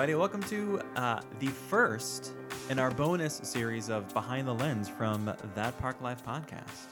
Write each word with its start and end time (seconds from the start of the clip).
everybody. 0.00 0.18
Welcome 0.18 0.42
to 0.44 0.80
uh, 0.96 1.20
the 1.40 1.48
first 1.48 2.32
in 2.70 2.78
our 2.78 2.90
bonus 2.90 3.38
series 3.44 3.90
of 3.90 4.08
Behind 4.14 4.48
the 4.48 4.54
Lens 4.54 4.88
from 4.88 5.26
That 5.54 5.78
Park 5.78 6.00
Life 6.00 6.24
podcast. 6.24 6.86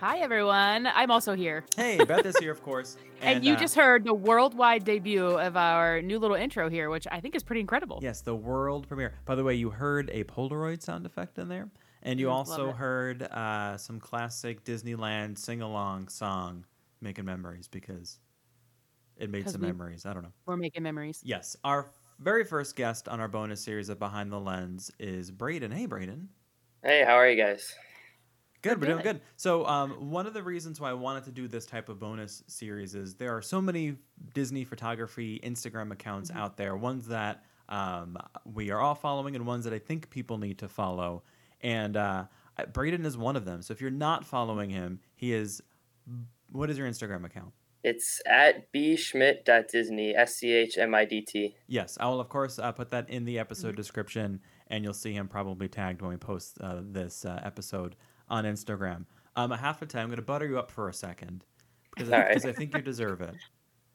Hi, 0.00 0.18
everyone. 0.18 0.86
I'm 0.86 1.10
also 1.10 1.34
here. 1.34 1.64
Hey, 1.76 1.96
Beth 2.06 2.26
is 2.26 2.36
here, 2.36 2.52
of 2.52 2.62
course. 2.62 2.98
And, 3.22 3.42
you 3.42 3.54
uh, 3.54 3.56
just 3.56 3.74
heard 3.74 4.04
the 4.04 4.12
worldwide 4.12 4.84
debut 4.84 5.24
of 5.24 5.56
our 5.56 6.02
new 6.02 6.18
little 6.18 6.36
intro 6.36 6.68
here, 6.68 6.90
which 6.90 7.06
I 7.10 7.20
think 7.20 7.34
is 7.34 7.42
pretty 7.42 7.62
incredible. 7.62 8.00
Yes, 8.02 8.20
the 8.20 8.36
world 8.36 8.86
premiere. 8.86 9.14
By 9.24 9.34
the 9.34 9.42
way, 9.42 9.54
you 9.54 9.70
heard 9.70 10.10
a 10.12 10.24
Polaroid 10.24 10.82
sound 10.82 11.06
effect 11.06 11.38
in 11.38 11.48
there. 11.48 11.70
And 12.02 12.20
you 12.20 12.26
Mm, 12.26 12.32
also 12.32 12.70
heard 12.72 13.22
uh, 13.22 13.78
some 13.78 13.98
classic 13.98 14.62
Disneyland 14.62 15.38
sing 15.38 15.62
along 15.62 16.08
song, 16.08 16.66
Making 17.00 17.24
Memories, 17.24 17.66
because 17.66 18.18
it 19.16 19.30
made 19.30 19.48
some 19.48 19.62
we- 19.62 19.68
memories. 19.68 20.04
I 20.04 20.12
don't 20.12 20.22
know. 20.22 20.32
We're 20.44 20.58
making 20.58 20.82
memories. 20.82 21.22
Yes, 21.24 21.56
our 21.64 21.86
very 22.18 22.44
first 22.44 22.76
guest 22.76 23.08
on 23.08 23.20
our 23.20 23.28
bonus 23.28 23.60
series 23.60 23.88
of 23.88 23.98
Behind 23.98 24.30
the 24.32 24.40
Lens 24.40 24.90
is 24.98 25.30
Braeden. 25.30 25.70
Hey, 25.70 25.86
Braeden. 25.86 26.28
Hey, 26.82 27.04
how 27.04 27.14
are 27.14 27.28
you 27.28 27.40
guys? 27.42 27.74
Good, 28.62 28.80
We're 28.80 28.86
we're 28.88 28.92
doing 28.94 29.02
good. 29.04 29.12
good. 29.16 29.20
So, 29.36 29.66
um, 29.66 30.10
one 30.10 30.26
of 30.26 30.34
the 30.34 30.42
reasons 30.42 30.80
why 30.80 30.90
I 30.90 30.94
wanted 30.94 31.24
to 31.24 31.30
do 31.30 31.46
this 31.46 31.66
type 31.66 31.88
of 31.88 31.98
bonus 31.98 32.42
series 32.46 32.94
is 32.94 33.14
there 33.14 33.36
are 33.36 33.42
so 33.42 33.60
many 33.60 33.96
Disney 34.34 34.64
photography 34.64 35.40
Instagram 35.44 35.92
accounts 35.92 36.30
Mhm. 36.30 36.36
out 36.36 36.56
there. 36.56 36.76
Ones 36.76 37.06
that 37.08 37.44
um, 37.68 38.16
we 38.44 38.70
are 38.70 38.80
all 38.80 38.94
following, 38.94 39.34
and 39.36 39.44
ones 39.46 39.64
that 39.64 39.72
I 39.72 39.78
think 39.78 40.08
people 40.10 40.38
need 40.38 40.58
to 40.60 40.68
follow. 40.68 41.22
And 41.62 41.96
uh, 41.96 42.26
Braeden 42.72 43.04
is 43.04 43.18
one 43.18 43.36
of 43.36 43.44
them. 43.44 43.60
So, 43.62 43.72
if 43.72 43.80
you're 43.80 43.90
not 43.90 44.24
following 44.24 44.70
him, 44.70 45.00
he 45.16 45.32
is. 45.32 45.60
What 46.52 46.70
is 46.70 46.78
your 46.78 46.88
Instagram 46.88 47.24
account? 47.24 47.52
It's 47.86 48.20
at 48.26 48.72
bschmidt.disney, 48.72 50.16
S 50.16 50.34
C 50.34 50.52
H 50.52 50.76
M 50.76 50.92
I 50.92 51.04
D 51.04 51.22
T. 51.22 51.54
Yes, 51.68 51.96
I 52.00 52.08
will 52.08 52.20
of 52.20 52.28
course 52.28 52.58
uh, 52.58 52.72
put 52.72 52.90
that 52.90 53.08
in 53.08 53.24
the 53.24 53.38
episode 53.38 53.76
description, 53.76 54.40
and 54.66 54.82
you'll 54.82 54.92
see 54.92 55.12
him 55.12 55.28
probably 55.28 55.68
tagged 55.68 56.02
when 56.02 56.10
we 56.10 56.16
post 56.16 56.58
uh, 56.60 56.80
this 56.82 57.24
uh, 57.24 57.40
episode 57.44 57.94
on 58.28 58.42
Instagram. 58.42 59.04
Um, 59.36 59.52
have 59.52 59.78
to 59.78 59.86
tell 59.86 60.02
I'm 60.02 60.08
going 60.08 60.16
to 60.16 60.22
butter 60.22 60.48
you 60.48 60.58
up 60.58 60.72
for 60.72 60.88
a 60.88 60.92
second 60.92 61.44
because 61.94 62.10
I, 62.10 62.22
right. 62.22 62.44
I 62.44 62.52
think 62.52 62.74
you 62.74 62.82
deserve 62.82 63.20
it. 63.20 63.36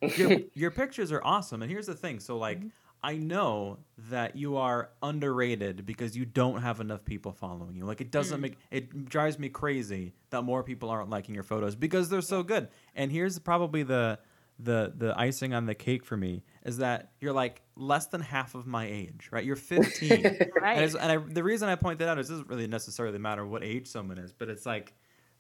Your, 0.18 0.40
your 0.54 0.72
pictures 0.72 1.12
are 1.12 1.22
awesome, 1.24 1.62
and 1.62 1.70
here's 1.70 1.88
the 1.88 1.94
thing: 1.94 2.22
so 2.22 2.38
like. 2.38 2.62
Mhm. 2.62 2.72
I 3.04 3.16
know 3.18 3.80
that 4.10 4.36
you 4.36 4.58
are 4.58 4.92
underrated 5.02 5.86
because 5.86 6.16
you 6.16 6.26
don't 6.26 6.62
have 6.62 6.80
enough 6.80 7.04
people 7.04 7.32
following 7.32 7.76
you. 7.76 7.86
Like 7.86 8.02
it 8.02 8.12
doesn't 8.12 8.38
Mm. 8.38 8.42
make 8.42 8.58
it 8.70 9.06
drives 9.10 9.40
me 9.40 9.50
crazy 9.50 10.14
that 10.30 10.44
more 10.44 10.64
people 10.64 10.90
aren't 10.90 11.10
liking 11.10 11.34
your 11.34 11.44
photos 11.44 11.76
because 11.76 12.10
they're 12.10 12.22
so 12.22 12.44
good. 12.44 12.68
And 12.96 13.12
here's 13.12 13.40
probably 13.40 13.84
the 13.84 14.20
the 14.60 14.94
the 14.96 15.18
icing 15.20 15.56
on 15.56 15.66
the 15.66 15.74
cake 15.74 16.06
for 16.06 16.16
me 16.16 16.44
is 16.64 16.78
that 16.78 17.12
you're 17.20 17.34
like 17.34 17.64
less 17.76 18.06
than 18.08 18.22
half 18.22 18.54
of 18.54 18.68
my 18.68 18.86
age, 18.86 19.30
right? 19.32 19.44
You're 19.44 19.56
15. 19.74 20.12
And, 20.26 20.52
Right. 20.62 20.78
it's- 20.78 20.94
and 20.96 21.12
I, 21.12 21.18
the 21.18 21.44
reason 21.44 21.68
I 21.70 21.76
point 21.76 21.98
that 22.00 22.08
out 22.08 22.20
is 22.20 22.30
it 22.30 22.34
doesn't 22.34 22.48
really 22.50 22.68
necessarily 22.68 23.18
matter 23.18 23.44
what 23.46 23.64
age 23.64 23.88
someone 23.88 24.20
is, 24.20 24.32
but 24.32 24.50
it's 24.50 24.66
like, 24.68 24.94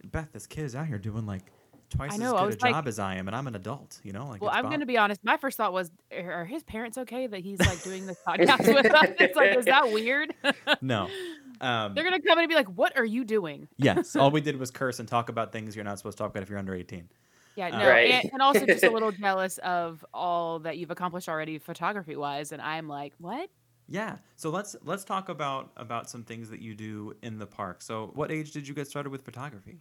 Beth, 0.03 0.29
this 0.31 0.47
kid 0.47 0.63
is 0.65 0.75
out 0.75 0.87
here 0.87 0.97
doing 0.97 1.27
like 1.27 1.43
twice 1.91 2.13
I 2.13 2.17
know, 2.17 2.35
I 2.35 2.39
good 2.39 2.43
a 2.43 2.45
was 2.47 2.61
like- 2.61 2.73
job 2.73 2.87
as 2.87 2.97
I 2.99 3.15
am, 3.15 3.27
and 3.27 3.35
I'm 3.35 3.45
an 3.47 3.55
adult. 3.55 3.99
You 4.03 4.13
know, 4.13 4.27
like 4.27 4.41
well, 4.41 4.49
I'm 4.51 4.63
Bob. 4.63 4.71
going 4.71 4.79
to 4.79 4.85
be 4.87 4.97
honest. 4.97 5.23
My 5.23 5.37
first 5.37 5.57
thought 5.57 5.71
was, 5.73 5.91
are 6.11 6.31
are 6.41 6.45
his 6.45 6.63
parents 6.63 6.97
okay 6.97 7.27
that 7.27 7.41
he's 7.41 7.59
like 7.59 7.83
doing 7.83 8.07
this 8.07 8.17
podcast 8.27 8.73
with 8.73 8.91
us? 8.91 9.09
It's 9.19 9.35
like, 9.35 9.55
is 9.57 9.65
that 9.65 9.91
weird? 9.91 10.33
no. 10.81 11.07
Um, 11.61 11.93
They're 11.93 12.03
going 12.03 12.19
to 12.19 12.27
come 12.27 12.39
in 12.39 12.45
and 12.45 12.49
be 12.49 12.55
like, 12.55 12.69
what 12.69 12.97
are 12.97 13.05
you 13.05 13.23
doing? 13.23 13.67
yes, 13.77 14.15
all 14.15 14.31
we 14.31 14.41
did 14.49 14.57
was 14.57 14.71
curse 14.71 14.97
and 14.99 15.07
talk 15.07 15.29
about 15.29 15.51
things 15.51 15.75
you're 15.75 15.85
not 15.85 15.99
supposed 15.99 16.17
to 16.17 16.23
talk 16.23 16.31
about 16.31 16.41
if 16.41 16.49
you're 16.49 16.57
under 16.57 16.73
18. 16.73 17.07
Yeah, 17.55 17.69
no, 17.69 17.87
Right. 17.87 18.09
and, 18.09 18.33
and 18.33 18.41
also 18.41 18.65
just 18.65 18.83
a 18.83 18.89
little 18.89 19.11
jealous 19.11 19.59
of 19.59 20.03
all 20.11 20.57
that 20.61 20.79
you've 20.79 20.89
accomplished 20.89 21.29
already 21.29 21.59
photography 21.59 22.15
wise. 22.15 22.51
And 22.51 22.63
I'm 22.63 22.87
like, 22.87 23.13
what? 23.19 23.47
Yeah. 23.87 24.15
So 24.37 24.49
let's 24.49 24.75
let's 24.83 25.03
talk 25.03 25.29
about 25.29 25.69
about 25.77 26.09
some 26.09 26.23
things 26.23 26.49
that 26.49 26.61
you 26.61 26.73
do 26.73 27.13
in 27.21 27.37
the 27.37 27.45
park. 27.45 27.83
So, 27.83 28.09
what 28.15 28.31
age 28.31 28.53
did 28.53 28.67
you 28.67 28.73
get 28.73 28.87
started 28.87 29.11
with 29.11 29.23
photography? 29.23 29.77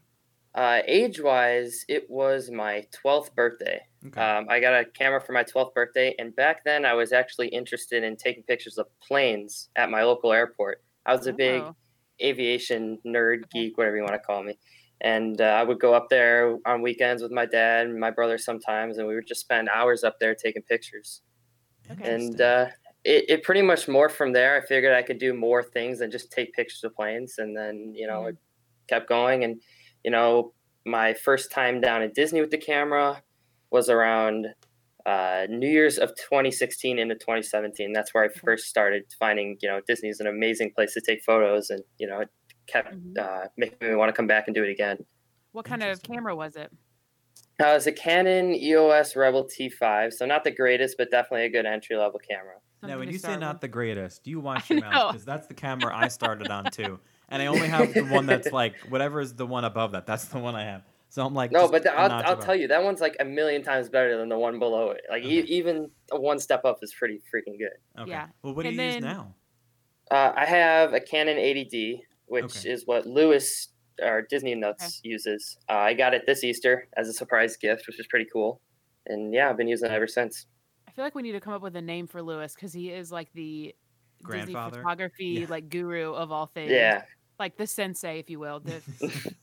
Uh, 0.54 0.80
age 0.86 1.20
wise, 1.20 1.84
it 1.88 2.10
was 2.10 2.50
my 2.50 2.86
12th 2.92 3.34
birthday. 3.34 3.80
Okay. 4.06 4.26
Um, 4.26 4.46
I 4.50 4.60
got 4.60 4.74
a 4.80 4.84
camera 4.84 5.20
for 5.20 5.32
my 5.32 5.44
12th 5.44 5.74
birthday, 5.74 6.14
and 6.18 6.34
back 6.34 6.64
then 6.64 6.84
I 6.84 6.94
was 6.94 7.12
actually 7.12 7.48
interested 7.48 8.02
in 8.02 8.16
taking 8.16 8.42
pictures 8.42 8.76
of 8.76 8.86
planes 9.00 9.70
at 9.76 9.90
my 9.90 10.02
local 10.02 10.32
airport. 10.32 10.82
I 11.06 11.12
was 11.14 11.26
a 11.26 11.32
big 11.32 11.68
Oh. 11.68 11.76
aviation 12.22 12.98
nerd, 13.06 13.48
geek, 13.50 13.78
whatever 13.78 13.96
you 13.96 14.02
want 14.02 14.14
to 14.14 14.18
call 14.18 14.42
me. 14.42 14.58
And 15.00 15.40
uh, 15.40 15.44
I 15.44 15.62
would 15.62 15.80
go 15.80 15.94
up 15.94 16.08
there 16.10 16.58
on 16.66 16.82
weekends 16.82 17.22
with 17.22 17.32
my 17.32 17.46
dad 17.46 17.86
and 17.86 17.98
my 17.98 18.10
brother 18.10 18.36
sometimes, 18.36 18.98
and 18.98 19.06
we 19.08 19.14
would 19.14 19.26
just 19.26 19.40
spend 19.40 19.68
hours 19.70 20.04
up 20.04 20.18
there 20.20 20.34
taking 20.34 20.62
pictures. 20.62 21.22
Okay. 21.90 22.04
and 22.04 22.40
uh, 22.40 22.66
it, 23.04 23.24
it 23.28 23.42
pretty 23.42 23.62
much 23.62 23.86
morphed 23.86 24.12
from 24.12 24.32
there. 24.32 24.56
I 24.60 24.66
figured 24.66 24.92
I 24.94 25.02
could 25.02 25.18
do 25.18 25.34
more 25.34 25.62
things 25.62 25.98
than 25.98 26.10
just 26.10 26.32
take 26.32 26.52
pictures 26.54 26.84
of 26.84 26.94
planes, 26.94 27.38
and 27.38 27.56
then 27.56 27.92
you 27.94 28.06
know 28.06 28.26
Mhm. 28.26 28.28
it 28.28 28.36
kept 28.88 29.08
going. 29.08 29.44
And 29.44 29.62
you 30.04 30.10
know, 30.10 30.52
my 30.86 31.14
first 31.14 31.50
time 31.52 31.80
down 31.80 32.02
at 32.02 32.14
Disney 32.14 32.40
with 32.40 32.50
the 32.50 32.58
camera 32.58 33.22
was 33.70 33.88
around 33.88 34.46
uh, 35.06 35.46
New 35.48 35.68
Year's 35.68 35.98
of 35.98 36.10
2016 36.16 36.98
into 36.98 37.14
2017. 37.14 37.92
That's 37.92 38.12
where 38.12 38.24
I 38.24 38.28
first 38.28 38.66
started 38.66 39.04
finding 39.18 39.56
you 39.62 39.68
know 39.68 39.80
Disney 39.86 40.08
is 40.10 40.20
an 40.20 40.26
amazing 40.26 40.72
place 40.72 40.94
to 40.94 41.00
take 41.00 41.22
photos, 41.24 41.70
and 41.70 41.82
you 41.98 42.06
know 42.06 42.20
it 42.20 42.28
kept 42.66 42.94
Mhm. 42.94 43.18
uh, 43.18 43.48
making 43.56 43.88
me 43.88 43.94
want 43.94 44.08
to 44.10 44.12
come 44.12 44.26
back 44.26 44.44
and 44.46 44.54
do 44.54 44.62
it 44.62 44.70
again. 44.70 45.04
What 45.52 45.64
kind 45.64 45.82
of 45.82 46.02
camera 46.02 46.36
was 46.36 46.54
it? 46.56 46.70
Uh, 47.60 47.72
was 47.74 47.86
a 47.86 47.92
Canon 47.92 48.54
EOS 48.54 49.16
Rebel 49.16 49.44
T5, 49.44 50.12
so 50.14 50.24
not 50.24 50.44
the 50.44 50.50
greatest, 50.50 50.96
but 50.96 51.10
definitely 51.10 51.44
a 51.46 51.50
good 51.50 51.66
entry 51.66 51.96
level 51.96 52.18
camera. 52.18 52.54
now, 52.82 52.98
when 52.98 53.08
you 53.08 53.14
say 53.14 53.18
start 53.18 53.40
not 53.40 53.60
the 53.60 53.68
greatest, 53.68 54.24
do 54.24 54.30
you 54.30 54.40
watch 54.48 54.70
your 54.70 54.80
mouth? 54.80 55.12
Because 55.12 55.26
that's 55.26 55.46
the 55.46 55.54
camera 55.54 55.94
I 55.94 56.08
started 56.08 56.50
on 56.50 56.70
too, 56.70 57.00
and 57.30 57.40
I 57.42 57.46
only 57.46 57.68
have 57.68 57.92
the 57.94 58.02
one 58.04 58.26
that's 58.26 58.52
like 58.52 58.76
whatever 58.88 59.20
is 59.20 59.34
the 59.34 59.46
one 59.46 59.64
above 59.64 59.92
that. 59.92 60.06
That's 60.06 60.24
the 60.26 60.38
one 60.38 60.54
I 60.54 60.64
have. 60.64 60.82
So 61.08 61.26
I'm 61.26 61.34
like, 61.34 61.50
No, 61.50 61.68
but 61.68 61.82
the, 61.82 61.92
a 61.92 61.96
I'll, 61.96 62.12
I'll 62.12 62.36
tell 62.36 62.54
you, 62.54 62.68
that 62.68 62.82
one's 62.84 63.00
like 63.00 63.16
a 63.18 63.24
million 63.24 63.62
times 63.62 63.88
better 63.88 64.16
than 64.16 64.28
the 64.28 64.38
one 64.38 64.58
below 64.60 64.90
it. 64.90 65.00
Like 65.10 65.24
e- 65.24 65.40
even 65.48 65.90
a 66.12 66.20
one 66.20 66.38
step 66.38 66.64
up 66.64 66.78
is 66.82 66.94
pretty 66.94 67.20
freaking 67.34 67.58
good. 67.58 68.02
Okay. 68.02 68.10
Yeah. 68.12 68.28
Well, 68.42 68.54
what 68.54 68.62
do 68.62 68.68
And 68.68 68.76
you 68.76 68.82
use 68.84 69.00
now? 69.00 69.34
Uh, 70.10 70.32
I 70.36 70.44
have 70.44 70.92
a 70.92 71.00
Canon 71.00 71.36
80D, 71.36 72.00
which 72.26 72.44
Okay. 72.56 72.70
is 72.70 72.86
what 72.86 73.06
Lewis 73.06 73.68
or 74.00 74.22
Disney 74.22 74.54
Nuts 74.54 75.00
uses. 75.02 75.58
Uh, 75.68 75.74
I 75.74 75.94
got 75.94 76.14
it 76.14 76.22
this 76.26 76.42
Easter 76.44 76.88
as 76.96 77.08
a 77.08 77.12
surprise 77.12 77.56
gift, 77.56 77.86
which 77.86 77.98
is 77.98 78.06
pretty 78.06 78.26
cool. 78.32 78.60
And 79.06 79.34
yeah, 79.34 79.50
I've 79.50 79.56
been 79.56 79.68
using 79.68 79.90
it 79.90 79.94
ever 79.94 80.06
since. 80.06 80.46
I 80.88 80.92
feel 80.92 81.04
like 81.04 81.14
we 81.16 81.22
need 81.22 81.32
to 81.32 81.40
come 81.40 81.52
up 81.52 81.62
with 81.62 81.74
a 81.76 81.82
name 81.82 82.06
for 82.06 82.22
Lewis 82.22 82.54
because 82.54 82.72
he 82.72 82.90
is 82.90 83.10
like 83.12 83.32
the 83.32 83.74
Disney 84.30 84.52
Grandfather? 84.52 84.78
photography 84.82 85.24
Yeah. 85.40 85.46
like 85.48 85.68
guru 85.70 86.12
of 86.12 86.30
all 86.32 86.46
things. 86.46 86.70
Yeah. 86.70 87.02
Like 87.40 87.56
the 87.58 87.66
sensei, 87.66 88.20
if 88.20 88.30
you 88.30 88.40
will, 88.40 88.60
the 88.60 88.84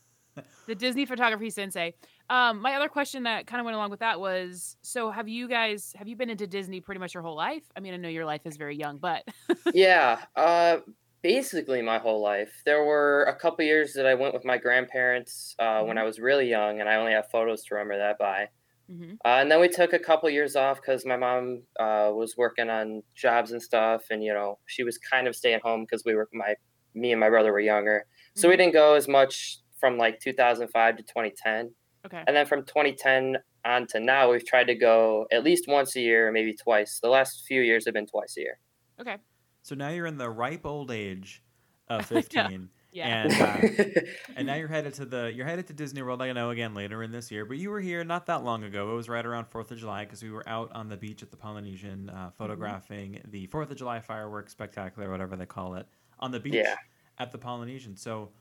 the 0.66 0.74
Disney 0.74 1.06
photography 1.06 1.48
sensei. 1.50 1.94
Um, 2.28 2.60
my 2.60 2.74
other 2.74 2.88
question 2.88 3.22
that 3.22 3.46
kind 3.46 3.60
of 3.60 3.64
went 3.64 3.74
along 3.74 3.90
with 3.90 4.00
that 4.00 4.20
was, 4.20 4.76
so 4.82 5.10
have 5.10 5.26
you 5.28 5.48
guys 5.48 5.92
have 5.96 6.08
you 6.08 6.16
been 6.16 6.28
into 6.28 6.46
Disney 6.46 6.80
pretty 6.80 6.98
much 6.98 7.14
your 7.14 7.22
whole 7.22 7.36
life? 7.36 7.64
I 7.74 7.80
mean, 7.80 7.94
I 7.94 7.96
know 7.96 8.08
your 8.08 8.26
life 8.26 8.42
is 8.44 8.56
very 8.56 8.76
young, 8.76 8.98
but 8.98 9.24
yeah, 9.72 10.24
uh, 10.36 10.78
basically 11.22 11.82
my 11.82 11.98
whole 11.98 12.22
life. 12.22 12.62
There 12.64 12.84
were 12.84 13.24
a 13.24 13.36
couple 13.38 13.64
years 13.64 13.92
that 13.94 14.06
I 14.06 14.14
went 14.14 14.34
with 14.34 14.44
my 14.44 14.58
grandparents 14.58 15.54
uh, 15.58 15.82
when 15.84 15.98
Mhm. 15.98 15.98
I 15.98 16.04
was 16.04 16.18
really 16.18 16.48
young, 16.48 16.80
and 16.80 16.88
I 16.88 16.96
only 16.96 17.12
have 17.12 17.30
photos 17.30 17.64
to 17.64 17.74
remember 17.74 17.98
that 17.98 18.18
by. 18.18 18.48
Mhm. 18.88 19.18
Uh, 19.24 19.40
and 19.42 19.50
then 19.50 19.60
we 19.60 19.68
took 19.68 19.92
a 19.92 19.98
couple 20.00 20.30
years 20.30 20.56
off 20.56 20.80
because 20.80 21.06
my 21.06 21.16
mom 21.16 21.64
uh, 21.80 22.10
was 22.14 22.36
working 22.36 22.70
on 22.70 23.02
jobs 23.16 23.52
and 23.52 23.62
stuff, 23.62 24.04
and 24.10 24.24
you 24.24 24.34
know 24.34 24.58
she 24.66 24.84
was 24.84 24.98
kind 24.98 25.28
of 25.28 25.36
staying 25.36 25.60
home 25.62 25.82
because 25.84 26.04
we 26.06 26.14
were 26.14 26.28
my 26.34 26.56
me 26.98 27.12
and 27.12 27.20
my 27.20 27.28
brother 27.28 27.52
were 27.52 27.60
younger, 27.60 28.06
so 28.34 28.48
we 28.48 28.54
Mhm. 28.54 28.58
didn't 28.58 28.72
go 28.74 28.94
as 28.94 29.08
much 29.08 29.58
from 29.80 29.96
like 29.98 30.18
2005 30.20 30.96
to 30.96 31.02
2010, 31.04 31.74
okay, 32.06 32.24
and 32.26 32.36
then 32.36 32.46
from 32.46 32.64
2010 32.64 33.38
on 33.64 33.86
to 33.88 34.00
now, 34.00 34.30
we've 34.30 34.46
tried 34.46 34.66
to 34.68 34.74
go 34.74 35.26
at 35.32 35.44
least 35.44 35.66
once 35.68 35.94
a 35.96 36.00
year, 36.00 36.30
maybe 36.32 36.54
twice. 36.54 37.00
The 37.00 37.08
last 37.08 37.44
few 37.46 37.60
years 37.60 37.84
have 37.84 37.94
been 37.94 38.06
twice 38.06 38.36
a 38.36 38.40
year. 38.40 38.58
okay, 39.00 39.16
So 39.62 39.74
now 39.74 39.88
you're 39.90 40.06
in 40.06 40.16
the 40.18 40.30
ripe 40.30 40.64
old 40.64 40.90
age 40.90 41.42
of 41.88 42.06
15, 42.06 42.70
yeah, 42.92 43.06
and 43.24 43.32
uh, 43.32 44.02
and 44.36 44.46
now 44.46 44.54
you're 44.54 44.68
headed 44.68 44.94
to 44.94 45.04
the 45.04 45.30
you're 45.34 45.44
headed 45.46 45.66
to 45.66 45.72
Disney 45.74 46.02
World. 46.02 46.22
I 46.22 46.32
know 46.32 46.50
again 46.50 46.74
later 46.74 47.02
in 47.02 47.12
this 47.12 47.30
year, 47.30 47.44
but 47.44 47.58
you 47.58 47.68
were 47.70 47.80
here 47.80 48.02
not 48.04 48.26
that 48.26 48.42
long 48.44 48.64
ago. 48.64 48.90
It 48.92 48.94
was 48.94 49.08
right 49.08 49.24
around 49.26 49.46
Fourth 49.46 49.70
of 49.70 49.78
July 49.78 50.04
because 50.04 50.22
we 50.22 50.30
were 50.30 50.48
out 50.48 50.70
on 50.72 50.88
the 50.88 50.96
beach 50.96 51.22
at 51.22 51.30
the 51.30 51.36
Polynesian 51.36 52.08
uh, 52.10 52.30
photographing 52.30 53.20
the 53.28 53.46
Fourth 53.46 53.70
of 53.70 53.76
July 53.76 54.00
fireworks 54.00 54.52
spectacular, 54.52 55.10
whatever 55.10 55.36
they 55.36 55.46
call 55.46 55.74
it, 55.74 55.86
on 56.20 56.30
the 56.30 56.40
beach 56.40 56.54
Yeah. 56.54 56.76
at 57.18 57.32
the 57.32 57.38
Polynesian. 57.38 57.96
So. 57.96 58.32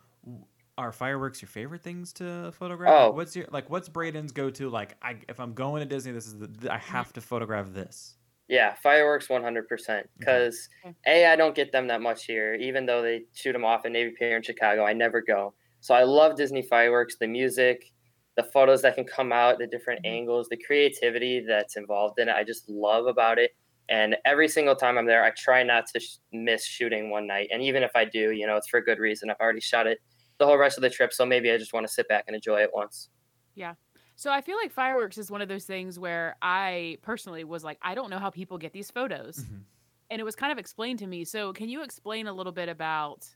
Are 0.79 0.91
fireworks 0.91 1.41
your 1.41 1.49
favorite 1.49 1.81
things 1.81 2.13
to 2.13 2.51
photograph? 2.51 2.93
Oh. 2.93 3.05
Like, 3.07 3.15
what's 3.15 3.35
your 3.35 3.47
like? 3.49 3.67
What's 3.69 3.89
Braeden's 3.89 4.31
go 4.31 4.51
to? 4.51 4.69
Like, 4.69 4.95
I, 5.01 5.19
if 5.27 5.39
I'm 5.39 5.53
going 5.55 5.79
to 5.79 5.87
Disney, 5.87 6.11
this 6.11 6.27
is 6.27 6.37
the, 6.37 6.47
Mm-hmm. 6.47 6.69
I 6.69 6.77
have 6.77 7.11
to 7.13 7.21
photograph 7.21 7.73
this. 7.73 8.15
Yeah, 8.47 8.75
fireworks 8.75 9.27
100%. 9.27 10.03
Because, 10.19 10.69
Okay. 10.85 10.95
A, 11.05 11.25
I 11.25 11.35
don't 11.35 11.55
get 11.55 11.71
them 11.71 11.87
that 11.87 12.01
much 12.01 12.25
here. 12.25 12.53
Even 12.55 12.85
though 12.85 13.01
they 13.01 13.23
shoot 13.33 13.53
them 13.53 13.65
off 13.65 13.85
in 13.85 13.93
Navy 13.93 14.13
Pier 14.17 14.37
in 14.37 14.43
Chicago, 14.43 14.85
I 14.85 14.93
never 14.93 15.21
go. 15.21 15.53
So 15.81 15.93
I 15.95 16.03
love 16.03 16.35
Disney 16.37 16.61
fireworks, 16.61 17.17
the 17.17 17.27
music, 17.27 17.91
the 18.37 18.43
photos 18.43 18.81
that 18.83 18.95
can 18.95 19.05
come 19.05 19.33
out, 19.33 19.57
the 19.57 19.67
different 19.67 20.05
Mhm. 20.05 20.09
angles, 20.19 20.47
the 20.49 20.57
creativity 20.63 21.43
that's 21.45 21.75
involved 21.75 22.19
in 22.19 22.29
it. 22.29 22.35
I 22.35 22.43
just 22.43 22.69
love 22.69 23.07
about 23.07 23.37
it. 23.39 23.51
And 23.89 24.17
every 24.25 24.47
single 24.49 24.75
time 24.75 24.97
I'm 24.97 25.05
there, 25.05 25.23
I 25.23 25.31
try 25.31 25.63
not 25.63 25.85
to 25.93 25.99
sh- 25.99 26.17
miss 26.31 26.65
shooting 26.65 27.09
one 27.09 27.27
night. 27.27 27.49
And 27.51 27.61
even 27.63 27.83
if 27.83 27.91
I 27.95 28.05
do, 28.05 28.31
you 28.31 28.45
know, 28.47 28.57
it's 28.57 28.67
for 28.67 28.77
a 28.79 28.83
good 28.83 28.99
reason. 28.99 29.29
I've 29.29 29.39
already 29.39 29.61
shot 29.61 29.87
it 29.87 29.99
the 30.39 30.45
whole 30.45 30.57
rest 30.57 30.77
of 30.77 30.81
the 30.83 30.89
trip, 30.89 31.13
so 31.13 31.25
maybe 31.25 31.51
I 31.51 31.57
just 31.57 31.73
want 31.73 31.87
to 31.87 31.91
sit 31.91 32.07
back 32.07 32.25
and 32.27 32.35
enjoy 32.35 32.61
it 32.61 32.69
once. 32.73 33.09
Yeah. 33.55 33.75
So 34.15 34.31
I 34.31 34.41
feel 34.41 34.57
like 34.57 34.71
fireworks 34.71 35.17
is 35.17 35.29
one 35.29 35.41
of 35.41 35.47
those 35.47 35.65
things 35.65 35.99
where 35.99 36.37
I 36.41 36.97
personally 37.01 37.43
was 37.43 37.63
like, 37.63 37.77
I 37.81 37.95
don't 37.95 38.09
know 38.09 38.19
how 38.19 38.29
people 38.29 38.57
get 38.57 38.73
these 38.73 38.91
photos. 38.91 39.45
Mhm. 39.45 39.65
And 40.09 40.21
it 40.21 40.23
was 40.23 40.35
kind 40.35 40.51
of 40.51 40.57
explained 40.57 40.99
to 40.99 41.07
me. 41.07 41.25
So 41.25 41.53
can 41.53 41.69
you 41.69 41.83
explain 41.83 42.27
a 42.27 42.33
little 42.33 42.53
bit 42.53 42.69
about 42.69 43.27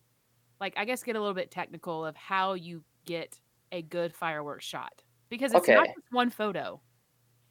like 0.60 0.74
I 0.78 0.86
guess 0.86 1.04
get 1.04 1.16
a 1.18 1.20
little 1.20 1.36
bit 1.36 1.52
technical 1.52 2.06
of 2.06 2.16
how 2.18 2.54
you 2.54 2.86
get 3.06 3.42
a 3.72 3.82
good 3.84 4.14
fireworks 4.16 4.66
shot? 4.66 5.04
Because 5.30 5.54
it's 5.54 5.72
not 5.72 5.90
just 5.96 6.08
one 6.12 6.30
photo. 6.32 6.82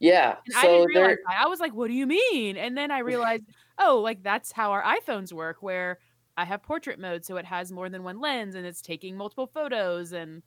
Yeah. 0.00 0.38
And 0.46 0.54
I 0.56 0.68
didn't 0.68 0.86
realize 0.86 1.16
that. 1.26 1.36
I 1.44 1.46
was 1.48 1.60
like, 1.60 1.74
what 1.74 1.88
do 1.88 1.94
you 1.94 2.06
mean? 2.06 2.56
And 2.56 2.76
then 2.76 2.90
I 2.90 3.00
realized, 3.00 3.44
oh, 3.78 3.98
like 4.00 4.22
that's 4.22 4.52
how 4.52 4.72
our 4.72 4.82
iPhones 4.82 5.32
work, 5.32 5.62
where 5.62 5.98
I 6.36 6.44
have 6.44 6.62
portrait 6.62 6.98
mode, 6.98 7.24
so 7.24 7.36
it 7.36 7.44
has 7.46 7.72
more 7.72 7.88
than 7.90 8.02
one 8.04 8.20
lens 8.20 8.54
and 8.54 8.66
it's 8.66 8.80
taking 8.82 9.16
multiple 9.16 9.46
photos 9.46 10.12
and, 10.12 10.42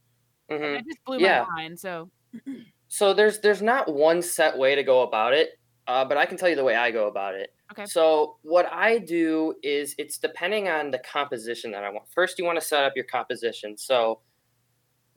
and 0.63 0.75
Mhm. 0.75 0.75
it 0.75 0.85
just 0.87 1.03
blew 1.05 1.19
Yeah. 1.19 1.45
my 1.47 1.61
mind. 1.63 1.79
So 1.79 2.11
So 2.87 3.13
there's 3.13 3.39
there's 3.39 3.61
not 3.61 3.93
one 3.93 4.21
set 4.21 4.57
way 4.57 4.75
to 4.75 4.83
go 4.83 5.01
about 5.01 5.33
it, 5.33 5.51
uh, 5.87 6.05
but 6.05 6.17
I 6.17 6.25
can 6.25 6.37
tell 6.37 6.49
you 6.49 6.55
the 6.55 6.63
way 6.63 6.75
I 6.75 6.91
go 6.91 7.07
about 7.07 7.35
it. 7.35 7.49
Okay. 7.71 7.87
So 7.87 8.37
what 8.43 8.71
I 8.71 8.99
do 8.99 9.55
is 9.63 9.95
it's 9.97 10.17
depending 10.17 10.67
on 10.67 10.91
the 10.91 10.99
composition 10.99 11.71
that 11.71 11.83
I 11.83 11.89
want. 11.89 12.07
First, 12.11 12.37
you 12.39 12.45
want 12.45 12.59
to 12.59 12.65
set 12.65 12.83
up 12.83 12.93
your 12.95 13.05
composition. 13.05 13.77
So 13.77 14.21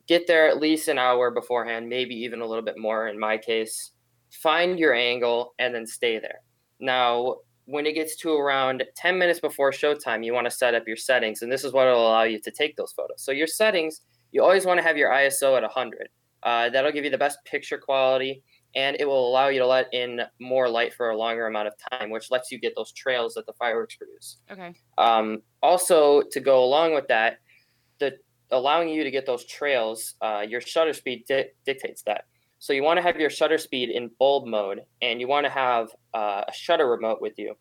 get 0.07 0.27
there 0.27 0.47
at 0.47 0.59
least 0.59 0.87
an 0.87 0.97
hour 0.97 1.31
beforehand, 1.31 1.89
maybe 1.89 2.15
even 2.15 2.41
a 2.41 2.45
little 2.45 2.63
bit 2.63 2.77
more 2.77 3.07
in 3.07 3.19
my 3.19 3.37
case. 3.37 3.91
Find 4.31 4.77
your 4.79 4.93
angle 4.93 5.53
and 5.59 5.73
then 5.73 5.85
stay 5.85 6.19
there. 6.19 6.41
Now, 6.79 7.37
when 7.65 7.85
it 7.85 7.93
gets 7.93 8.15
to 8.17 8.33
around 8.33 8.83
10 8.95 9.17
minutes 9.17 9.39
before 9.39 9.71
showtime, 9.71 10.23
you 10.23 10.33
want 10.33 10.45
to 10.45 10.51
set 10.51 10.73
up 10.73 10.87
your 10.87 10.95
settings, 10.95 11.41
and 11.41 11.51
this 11.51 11.63
is 11.63 11.73
what 11.73 11.85
will 11.85 12.07
allow 12.07 12.23
you 12.23 12.39
to 12.39 12.51
take 12.51 12.75
those 12.77 12.93
photos. 12.93 13.21
So 13.21 13.31
your 13.31 13.47
settings, 13.47 14.01
you 14.31 14.41
always 14.41 14.65
want 14.65 14.77
to 14.79 14.83
have 14.83 14.97
your 14.97 15.09
ISO 15.09 15.57
at 15.57 15.63
100. 15.63 16.09
Uh, 16.43 16.69
that'll 16.69 16.91
give 16.91 17.03
you 17.03 17.09
the 17.09 17.17
best 17.17 17.39
picture 17.45 17.77
quality 17.77 18.43
and 18.75 18.95
it 18.99 19.05
will 19.05 19.27
allow 19.27 19.47
you 19.47 19.59
to 19.59 19.65
let 19.65 19.91
in 19.93 20.21
more 20.39 20.69
light 20.69 20.93
for 20.93 21.09
a 21.09 21.17
longer 21.17 21.47
amount 21.47 21.67
of 21.67 21.73
time, 21.91 22.09
which 22.09 22.29
lets 22.29 22.51
you 22.51 22.59
get 22.59 22.73
those 22.75 22.91
trails 22.91 23.33
that 23.33 23.45
the 23.45 23.53
fireworks 23.53 23.95
produce. 23.95 24.37
okay. 24.51 24.73
Um, 24.97 25.41
also, 25.63 26.21
to 26.31 26.39
go 26.39 26.63
along 26.63 26.93
with 26.93 27.07
that, 27.07 27.39
the 27.99 28.17
allowing 28.51 28.89
you 28.89 29.03
to 29.03 29.11
get 29.11 29.25
those 29.25 29.45
trails, 29.45 30.13
uh, 30.21 30.45
your 30.47 30.61
shutter 30.61 30.93
speed 30.93 31.25
di- 31.27 31.49
dictates 31.65 32.03
that. 32.03 32.25
So 32.59 32.73
you 32.73 32.83
want 32.83 32.97
to 32.97 33.03
have 33.03 33.19
your 33.19 33.29
shutter 33.29 33.57
speed 33.57 33.89
in 33.89 34.09
bulb 34.19 34.47
mode, 34.47 34.81
and 35.01 35.21
you 35.21 35.27
want 35.27 35.45
to 35.45 35.49
have 35.49 35.89
uh, 36.13 36.43
a 36.47 36.53
shutter 36.53 36.89
remote 36.89 37.21
with 37.21 37.37
you. 37.37 37.55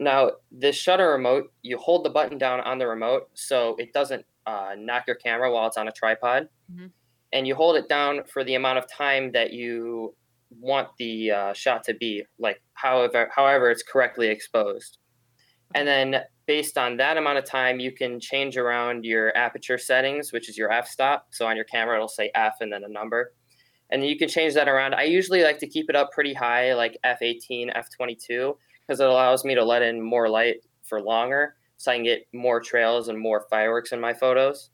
Now, 0.00 0.32
this 0.50 0.74
shutter 0.76 1.10
remote, 1.10 1.52
you 1.62 1.78
hold 1.78 2.04
the 2.04 2.10
button 2.10 2.36
down 2.36 2.60
on 2.60 2.78
the 2.78 2.86
remote 2.88 3.30
so 3.34 3.76
it 3.76 3.92
doesn't 3.92 4.26
uh, 4.46 4.74
knock 4.76 5.04
your 5.06 5.16
camera 5.16 5.50
while 5.52 5.66
it's 5.68 5.76
on 5.76 5.88
a 5.88 5.92
tripod, 5.92 6.48
Mhm. 6.72 6.90
and 7.32 7.46
you 7.46 7.54
hold 7.54 7.76
it 7.76 7.88
down 7.88 8.24
for 8.24 8.42
the 8.44 8.56
amount 8.56 8.78
of 8.78 8.86
time 8.88 9.30
that 9.32 9.52
you 9.52 10.14
want 10.60 10.88
the 10.98 11.30
uh, 11.30 11.52
shot 11.52 11.84
to 11.84 11.94
be, 11.94 12.24
like 12.38 12.60
however 12.74 13.30
however 13.34 13.70
it's 13.70 13.82
correctly 13.82 14.28
exposed. 14.28 14.98
And 15.74 15.88
then 15.88 16.24
based 16.46 16.76
on 16.76 16.96
that 16.98 17.16
amount 17.16 17.38
of 17.38 17.44
time, 17.44 17.80
you 17.80 17.90
can 17.90 18.20
change 18.20 18.56
around 18.56 19.04
your 19.04 19.36
aperture 19.36 19.78
settings, 19.78 20.32
which 20.32 20.48
is 20.48 20.56
your 20.58 20.70
f-stop. 20.70 21.28
So 21.30 21.46
on 21.46 21.56
your 21.56 21.64
camera, 21.64 21.96
it'll 21.96 22.06
say 22.06 22.30
f 22.34 22.56
and 22.60 22.72
then 22.72 22.84
a 22.84 22.88
number. 22.88 23.32
And 23.94 24.04
you 24.04 24.18
can 24.18 24.28
change 24.28 24.54
that 24.54 24.68
around. 24.68 24.94
I 24.94 25.04
usually 25.04 25.44
like 25.44 25.58
to 25.58 25.68
keep 25.68 25.88
it 25.88 25.94
up 25.94 26.10
pretty 26.10 26.34
high, 26.34 26.74
like 26.74 26.98
f18, 27.04 27.70
f22, 27.76 28.56
because 28.80 28.98
it 28.98 29.06
allows 29.06 29.44
me 29.44 29.54
to 29.54 29.64
let 29.64 29.82
in 29.82 30.00
more 30.02 30.28
light 30.28 30.56
for 30.82 31.00
longer, 31.00 31.54
so 31.76 31.92
I 31.92 31.94
can 31.94 32.04
get 32.04 32.26
more 32.32 32.60
trails 32.60 33.06
and 33.08 33.16
more 33.18 33.46
fireworks 33.48 33.92
in 33.92 34.00
my 34.00 34.12
photos. 34.12 34.70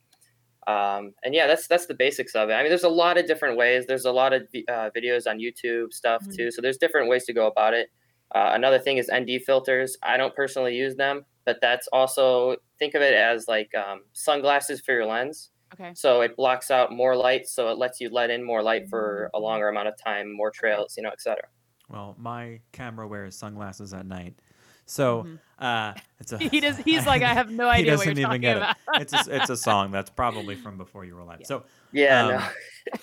Um, 0.67 1.13
and 1.23 1.35
yeah, 1.35 1.47
that's 1.47 1.67
that's 1.67 1.87
the 1.87 1.95
basics 1.95 2.35
of 2.35 2.49
it. 2.49 2.55
I 2.55 2.61
mean, 2.63 2.71
there's 2.71 2.85
a 2.85 2.89
lot 2.89 3.19
of 3.19 3.27
different 3.27 3.57
ways. 3.59 3.87
There's 3.87 4.07
a 4.07 4.13
lot 4.13 4.33
of 4.33 4.43
uh, 4.69 4.89
videos 4.97 5.27
on 5.29 5.39
YouTube 5.39 5.93
stuff 5.93 6.23
Mhm. 6.25 6.37
too. 6.37 6.51
So 6.51 6.63
there's 6.63 6.79
different 6.79 7.09
ways 7.09 7.25
to 7.27 7.33
go 7.35 7.47
about 7.47 7.75
it. 7.75 7.91
Uh, 8.35 8.51
another 8.55 8.79
thing 8.79 8.97
is 8.99 9.11
ND 9.13 9.39
filters. 9.39 9.97
I 10.03 10.17
don't 10.17 10.35
personally 10.35 10.75
use 10.77 10.97
them, 10.97 11.25
but 11.45 11.59
that's 11.61 11.89
also 11.93 12.57
think 12.79 12.95
of 12.95 13.03
it 13.03 13.15
as 13.15 13.49
like 13.49 13.75
um, 13.75 14.05
sunglasses 14.13 14.81
for 14.81 14.93
your 14.93 15.07
lens. 15.07 15.51
Okay. 15.75 15.93
So 15.95 16.21
it 16.23 16.37
blocks 16.37 16.71
out 16.71 16.93
more 16.93 17.15
light, 17.17 17.47
so 17.49 17.69
it 17.71 17.79
lets 17.79 18.01
you 18.01 18.11
let 18.11 18.31
in 18.31 18.43
more 18.43 18.63
light 18.63 18.89
for 18.89 19.31
a 19.35 19.39
longer 19.39 19.69
amount 19.69 19.89
of 19.89 19.97
time, 19.97 20.33
more 20.35 20.51
trails, 20.51 20.95
you 20.97 21.03
know, 21.03 21.11
etc. 21.11 21.43
Well, 21.89 22.15
my 22.19 22.61
camera 22.73 23.07
wears 23.07 23.37
sunglasses 23.37 23.93
at 23.95 24.07
night, 24.07 24.35
so 24.87 25.25
Mhm. 25.25 25.39
uh, 25.59 25.95
it's 26.21 26.33
a. 26.33 26.39
He 26.51 26.61
does. 26.61 26.77
He's 26.79 27.07
like, 27.07 27.23
I 27.23 27.35
have 27.35 27.51
no 27.51 27.69
idea 27.69 27.85
He 27.85 27.91
doesn't 27.91 28.07
you're 28.07 28.13
even 28.13 28.23
talking 28.23 28.41
get 28.41 28.57
it. 28.59 29.01
it's 29.03 29.13
a, 29.29 29.37
it's 29.37 29.51
a 29.51 29.57
song 29.69 29.91
that's 29.91 30.11
probably 30.11 30.55
from 30.57 30.77
before 30.77 31.05
you 31.05 31.15
were 31.15 31.21
alive. 31.21 31.39
Yeah. 31.41 31.47
So 31.47 31.65
Yeah, 31.93 32.27
Um, 32.27 32.29
no. 32.35 32.99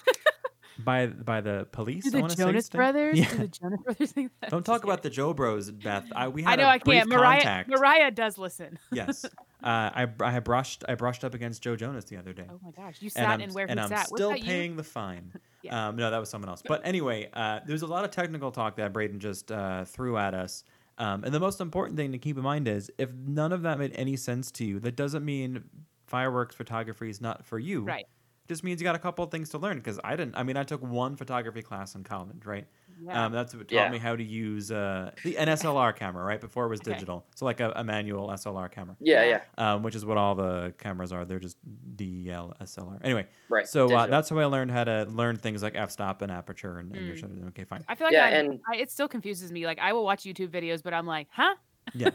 By 0.83 1.07
by 1.07 1.41
the 1.41 1.67
police, 1.71 2.03
Do 2.03 2.11
the 2.11 2.19
want 2.19 2.31
to 2.31 2.37
say 2.37 2.43
Jonas? 2.43 2.69
Brothers? 2.69 3.17
Yeah. 3.17 3.29
Do 3.31 3.37
the 3.37 3.47
Jonas 3.47 3.81
Brothers 3.81 4.11
think 4.11 4.31
that? 4.41 4.51
Don't 4.51 4.65
talk 4.65 4.83
about 4.83 5.01
the 5.03 5.09
Joe 5.09 5.33
Bros, 5.33 5.71
Beth. 5.71 6.05
I 6.15 6.27
we 6.27 6.45
I 6.45 6.55
know 6.55 6.65
I 6.67 6.77
can't. 6.79 7.09
Mariah. 7.09 7.37
contact. 7.41 7.69
Mariah 7.69 8.11
does 8.11 8.37
listen. 8.37 8.77
yes, 8.91 9.25
uh, 9.25 9.29
I 9.63 10.07
I 10.21 10.39
brushed 10.39 10.83
I 10.87 10.95
brushed 10.95 11.23
up 11.23 11.33
against 11.33 11.63
Joe 11.63 11.75
Jonas 11.75 12.05
the 12.05 12.17
other 12.17 12.33
day. 12.33 12.45
Oh 12.49 12.59
my 12.63 12.71
gosh, 12.71 13.01
you 13.01 13.07
and 13.07 13.11
sat 13.13 13.29
I'm, 13.29 13.41
in 13.41 13.53
where 13.53 13.65
and 13.69 13.79
he 13.79 13.83
I'm 13.83 13.89
sat. 13.89 14.07
still 14.07 14.33
paying 14.35 14.75
the 14.75 14.83
fine. 14.83 15.31
Yeah. 15.63 15.87
Um, 15.87 15.95
no, 15.95 16.11
that 16.11 16.19
was 16.19 16.29
someone 16.29 16.49
else. 16.49 16.61
But 16.65 16.85
anyway, 16.85 17.29
uh, 17.33 17.59
there's 17.65 17.81
a 17.81 17.87
lot 17.87 18.05
of 18.05 18.11
technical 18.11 18.51
talk 18.51 18.75
that 18.77 18.93
Braeden 18.93 19.19
just 19.19 19.51
uh, 19.51 19.85
threw 19.85 20.15
at 20.15 20.35
us. 20.35 20.63
Um, 20.99 21.23
and 21.23 21.33
the 21.33 21.39
most 21.39 21.59
important 21.59 21.97
thing 21.97 22.11
to 22.11 22.19
keep 22.19 22.37
in 22.37 22.43
mind 22.43 22.67
is 22.67 22.91
if 22.99 23.11
none 23.11 23.51
of 23.51 23.63
that 23.63 23.79
made 23.79 23.91
any 23.95 24.15
sense 24.17 24.51
to 24.51 24.63
you, 24.65 24.79
that 24.81 24.95
doesn't 24.95 25.25
mean 25.25 25.63
fireworks 26.05 26.55
photography 26.55 27.09
is 27.09 27.19
not 27.19 27.43
for 27.43 27.57
you. 27.59 27.79
you? 27.79 27.85
Right. 27.85 28.05
It 28.47 28.53
just 28.53 28.63
means 28.63 28.79
you 28.79 28.85
got 28.85 28.95
a 28.95 28.99
couple 28.99 29.25
of 29.25 29.29
things 29.31 29.49
to 29.49 29.57
learn 29.57 29.75
because 29.77 29.99
I 30.05 30.15
didn't. 30.15 30.37
I 30.37 30.43
mean, 30.43 30.55
I 30.55 30.63
took 30.63 30.81
one 30.81 31.17
photography 31.17 31.61
class 31.61 31.95
in 31.95 32.03
college, 32.05 32.45
right? 32.45 32.65
Yeah. 33.03 33.25
Um, 33.25 33.33
that's 33.33 33.53
what 33.53 33.67
taught 33.67 33.75
Yeah. 33.75 33.89
me 33.89 33.97
how 33.97 34.15
to 34.15 34.23
use 34.23 34.71
uh, 34.71 35.11
the 35.23 35.37
an 35.37 35.49
SLR 35.49 35.93
camera, 35.93 36.23
right? 36.23 36.39
Before 36.39 36.65
it 36.65 36.69
was 36.69 36.79
Okay. 36.79 36.93
digital. 36.93 37.25
So 37.35 37.43
like 37.43 37.59
a, 37.59 37.73
a 37.75 37.83
manual 37.83 38.29
SLR 38.29 38.71
camera 38.71 38.95
Yeah, 39.01 39.23
Yeah. 39.25 39.41
yeah. 39.57 39.73
um, 39.73 39.83
which 39.83 39.95
is 39.95 40.05
what 40.05 40.17
all 40.17 40.33
the 40.33 40.73
cameras 40.77 41.11
are. 41.11 41.25
They're 41.25 41.39
just 41.39 41.57
DLSLR. 41.97 42.99
Anyway, 43.03 43.27
Right. 43.49 43.67
so 43.67 43.93
uh, 43.93 44.07
that's 44.07 44.29
how 44.29 44.39
I 44.39 44.45
learned 44.45 44.71
how 44.71 44.85
to 44.85 45.05
learn 45.09 45.35
things 45.37 45.61
like 45.61 45.75
f-stop 45.75 46.21
and 46.21 46.31
aperture 46.31 46.79
and, 46.79 46.95
and 46.95 47.05
your 47.05 47.15
Mm. 47.15 47.19
shutter. 47.19 47.33
Okay, 47.49 47.65
fine. 47.65 47.83
I 47.87 47.95
feel 47.95 48.07
like 48.07 48.13
Yeah, 48.13 48.25
I'm- 48.25 48.51
and- 48.51 48.59
I, 48.71 48.77
it 48.77 48.89
still 48.91 49.07
confuses 49.07 49.51
me. 49.51 49.65
Like 49.65 49.79
I 49.79 49.93
will 49.93 50.03
watch 50.05 50.23
YouTube 50.23 50.49
videos, 50.49 50.81
but 50.81 50.93
I'm 50.93 51.05
like, 51.05 51.27
huh? 51.31 51.55
Yes, 51.93 52.13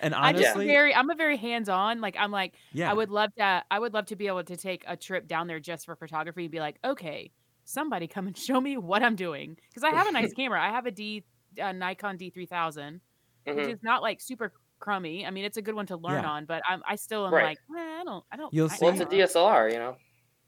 and 0.00 0.14
I 0.14 0.32
just 0.32 0.44
honestly, 0.46 0.66
very. 0.66 0.94
I'm 0.94 1.10
a 1.10 1.14
very 1.14 1.36
hands 1.36 1.68
on. 1.68 2.00
Like 2.00 2.16
I'm 2.18 2.30
like, 2.30 2.54
yeah, 2.72 2.90
I 2.90 2.94
would 2.94 3.10
love 3.10 3.34
to. 3.36 3.64
I 3.70 3.78
would 3.78 3.94
love 3.94 4.06
to 4.06 4.16
be 4.16 4.26
able 4.26 4.44
to 4.44 4.56
take 4.56 4.84
a 4.86 4.96
trip 4.96 5.26
down 5.26 5.46
there 5.46 5.60
just 5.60 5.86
for 5.86 5.96
photography 5.96 6.44
and 6.44 6.52
be 6.52 6.60
like, 6.60 6.76
okay, 6.84 7.30
somebody 7.64 8.06
come 8.06 8.26
and 8.26 8.36
show 8.48 8.60
me 8.60 8.76
what 8.76 9.02
I'm 9.02 9.16
doing 9.16 9.56
because 9.68 9.82
I 9.84 9.90
have 9.90 10.06
a 10.06 10.12
nice 10.12 10.32
camera. 10.36 10.62
I 10.62 10.68
have 10.70 10.86
a 10.86 10.90
D, 10.90 11.24
a 11.58 11.72
Nikon 11.72 12.18
D3000, 12.18 13.00
which 13.46 13.56
Mhm. 13.56 13.72
is 13.72 13.82
not 13.82 14.02
like 14.02 14.20
super 14.20 14.52
crummy. 14.80 15.24
I 15.26 15.30
mean, 15.30 15.44
it's 15.44 15.56
a 15.56 15.62
good 15.62 15.74
one 15.74 15.86
to 15.86 15.96
learn 15.96 16.22
Yeah. 16.24 16.30
on, 16.30 16.44
but 16.44 16.62
I'm, 16.68 16.82
I 16.86 16.96
still 16.96 17.26
am 17.26 17.32
Right. 17.32 17.44
like, 17.44 17.58
eh, 17.76 18.00
I 18.00 18.04
don't, 18.04 18.24
I 18.30 18.36
don't. 18.36 18.52
You'll 18.52 18.70
I, 18.70 18.74
see- 18.76 18.84
Well, 18.84 18.92
it's 18.94 19.00
a 19.02 19.06
I. 19.06 19.20
DSLR, 19.20 19.72
you 19.72 19.78
know. 19.78 19.96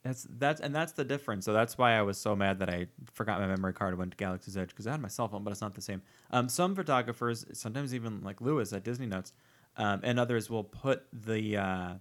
That's 0.07 0.27
that's 0.39 0.61
and 0.61 0.75
that's 0.75 0.93
the 0.93 1.05
difference. 1.05 1.45
So 1.45 1.53
that's 1.53 1.77
why 1.79 1.93
I 1.99 2.03
was 2.03 2.19
so 2.19 2.37
mad 2.37 2.59
that 2.61 2.71
I 2.71 2.87
forgot 3.13 3.41
my 3.41 3.47
memory 3.47 3.73
card 3.73 3.91
and 3.91 3.99
went 3.99 4.13
to 4.13 4.17
Galaxy's 4.17 4.57
Edge 4.57 4.69
because 4.71 4.87
I 4.87 4.93
had 4.93 5.01
my 5.01 5.09
cell 5.09 5.29
phone, 5.29 5.43
but 5.45 5.51
it's 5.51 5.61
not 5.61 5.75
the 5.75 5.81
same. 5.81 6.03
Um, 6.31 6.49
some 6.49 6.75
photographers, 6.75 7.45
sometimes 7.53 7.95
even 7.95 8.23
like 8.23 8.41
Lewis 8.41 8.73
at 8.73 8.85
Disney 8.85 9.07
Notes, 9.07 9.33
um, 9.77 10.01
and 10.05 10.19
others 10.21 10.49
will 10.49 10.65
put 10.65 11.07
the 11.13 11.57
uh, 11.57 11.95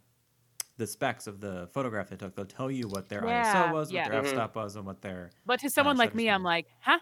the 0.78 0.88
specs 0.88 1.28
of 1.28 1.40
the 1.40 1.68
photograph 1.74 2.10
they 2.10 2.18
took. 2.18 2.36
They'll 2.36 2.46
tell 2.46 2.70
you 2.70 2.88
what 2.88 3.10
their 3.10 3.26
Yeah, 3.26 3.44
ISO 3.44 3.74
was, 3.74 3.92
yeah. 3.92 4.04
what 4.04 4.12
their 4.12 4.22
Mhm. 4.22 4.26
f-stop 4.26 4.56
was, 4.56 4.76
and 4.76 4.86
what 4.86 5.02
their. 5.02 5.32
But 5.46 5.60
to 5.62 5.70
someone 5.70 5.98
like 5.98 6.14
me, 6.14 6.24
speed. 6.24 6.30
I'm 6.32 6.44
like, 6.44 6.68
huh? 6.82 7.00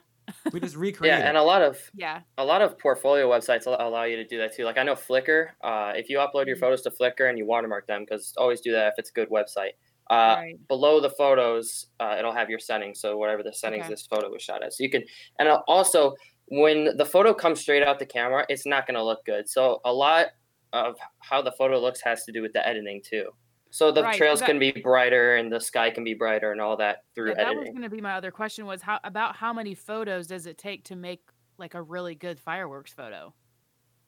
We 0.54 0.60
just 0.60 0.76
recreate. 0.78 1.12
Yeah, 1.12 1.20
it. 1.26 1.28
and 1.30 1.38
a 1.38 1.44
lot 1.44 1.62
of 1.62 1.80
Yeah. 1.96 2.22
a 2.38 2.46
lot 2.46 2.62
of 2.62 2.78
portfolio 2.80 3.30
websites 3.30 3.66
allow 3.66 4.04
you 4.04 4.16
to 4.18 4.26
do 4.26 4.38
that 4.38 4.54
too. 4.56 4.64
Like 4.64 4.78
I 4.78 4.84
know 4.84 4.94
Flickr. 4.96 5.50
Uh, 5.62 5.94
if 5.96 6.08
you 6.10 6.20
upload 6.20 6.46
your 6.48 6.56
Mhm. 6.56 6.62
photos 6.62 6.82
to 6.84 6.92
Flickr 6.92 7.28
and 7.30 7.38
you 7.38 7.46
watermark 7.46 7.88
them, 7.88 8.04
because 8.06 8.34
always 8.38 8.62
do 8.62 8.72
that 8.72 8.88
if 8.88 8.94
it's 9.00 9.10
a 9.10 9.14
good 9.14 9.30
website. 9.30 9.74
Uh, 10.10 10.36
right. 10.38 10.68
Below 10.68 11.00
the 11.00 11.10
photos, 11.10 11.88
uh, 12.00 12.16
it'll 12.20 12.34
have 12.34 12.50
your 12.50 12.60
settings. 12.60 13.00
So 13.00 13.18
whatever 13.18 13.42
the 13.44 13.54
settings 13.54 13.86
Okay. 13.86 13.94
this 13.94 14.06
photo 14.08 14.30
was 14.30 14.42
shot 14.42 14.64
at, 14.64 14.74
so 14.74 14.84
you 14.84 14.90
can. 14.90 15.04
And 15.40 15.48
also, 15.68 16.14
when 16.48 16.96
the 16.98 17.06
photo 17.06 17.34
comes 17.34 17.62
straight 17.62 17.84
out 17.84 18.00
the 18.00 18.06
camera, 18.06 18.46
it's 18.50 18.66
not 18.66 18.86
going 18.86 18.96
to 18.96 19.04
look 19.04 19.24
good. 19.26 19.50
So 19.50 19.80
a 19.86 19.94
lot 19.94 20.28
of 20.74 20.96
how 21.20 21.42
the 21.42 21.52
photo 21.54 21.80
looks 21.80 22.02
has 22.02 22.26
to 22.26 22.32
do 22.32 22.42
with 22.42 22.52
the 22.54 22.68
editing 22.68 23.02
too. 23.04 23.30
So 23.70 23.92
the 23.92 24.04
Right, 24.04 24.16
trails 24.16 24.40
that- 24.40 24.46
can 24.48 24.60
be 24.60 24.72
brighter 24.72 25.38
and 25.38 25.52
the 25.52 25.60
sky 25.60 25.90
can 25.90 26.04
be 26.04 26.14
brighter 26.14 26.52
and 26.52 26.60
all 26.62 26.78
that 26.78 27.04
through 27.16 27.30
Yeah, 27.30 27.36
that 27.46 27.56
was 27.56 27.70
going 27.70 27.82
to 27.82 27.90
be 27.90 28.02
my 28.02 28.14
other 28.14 28.30
question 28.30 28.66
was 28.66 28.82
how 28.82 29.00
about 29.04 29.36
how 29.36 29.52
many 29.54 29.74
photos 29.74 30.28
does 30.28 30.46
it 30.46 30.58
take 30.58 30.84
to 30.86 30.96
make 30.96 31.22
like 31.58 31.74
a 31.76 31.82
really 31.82 32.14
good 32.14 32.40
fireworks 32.40 32.94
photo? 32.94 33.34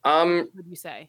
Um, 0.04 0.38
What 0.40 0.54
would 0.56 0.66
you 0.68 0.76
say? 0.76 1.08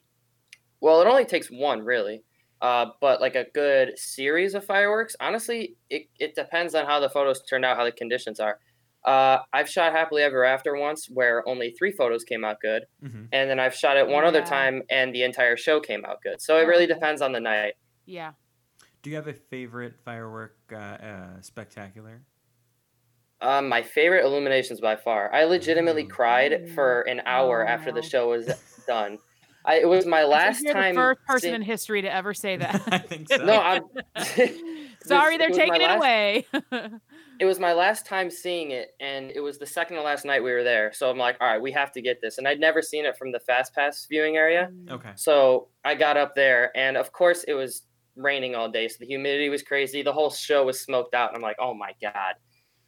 Well, 0.79 1.01
it 1.01 1.07
only 1.07 1.25
takes 1.25 1.49
one 1.51 1.81
really, 1.83 2.23
uh, 2.61 2.87
but 3.01 3.21
like 3.21 3.35
a 3.35 3.45
good 3.53 3.97
series 3.97 4.53
of 4.53 4.65
fireworks. 4.65 5.15
Honestly, 5.19 5.77
it, 5.89 6.07
it 6.19 6.35
depends 6.35 6.75
on 6.75 6.85
how 6.85 6.99
the 6.99 7.09
photos 7.09 7.43
turned 7.43 7.65
out, 7.65 7.77
how 7.77 7.83
the 7.85 7.91
conditions 7.91 8.39
are. 8.39 8.59
Uh, 9.05 9.39
I've 9.53 9.69
shot 9.69 9.93
Happily 9.93 10.21
Ever 10.23 10.43
After 10.43 10.75
once 10.75 11.07
where 11.09 11.47
only 11.47 11.71
three 11.77 11.91
photos 11.91 12.23
came 12.23 12.43
out 12.43 12.59
good. 12.59 12.83
hmm 13.01 13.25
And 13.31 13.49
then 13.49 13.59
I've 13.59 13.75
shot 13.75 13.95
it 13.97 14.07
one 14.07 14.25
other 14.25 14.41
time 14.41 14.83
and 14.89 15.13
the 15.13 15.23
entire 15.23 15.55
show 15.55 15.79
came 15.79 16.03
out 16.05 16.21
good. 16.21 16.41
So 16.41 16.57
it 16.57 16.63
really 16.63 16.87
depends 16.87 17.21
on 17.21 17.31
the 17.31 17.39
night. 17.39 17.75
Yeah. 18.05 18.33
Do 19.01 19.09
you 19.09 19.15
have 19.15 19.27
a 19.27 19.33
favorite 19.33 19.95
firework 20.03 20.57
uh, 20.71 20.75
uh, 20.75 21.41
spectacular? 21.41 22.21
Um, 23.39 23.69
my 23.69 23.83
favorite 23.83 24.25
illuminations 24.25 24.81
by 24.81 24.95
far. 24.95 25.31
I 25.33 25.43
legitimately 25.45 26.03
Ooh. 26.03 26.07
cried 26.07 26.69
for 26.73 27.01
an 27.01 27.21
hour 27.25 27.63
Oh, 27.63 27.67
after 27.67 27.91
the 27.91 28.01
show 28.01 28.29
was 28.29 28.49
done. 28.87 29.19
I, 29.67 29.79
it 29.79 29.87
was 29.87 30.05
my 30.05 30.23
last 30.23 30.63
You're 30.63 30.73
time. 30.73 30.95
the 30.95 31.01
first 31.01 31.19
person 31.27 31.41
seeing- 31.41 31.55
in 31.55 31.61
history 31.61 32.01
to 32.01 32.11
ever 32.11 32.33
say 32.33 32.55
that. 32.63 32.81
I 32.87 32.97
think 32.99 33.27
so. 33.31 33.37
No, 33.37 33.59
I'm. 33.61 33.83
Sorry, 34.15 35.37
This- 35.37 35.39
they're 35.39 35.49
it 35.49 35.53
taking 35.53 35.81
it 35.81 35.85
last- 35.85 35.97
away. 35.97 36.47
It 37.39 37.45
was 37.45 37.59
my 37.59 37.73
last 37.73 38.05
time 38.07 38.31
seeing 38.31 38.71
it, 38.71 38.95
and 38.99 39.29
it 39.29 39.41
was 39.41 39.59
the 39.59 39.65
second 39.67 39.97
to 39.97 40.01
last 40.01 40.25
night 40.25 40.43
we 40.43 40.51
were 40.51 40.63
there. 40.63 40.91
So 40.91 41.07
I'm 41.09 41.19
like, 41.19 41.37
all 41.39 41.47
right, 41.47 41.61
we 41.61 41.71
have 41.73 41.91
to 41.91 42.01
get 42.01 42.19
this. 42.19 42.39
And 42.39 42.47
I'd 42.47 42.59
never 42.59 42.81
seen 42.81 43.05
it 43.05 43.15
from 43.15 43.31
the 43.31 43.39
Fast 43.39 43.75
Pass 43.75 44.07
viewing 44.09 44.37
area. 44.37 44.71
Mm. 44.73 44.91
Okay. 44.93 45.11
So 45.15 45.67
I 45.85 45.93
got 45.93 46.17
up 46.17 46.33
there, 46.33 46.75
and 46.75 46.97
of 46.97 47.11
course 47.11 47.43
it 47.43 47.53
was 47.53 47.83
raining 48.15 48.55
all 48.55 48.69
day, 48.71 48.87
so 48.87 48.95
the 48.99 49.05
humidity 49.05 49.49
was 49.49 49.61
crazy. 49.61 50.01
The 50.01 50.13
whole 50.13 50.31
show 50.31 50.65
was 50.65 50.79
smoked 50.81 51.13
out, 51.13 51.29
and 51.29 51.35
I'm 51.35 51.43
like, 51.43 51.57
oh 51.59 51.75
my 51.75 51.91
god. 52.01 52.33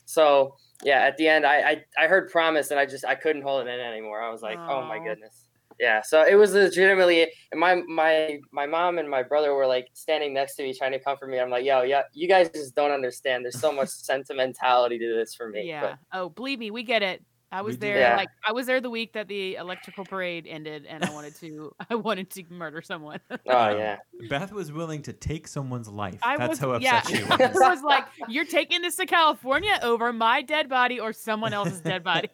So 0.05 0.55
yeah, 0.83 1.01
at 1.01 1.17
the 1.17 1.27
end, 1.27 1.45
I 1.45 1.83
I, 2.00 2.05
I 2.05 2.07
heard 2.07 2.31
promise, 2.31 2.71
and 2.71 2.79
I 2.79 2.88
just 2.88 3.05
I 3.05 3.13
couldn't 3.13 3.43
hold 3.43 3.67
it 3.67 3.69
in 3.69 3.79
anymore. 3.79 4.19
I 4.19 4.31
was 4.31 4.41
like, 4.41 4.57
oh 4.57 4.81
my 4.83 4.98
goodness. 4.98 5.45
Yeah, 5.79 6.01
so 6.01 6.24
it 6.25 6.36
was 6.36 6.53
legitimately, 6.53 7.31
and 7.51 7.59
my 7.59 7.75
my 7.88 8.39
my 8.51 8.65
mom 8.65 8.98
and 8.98 9.09
my 9.09 9.24
brother 9.24 9.53
were 9.53 9.65
like 9.67 9.88
standing 9.93 10.33
next 10.33 10.55
to 10.55 10.63
me 10.63 10.74
trying 10.74 10.91
to 10.91 11.00
comfort 11.00 11.29
me. 11.29 11.39
I'm 11.39 11.50
like, 11.50 11.63
yo, 11.65 11.83
yeah, 11.83 12.01
you 12.13 12.27
guys 12.27 12.50
just 12.50 12.75
don't 12.75 12.91
understand. 12.91 13.45
There's 13.45 13.59
so 13.59 13.71
much 13.71 13.88
sentimentality 14.09 15.00
to 15.00 15.15
this 15.15 15.33
for 15.36 15.50
me. 15.50 15.67
yeah. 15.67 15.81
But 15.81 16.00
Oh, 16.19 16.29
believe 16.29 16.59
me, 16.59 16.69
we 16.71 16.83
get 16.83 17.01
it. 17.01 17.24
I 17.51 17.63
was 17.63 17.79
there 17.79 17.98
Yeah. 17.98 18.15
like 18.15 18.27
I 18.45 18.51
was 18.51 18.67
there 18.67 18.79
the 18.79 18.91
week 18.91 19.13
that 19.13 19.27
the 19.27 19.55
electrical 19.55 20.05
parade 20.05 20.45
ended 20.48 20.86
and 20.88 21.03
I 21.03 21.09
wanted 21.12 21.33
to 21.38 21.74
I 21.89 21.95
wanted 21.95 22.29
to 22.31 22.43
murder 22.51 22.79
someone. 22.83 23.19
oh 23.31 23.36
Um, 23.57 23.77
yeah, 23.79 23.98
Beth 24.29 24.51
was 24.51 24.71
willing 24.71 25.01
to 25.03 25.13
take 25.13 25.48
someone's 25.48 25.88
life. 25.88 26.19
I 26.21 26.38
That's 26.38 26.50
was 26.50 26.59
how 26.59 26.77
yeah. 26.77 27.00
upset 27.00 27.17
she 27.17 27.24
I 27.24 27.48
was. 27.48 27.55
was 27.55 27.81
like, 27.81 28.05
you're 28.27 28.45
taking 28.45 28.83
this 28.83 28.98
to 28.98 29.07
California 29.07 29.79
over 29.81 30.13
my 30.13 30.43
dead 30.43 30.69
body 30.69 31.00
or 31.00 31.12
someone 31.12 31.53
else's 31.53 31.81
dead 31.81 32.03
body. 32.03 32.29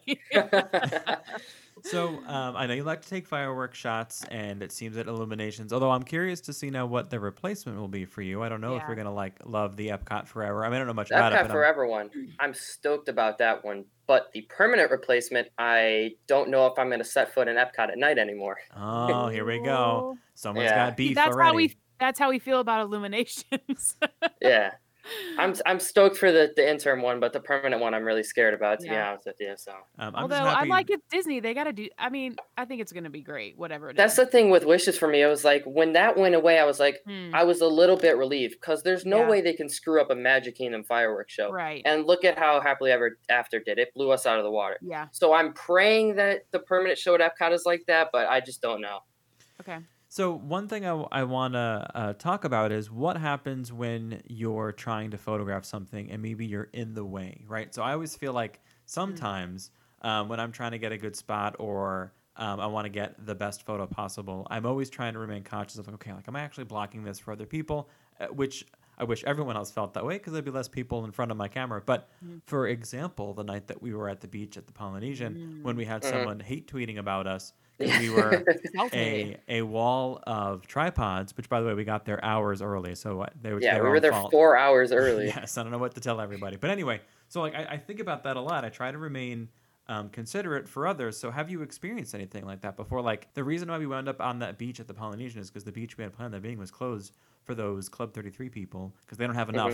So 1.90 2.08
um, 2.26 2.56
I 2.56 2.66
know 2.66 2.74
you 2.74 2.84
like 2.84 3.02
to 3.02 3.08
take 3.08 3.26
firework 3.26 3.74
shots, 3.74 4.24
and 4.30 4.62
it 4.62 4.72
seems 4.72 4.96
that 4.96 5.06
Illuminations. 5.06 5.72
Although 5.72 5.90
I'm 5.90 6.02
curious 6.02 6.40
to 6.42 6.52
see 6.52 6.70
now 6.70 6.86
what 6.86 7.10
the 7.10 7.20
replacement 7.20 7.78
will 7.78 7.88
be 7.88 8.04
for 8.04 8.22
you. 8.22 8.42
I 8.42 8.48
don't 8.48 8.60
know 8.60 8.74
if 8.76 8.82
Yeah. 8.82 8.86
you're 8.88 8.96
gonna 8.96 9.14
like 9.14 9.34
love 9.44 9.76
the 9.76 9.88
Epcot 9.88 10.26
Forever. 10.26 10.64
I 10.64 10.68
mean, 10.68 10.74
I 10.76 10.78
don't 10.78 10.86
know 10.88 10.92
much 10.94 11.10
about 11.10 11.32
it. 11.32 11.36
Epcot 11.36 11.38
But 11.38 11.44
I'm- 11.46 11.50
Forever 11.50 11.86
one. 11.86 12.10
I'm 12.40 12.54
stoked 12.54 13.08
about 13.08 13.38
that 13.38 13.64
one. 13.64 13.84
But 14.06 14.30
the 14.32 14.42
permanent 14.42 14.90
replacement, 14.90 15.48
I 15.58 16.12
don't 16.28 16.48
know 16.50 16.66
if 16.66 16.78
I'm 16.78 16.88
going 16.88 17.00
to 17.00 17.04
set 17.04 17.34
foot 17.34 17.48
in 17.48 17.56
Epcot 17.56 17.90
at 17.90 17.98
night 17.98 18.18
anymore. 18.18 18.56
Oh, 18.76 19.26
here 19.28 19.44
we 19.44 19.58
go. 19.58 20.16
Someone's 20.34 20.70
Yeah. 20.70 20.90
got 20.90 20.96
See, 20.96 21.08
beef 21.08 21.14
that's 21.16 21.34
already. 21.34 21.48
how 21.48 21.54
we 21.54 21.76
that's 21.98 22.18
how 22.18 22.28
we 22.30 22.38
feel 22.38 22.60
about 22.60 22.82
illuminations. 22.82 23.96
Yeah, 24.42 24.72
I'm 25.38 25.54
I'm 25.66 25.78
stoked 25.80 26.16
for 26.16 26.32
the, 26.32 26.52
the 26.56 26.68
interim 26.68 27.02
one, 27.02 27.20
but 27.20 27.32
the 27.32 27.40
permanent 27.40 27.80
one, 27.82 27.94
I'm 27.94 28.04
really 28.04 28.22
scared 28.22 28.54
about. 28.54 28.80
To 28.80 28.86
be 28.86 28.92
Yeah. 28.92 29.10
honest 29.10 29.26
with 29.26 29.36
you, 29.40 29.54
so 29.56 29.72
Um, 29.98 30.14
I'm 30.14 30.14
Although 30.22 30.36
just 30.36 30.48
I 30.48 30.58
happy. 30.58 30.68
like 30.70 30.90
it 30.90 31.00
Disney, 31.10 31.40
they 31.40 31.54
gotta 31.54 31.72
do 31.72 31.88
I 31.98 32.08
mean, 32.10 32.36
I 32.56 32.64
think 32.64 32.80
it's 32.80 32.92
gonna 32.92 33.10
be 33.10 33.22
great, 33.22 33.56
whatever 33.56 33.90
it 33.90 33.96
that's 33.96 34.14
is. 34.14 34.16
the 34.18 34.26
thing 34.26 34.50
with 34.50 34.64
wishes 34.64 34.98
for 34.98 35.08
me. 35.08 35.22
It 35.22 35.26
was 35.26 35.44
like 35.44 35.62
when 35.64 35.92
that 35.94 36.16
went 36.16 36.34
away, 36.34 36.58
I 36.58 36.64
was 36.64 36.80
like, 36.80 37.00
Hmm, 37.06 37.30
I 37.34 37.44
was 37.44 37.60
a 37.60 37.66
little 37.68 37.96
bit 37.96 38.16
relieved 38.16 38.54
because 38.60 38.82
there's 38.82 39.04
no 39.06 39.18
Yeah. 39.20 39.28
way 39.30 39.40
they 39.40 39.52
can 39.54 39.68
screw 39.68 40.00
up 40.00 40.10
a 40.10 40.14
Magic 40.14 40.56
Kingdom 40.56 40.84
fireworks 40.84 41.32
show. 41.32 41.50
right. 41.50 41.82
And 41.84 42.06
look 42.06 42.24
at 42.24 42.38
how 42.38 42.60
happily 42.60 42.90
ever 42.92 43.18
after 43.28 43.60
did 43.60 43.78
it 43.78 43.92
blew 43.94 44.10
us 44.10 44.26
out 44.26 44.38
of 44.38 44.44
the 44.44 44.50
water. 44.50 44.78
yeah. 44.82 45.08
So 45.12 45.32
I'm 45.32 45.52
praying 45.54 46.16
that 46.16 46.42
the 46.50 46.60
permanent 46.60 46.98
show 46.98 47.14
at 47.14 47.20
Epcot 47.20 47.52
is 47.52 47.64
like 47.66 47.82
that, 47.86 48.08
but 48.12 48.28
I 48.28 48.40
just 48.40 48.60
don't 48.62 48.80
know. 48.80 49.00
Okay. 49.60 49.78
So 50.16 50.32
one 50.32 50.66
thing 50.66 50.86
I, 50.86 50.92
I 51.12 51.24
want 51.24 51.52
to 51.52 51.86
uh, 51.94 52.12
talk 52.14 52.44
about 52.44 52.72
is 52.72 52.90
what 52.90 53.18
happens 53.18 53.70
when 53.70 54.22
you're 54.26 54.72
trying 54.72 55.10
to 55.10 55.18
photograph 55.18 55.66
something 55.66 56.10
and 56.10 56.22
maybe 56.22 56.46
you're 56.46 56.70
in 56.72 56.94
the 56.94 57.04
way, 57.04 57.44
right? 57.46 57.74
So 57.74 57.82
I 57.82 57.92
always 57.92 58.16
feel 58.16 58.32
like 58.32 58.62
sometimes 58.86 59.72
um, 60.00 60.30
when 60.30 60.40
I'm 60.40 60.52
trying 60.52 60.70
to 60.70 60.78
get 60.78 60.90
a 60.90 60.96
good 60.96 61.14
spot 61.14 61.56
or 61.58 62.14
um, 62.36 62.60
I 62.60 62.66
want 62.66 62.86
to 62.86 62.88
get 62.88 63.26
the 63.26 63.34
best 63.34 63.66
photo 63.66 63.86
possible, 63.86 64.46
I'm 64.48 64.64
always 64.64 64.88
trying 64.88 65.12
to 65.12 65.18
remain 65.18 65.42
conscious 65.42 65.76
of 65.76 65.86
like, 65.86 65.96
okay, 65.96 66.14
like 66.14 66.26
am 66.28 66.36
I 66.36 66.40
actually 66.40 66.64
blocking 66.64 67.04
this 67.04 67.18
for 67.18 67.32
other 67.32 67.44
people? 67.44 67.90
Uh, 68.18 68.28
which 68.28 68.64
I 68.96 69.04
wish 69.04 69.22
everyone 69.24 69.58
else 69.58 69.70
felt 69.70 69.92
that 69.92 70.06
way 70.06 70.14
because 70.16 70.32
there'd 70.32 70.46
be 70.46 70.50
less 70.50 70.66
people 70.66 71.04
in 71.04 71.10
front 71.10 71.30
of 71.30 71.36
my 71.36 71.48
camera. 71.48 71.82
But 71.84 72.08
Mhm. 72.24 72.40
for 72.46 72.68
example, 72.68 73.34
the 73.34 73.44
night 73.44 73.66
that 73.66 73.82
we 73.82 73.92
were 73.92 74.08
at 74.08 74.22
the 74.22 74.28
beach 74.28 74.56
at 74.56 74.66
the 74.66 74.72
Polynesian, 74.72 75.60
when 75.60 75.76
we 75.76 75.84
had 75.84 76.00
Mhm. 76.00 76.04
someone 76.06 76.40
hate 76.40 76.72
tweeting 76.72 76.96
about 76.96 77.26
us 77.26 77.52
because 77.52 77.65
we 77.78 78.10
were 78.14 78.44
a 78.92 79.36
a 79.48 79.62
wall 79.62 80.20
of 80.26 80.66
tripods, 80.66 81.36
which 81.36 81.48
by 81.48 81.60
the 81.60 81.66
way 81.66 81.74
we 81.74 81.84
got 81.84 82.04
there 82.04 82.24
hours 82.24 82.62
early, 82.62 82.94
so 82.94 83.22
uh, 83.22 83.26
they 83.42 83.52
were 83.52 83.60
yeah, 83.60 83.74
their 83.74 83.84
we 83.84 83.90
were 83.90 84.00
there 84.00 84.12
fault. 84.12 84.30
four 84.30 84.56
hours 84.56 84.92
early. 84.92 85.26
yes, 85.26 85.58
I 85.58 85.62
don't 85.62 85.72
know 85.72 85.78
what 85.78 85.94
to 85.94 86.00
tell 86.00 86.20
everybody, 86.20 86.56
but 86.56 86.70
anyway, 86.70 87.00
so 87.28 87.40
like 87.40 87.54
I, 87.54 87.64
I 87.72 87.76
think 87.78 88.00
about 88.00 88.24
that 88.24 88.36
a 88.36 88.40
lot. 88.40 88.64
I 88.64 88.68
try 88.70 88.90
to 88.90 88.98
remain 88.98 89.48
um, 89.88 90.08
considerate 90.08 90.68
for 90.68 90.86
others. 90.86 91.16
So 91.16 91.30
have 91.30 91.50
you 91.50 91.62
experienced 91.62 92.14
anything 92.14 92.44
like 92.44 92.60
that 92.62 92.76
before? 92.76 93.00
Like 93.02 93.32
the 93.34 93.44
reason 93.44 93.68
why 93.70 93.78
we 93.78 93.86
wound 93.86 94.08
up 94.08 94.20
on 94.20 94.38
that 94.40 94.58
beach 94.58 94.80
at 94.80 94.88
the 94.88 94.94
Polynesian 94.94 95.40
is 95.40 95.48
because 95.50 95.64
the 95.64 95.72
beach 95.72 95.96
we 95.98 96.02
had 96.04 96.12
planned 96.12 96.34
on 96.34 96.40
being 96.40 96.58
was 96.58 96.70
closed 96.70 97.12
for 97.44 97.54
those 97.54 97.88
Club 97.88 98.12
Thirty 98.14 98.30
Three 98.30 98.48
people 98.48 98.92
because 99.02 99.18
they 99.18 99.26
don't 99.26 99.36
have 99.36 99.48
enough. 99.48 99.72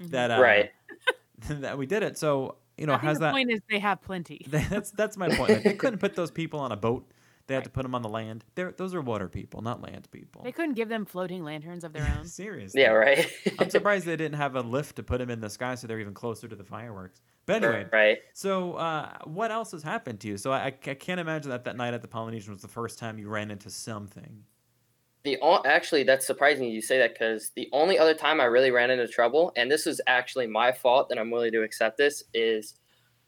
Mhm. 0.00 0.10
That 0.10 0.30
uh, 0.30 0.40
Right. 0.40 0.70
that 1.48 1.76
we 1.78 1.86
did 1.86 2.02
it. 2.02 2.18
So 2.18 2.56
you 2.76 2.86
know, 2.86 2.92
I 2.92 2.96
think 2.98 3.06
how's 3.08 3.16
the 3.18 3.24
that? 3.26 3.32
point 3.32 3.50
is 3.50 3.60
they 3.68 3.80
have 3.80 4.00
plenty. 4.02 4.46
That's 4.48 4.92
that's 4.92 5.16
my 5.16 5.28
point. 5.28 5.50
Like, 5.50 5.62
they 5.64 5.72
couldn't 5.74 5.98
put 5.98 6.14
those 6.14 6.30
people 6.30 6.60
on 6.60 6.70
a 6.70 6.76
boat. 6.76 7.10
They 7.48 7.54
had 7.54 7.64
to 7.64 7.70
put 7.70 7.82
them 7.82 7.94
on 7.94 8.02
the 8.02 8.10
land. 8.10 8.44
They're, 8.54 8.72
those 8.72 8.94
are 8.94 9.00
water 9.00 9.26
people, 9.26 9.62
not 9.62 9.80
land 9.80 10.06
people. 10.10 10.44
They 10.44 10.52
couldn't 10.52 10.74
give 10.74 10.90
them 10.90 11.06
floating 11.06 11.42
lanterns 11.42 11.82
of 11.82 11.94
their 11.94 12.06
own. 12.18 12.26
Seriously. 12.26 12.82
Yeah, 12.82 12.90
right. 12.90 13.26
I'm 13.58 13.70
surprised 13.70 14.04
they 14.04 14.16
didn't 14.16 14.36
have 14.36 14.54
a 14.54 14.60
lift 14.60 14.96
to 14.96 15.02
put 15.02 15.18
them 15.18 15.30
in 15.30 15.40
the 15.40 15.48
sky 15.48 15.74
so 15.74 15.86
they're 15.86 15.98
even 15.98 16.12
closer 16.12 16.46
to 16.46 16.54
the 16.54 16.62
fireworks. 16.62 17.22
But 17.46 17.64
anyway, 17.64 17.86
right. 17.90 18.18
so 18.34 18.74
uh, 18.74 19.16
what 19.24 19.50
else 19.50 19.72
has 19.72 19.82
happened 19.82 20.20
to 20.20 20.28
you? 20.28 20.36
So 20.36 20.52
I, 20.52 20.66
I 20.66 20.70
can't 20.70 21.18
imagine 21.18 21.50
that 21.50 21.64
that 21.64 21.78
night 21.78 21.94
at 21.94 22.02
the 22.02 22.08
Polynesian 22.08 22.52
was 22.52 22.60
the 22.60 22.68
first 22.68 22.98
time 22.98 23.18
you 23.18 23.30
ran 23.30 23.50
into 23.50 23.70
something. 23.70 24.44
The 25.24 25.38
o- 25.40 25.62
actually, 25.64 26.02
that's 26.02 26.26
surprising 26.26 26.68
you 26.68 26.82
say 26.82 26.98
that 26.98 27.14
because 27.14 27.50
the 27.56 27.70
only 27.72 27.98
other 27.98 28.12
time 28.12 28.42
I 28.42 28.44
really 28.44 28.70
ran 28.70 28.90
into 28.90 29.08
trouble, 29.08 29.52
and 29.56 29.70
this 29.70 29.86
is 29.86 30.02
actually 30.06 30.46
my 30.46 30.70
fault, 30.70 31.08
and 31.10 31.18
I'm 31.18 31.30
willing 31.30 31.52
to 31.52 31.62
accept 31.62 31.96
this, 31.96 32.22
is 32.34 32.74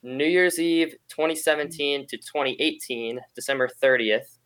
New 0.02 0.26
Year's 0.26 0.58
Eve 0.58 0.88
mm-hmm. 0.88 1.22
2017 1.22 2.06
to 2.08 2.16
2018, 2.16 3.20
December 3.34 3.68
30th. 3.82 4.36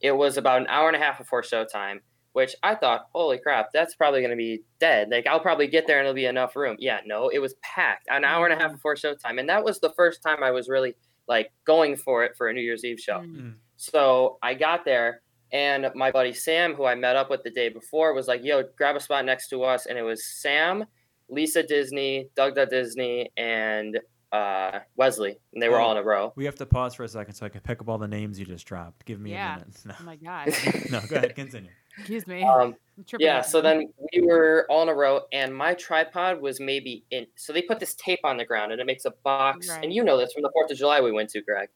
It 0.00 0.12
was 0.12 0.36
about 0.36 0.60
an 0.60 0.66
hour 0.68 0.88
and 0.88 0.96
a 0.96 1.00
half 1.04 1.18
before 1.18 1.42
showtime, 1.42 1.98
which 2.32 2.54
I 2.62 2.74
thought, 2.74 3.08
holy 3.12 3.38
crap, 3.38 3.68
that's 3.72 3.94
probably 3.94 4.20
going 4.20 4.30
to 4.30 4.36
be 4.36 4.62
dead. 4.78 5.08
Like, 5.10 5.26
I'll 5.26 5.40
probably 5.40 5.66
get 5.66 5.86
there 5.86 5.98
and 5.98 6.06
it'll 6.06 6.14
be 6.14 6.24
enough 6.24 6.56
room. 6.56 6.76
Yeah, 6.78 7.00
no, 7.04 7.28
it 7.28 7.38
was 7.38 7.54
packed 7.62 8.06
an 8.08 8.24
hour 8.24 8.46
and 8.46 8.54
a 8.54 8.56
half 8.56 8.68
mm-hmm. 8.68 8.76
before 8.76 8.94
showtime. 8.94 9.38
And 9.38 9.48
that 9.48 9.64
was 9.64 9.80
the 9.80 9.92
first 9.96 10.22
time 10.22 10.42
I 10.42 10.50
was 10.50 10.68
really 10.68 10.94
like 11.28 11.52
going 11.64 11.96
for 11.96 12.24
it 12.24 12.32
for 12.36 12.48
a 12.48 12.52
New 12.52 12.60
Year's 12.60 12.84
Eve 12.84 13.00
show. 13.00 13.18
Mm. 13.18 13.36
mm. 13.36 13.54
So 13.76 14.36
I 14.42 14.52
got 14.52 14.84
there, 14.84 15.22
and 15.52 15.90
my 15.94 16.10
buddy 16.10 16.34
Sam, 16.34 16.74
who 16.74 16.84
I 16.84 16.94
met 16.94 17.16
up 17.16 17.30
with 17.30 17.42
the 17.44 17.50
day 17.50 17.70
before, 17.70 18.12
was 18.12 18.28
like, 18.28 18.44
"Yo, 18.44 18.62
grab 18.76 18.94
a 18.94 19.00
spot 19.00 19.24
next 19.24 19.48
to 19.48 19.62
us." 19.62 19.86
And 19.86 19.96
it 19.96 20.02
was 20.02 20.26
Sam, 20.26 20.84
Lisa 21.30 21.62
Disney, 21.62 22.28
Doug 22.36 22.56
Da 22.56 22.66
Disney, 22.66 23.30
and 23.38 23.98
uh, 24.32 24.80
Wesley, 24.96 25.38
and 25.52 25.62
they 25.62 25.68
were 25.68 25.80
all 25.80 25.90
in 25.92 25.96
a 25.98 26.02
row. 26.02 26.32
We 26.36 26.44
have 26.44 26.54
to 26.56 26.66
pause 26.66 26.94
for 26.94 27.02
a 27.04 27.08
second 27.08 27.34
so 27.34 27.44
I 27.46 27.48
can 27.48 27.60
pick 27.62 27.80
up 27.80 27.88
all 27.88 27.98
the 27.98 28.06
names 28.08 28.38
you 28.38 28.46
just 28.46 28.66
dropped. 28.66 29.04
Give 29.04 29.18
me 29.20 29.32
Yeah. 29.32 29.56
a 29.56 29.58
minute. 29.58 29.76
No, 29.86 29.94
Oh 30.00 30.04
my 30.04 30.16
god. 30.16 30.48
no 30.90 31.00
go 31.08 31.16
ahead, 31.16 31.34
continue. 31.34 31.70
Excuse 31.98 32.26
me. 32.26 32.44
Um, 32.44 32.76
yeah, 33.18 33.40
so 33.40 33.60
then 33.60 33.92
we 34.14 34.22
were 34.22 34.66
all 34.70 34.82
in 34.82 34.88
a 34.88 34.94
row, 34.94 35.22
and 35.32 35.54
my 35.54 35.74
tripod 35.74 36.40
was 36.40 36.60
maybe 36.60 37.04
in. 37.10 37.26
So 37.36 37.52
they 37.52 37.62
put 37.62 37.80
this 37.80 37.94
tape 37.96 38.20
on 38.24 38.36
the 38.36 38.44
ground, 38.44 38.70
and 38.72 38.80
it 38.80 38.86
makes 38.86 39.04
a 39.04 39.10
box. 39.24 39.68
Right. 39.68 39.82
And 39.82 39.92
you 39.92 40.04
know 40.04 40.16
this 40.16 40.32
from 40.32 40.42
the 40.42 40.50
Fourth 40.52 40.70
of 40.70 40.78
July 40.78 41.00
we 41.00 41.10
went 41.12 41.30
to, 41.30 41.42
Greg. 41.42 41.68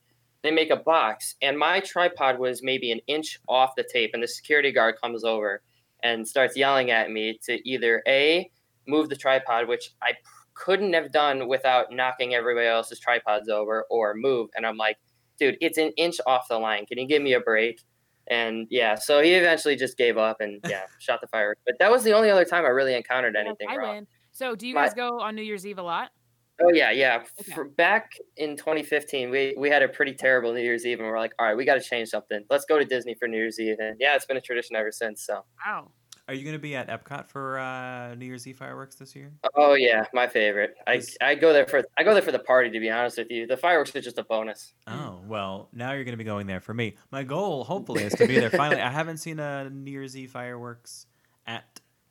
They 0.42 0.50
make 0.50 0.70
a 0.70 0.76
box, 0.76 1.34
and 1.42 1.58
my 1.58 1.80
tripod 1.80 2.38
was 2.38 2.62
maybe 2.62 2.92
an 2.92 3.00
inch 3.06 3.40
off 3.48 3.74
the 3.76 3.82
tape, 3.90 4.10
and 4.14 4.22
the 4.22 4.28
security 4.28 4.70
guard 4.70 4.94
comes 5.02 5.24
over 5.24 5.62
and 6.02 6.28
starts 6.28 6.56
yelling 6.56 6.90
at 6.90 7.10
me 7.10 7.38
to 7.44 7.58
either 7.68 8.02
a 8.06 8.50
move 8.86 9.08
the 9.08 9.16
tripod, 9.16 9.66
which 9.66 9.90
I 10.02 10.12
p- 10.12 10.18
couldn't 10.54 10.92
have 10.92 11.12
done 11.12 11.48
without 11.48 11.92
knocking 11.92 12.34
everybody 12.34 12.66
else's 12.66 12.98
tripods 13.00 13.48
over, 13.48 13.84
or 13.90 14.14
move. 14.14 14.50
And 14.56 14.64
I'm 14.66 14.76
like, 14.76 14.96
dude, 15.38 15.56
it's 15.60 15.78
an 15.78 15.92
inch 15.96 16.16
off 16.26 16.48
the 16.48 16.58
line. 16.58 16.86
Can 16.86 16.98
you 16.98 17.06
give 17.06 17.22
me 17.22 17.34
a 17.34 17.40
break? 17.40 17.80
And 18.28 18.66
yeah, 18.70 18.94
so 18.94 19.20
he 19.20 19.34
eventually 19.34 19.76
just 19.76 19.98
gave 19.98 20.16
up 20.16 20.40
and 20.40 20.60
yeah, 20.68 20.84
shot 20.98 21.20
the 21.20 21.26
fireworks. 21.28 21.60
But 21.66 21.74
that 21.80 21.90
was 21.90 22.04
the 22.04 22.12
only 22.12 22.30
other 22.30 22.44
time 22.44 22.64
I 22.64 22.68
really 22.68 22.94
encountered 22.94 23.36
anything 23.36 23.68
I 23.68 23.76
wrong. 23.76 23.94
win. 23.96 24.06
So 24.32 24.54
do 24.54 24.66
you 24.66 24.74
My- 24.74 24.84
guys 24.86 24.94
go 24.94 25.20
on 25.20 25.34
New 25.34 25.42
Year's 25.42 25.66
Eve 25.66 25.78
a 25.78 25.82
lot? 25.82 26.10
Oh 26.62 26.70
yeah, 26.72 26.92
yeah. 26.92 27.24
Okay. 27.40 27.68
Back 27.76 28.12
in 28.36 28.56
2015, 28.56 29.28
we 29.28 29.56
we 29.58 29.68
had 29.68 29.82
a 29.82 29.88
pretty 29.88 30.14
terrible 30.14 30.52
New 30.54 30.60
Year's 30.62 30.86
Eve, 30.86 31.00
and 31.00 31.08
we're 31.08 31.18
like, 31.18 31.32
all 31.40 31.46
right, 31.46 31.56
we 31.56 31.64
got 31.64 31.74
to 31.74 31.80
change 31.80 32.10
something. 32.10 32.44
Let's 32.48 32.64
go 32.64 32.78
to 32.78 32.84
Disney 32.84 33.16
for 33.18 33.26
New 33.26 33.38
Year's 33.38 33.58
Eve, 33.58 33.74
and 33.80 33.96
yeah, 33.98 34.14
it's 34.14 34.24
been 34.24 34.36
a 34.36 34.40
tradition 34.40 34.76
ever 34.76 34.92
since. 34.92 35.26
So 35.26 35.44
Wow. 35.66 35.90
Are 36.26 36.32
you 36.32 36.42
going 36.42 36.54
to 36.54 36.58
be 36.58 36.74
at 36.74 36.88
Epcot 36.88 37.26
for 37.28 37.58
uh, 37.58 38.14
New 38.14 38.24
Year's 38.24 38.46
Eve 38.46 38.56
fireworks 38.56 38.94
this 38.96 39.14
year? 39.14 39.30
Oh 39.54 39.74
yeah, 39.74 40.04
my 40.14 40.26
favorite. 40.26 40.74
I 40.86 40.96
This- 40.96 41.16
I 41.20 41.34
go 41.34 41.52
there 41.52 41.66
for 41.66 41.84
I 41.98 42.02
go 42.02 42.14
there 42.14 42.22
for 42.22 42.32
the 42.32 42.38
party. 42.38 42.70
To 42.70 42.80
be 42.80 42.88
honest 42.90 43.18
with 43.18 43.30
you, 43.30 43.46
the 43.46 43.58
fireworks 43.58 43.94
are 43.94 44.00
just 44.00 44.16
a 44.18 44.24
bonus. 44.24 44.72
Oh 44.86 45.20
well, 45.26 45.68
now 45.74 45.92
you're 45.92 46.04
going 46.04 46.14
to 46.14 46.18
be 46.18 46.24
going 46.24 46.46
there 46.46 46.60
for 46.60 46.72
me. 46.72 46.96
My 47.10 47.24
goal, 47.24 47.62
hopefully, 47.64 48.04
is 48.04 48.14
to 48.14 48.26
be 48.26 48.36
there 48.38 48.48
finally. 48.50 48.80
I 48.80 48.90
haven't 48.90 49.18
seen 49.18 49.38
a 49.38 49.68
New 49.68 49.90
Year's 49.90 50.16
Eve 50.16 50.30
fireworks 50.30 51.06
at 51.46 51.64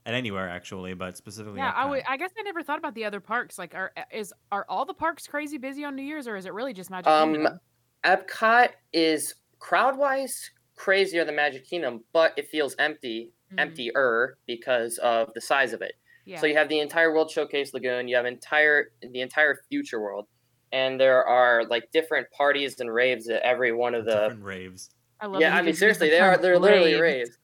at 0.06 0.14
anywhere 0.14 0.48
actually, 0.48 0.94
but 0.94 1.18
specifically. 1.18 1.58
Yeah, 1.60 1.74
I 1.76 1.86
Epcot. 1.86 1.90
would. 1.90 2.04
I 2.08 2.18
guess 2.18 2.30
I 2.38 2.44
never 2.44 2.62
thought 2.62 2.78
about 2.78 2.94
the 2.94 3.06
other 3.06 3.20
parks. 3.20 3.58
Like, 3.58 3.74
are 3.74 3.94
is 4.12 4.32
are 4.52 4.66
all 4.70 4.86
the 4.86 4.94
parks 4.94 5.26
crazy 5.26 5.58
busy 5.58 5.86
on 5.86 5.96
New 5.96 6.04
Year's, 6.04 6.28
or 6.28 6.36
is 6.36 6.46
it 6.46 6.54
really 6.54 6.74
just 6.74 6.92
Magic 6.92 7.08
Um, 7.08 7.34
Kingdom? 7.34 7.60
Epcot 8.04 8.70
is 8.92 9.34
crowd 9.58 9.98
wise 9.98 10.34
crazier 10.76 11.24
than 11.26 11.36
Magic 11.36 11.66
Kingdom, 11.68 12.04
but 12.14 12.34
it 12.38 12.48
feels 12.50 12.76
empty, 12.80 13.32
Mhm. 13.56 13.60
emptier 13.62 14.38
because 14.48 14.98
of 15.00 15.34
the 15.34 15.42
size 15.42 15.74
of 15.74 15.82
it. 15.82 15.94
Yeah. 16.26 16.40
So 16.40 16.46
you 16.48 16.56
have 16.56 16.70
the 16.70 16.80
entire 16.80 17.12
World 17.14 17.30
Showcase 17.32 17.74
Lagoon, 17.74 18.08
you 18.08 18.16
have 18.16 18.26
entire 18.26 18.92
the 19.02 19.22
entire 19.22 19.60
Future 19.70 20.00
World, 20.00 20.28
and 20.72 21.00
there 21.00 21.24
are 21.26 21.66
like 21.66 21.92
different 21.92 22.28
parties 22.32 22.80
and 22.80 22.94
raves 22.94 23.28
at 23.30 23.42
every 23.42 23.72
one 23.74 23.94
of 23.96 24.06
the. 24.06 24.12
different 24.12 24.44
raves. 24.44 24.90
I 25.20 25.28
love 25.28 25.42
Yeah, 25.42 25.56
I 25.56 25.62
mean 25.62 25.74
seriously, 25.74 26.10
they 26.10 26.20
are 26.20 26.38
they're 26.38 26.58
literally 26.60 26.94
rave. 26.94 27.28
raves. 27.28 27.38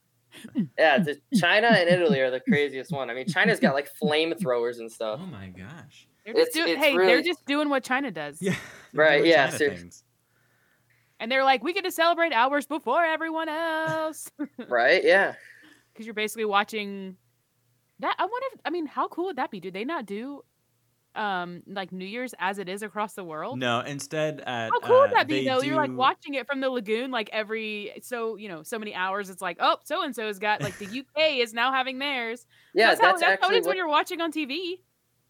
yeah, 0.77 0.99
the, 0.99 1.19
China 1.39 1.67
and 1.67 1.89
Italy 1.89 2.19
are 2.21 2.29
the 2.31 2.39
craziest 2.39 2.91
one. 2.91 3.09
I 3.09 3.13
mean, 3.13 3.27
China's 3.27 3.59
got 3.59 3.73
like 3.73 3.89
flamethrowers 4.01 4.79
and 4.79 4.91
stuff. 4.91 5.19
Oh 5.21 5.25
my 5.25 5.47
gosh. 5.47 6.07
They're 6.25 6.33
just 6.35 6.49
It's- 6.49 6.53
doing, 6.65 6.77
it's 6.77 6.85
hey, 6.85 6.97
they're 6.97 7.21
just 7.21 7.45
doing 7.45 7.69
what 7.69 7.83
China 7.83 8.11
does. 8.11 8.41
Yeah. 8.41 8.55
Right, 8.93 9.23
yeah, 9.25 9.45
China 9.47 9.57
seriously. 9.57 9.81
things. 9.81 10.03
And 11.19 11.31
they're 11.31 11.43
like, 11.43 11.63
we 11.63 11.73
get 11.73 11.83
to 11.83 11.91
celebrate 11.91 12.31
hours 12.33 12.65
before 12.65 13.03
everyone 13.03 13.49
else. 13.49 14.31
Right? 14.67 15.03
Yeah. 15.03 15.33
Because 15.99 16.07
you're 16.07 16.13
basically 16.13 16.45
watching 16.45 17.17
that. 17.99 18.15
I 18.17 18.23
wonder 18.23 18.47
if, 18.53 18.61
I 18.63 18.69
mean, 18.69 18.85
how 18.85 19.09
cool 19.09 19.25
would 19.25 19.35
that 19.35 19.51
be? 19.51 19.59
Do 19.59 19.69
they 19.69 19.83
not 19.83 20.05
do 20.05 20.45
um 21.13 21.61
like 21.67 21.91
New 21.91 22.05
Year's 22.05 22.33
as 22.39 22.57
it 22.57 22.69
is 22.69 22.83
across 22.83 23.15
the 23.15 23.23
world? 23.25 23.59
No, 23.59 23.81
instead 23.81 24.39
at 24.45 24.69
How 24.71 24.79
cool 24.79 25.01
would 25.01 25.09
uh, 25.09 25.15
that 25.15 25.27
be 25.27 25.43
they 25.43 25.45
though? 25.49 25.61
You're 25.61 25.75
like 25.75 25.91
watching 25.91 26.35
it 26.35 26.47
from 26.47 26.61
the 26.61 26.69
lagoon 26.69 27.11
like 27.11 27.29
every 27.33 27.91
so 28.01 28.37
you 28.37 28.47
know 28.47 28.63
so 28.63 28.79
many 28.79 28.95
hours. 28.95 29.29
It's 29.29 29.41
like 29.41 29.57
oh 29.59 29.75
so 29.83 30.01
and 30.01 30.15
so's 30.15 30.39
got 30.39 30.61
like 30.61 30.77
the 30.77 30.85
UK 31.17 31.39
is 31.39 31.53
now 31.53 31.73
having 31.73 31.99
theirs. 31.99 32.45
Yeah, 32.73 32.91
that's, 32.91 33.01
that's, 33.01 33.01
how, 33.01 33.11
that's 33.11 33.23
how 33.23 33.27
it 33.27 33.33
actually 33.33 33.57
is 33.57 33.65
what, 33.65 33.71
when 33.71 33.77
you're 33.77 33.89
watching 33.89 34.21
on 34.21 34.31
TV. 34.31 34.75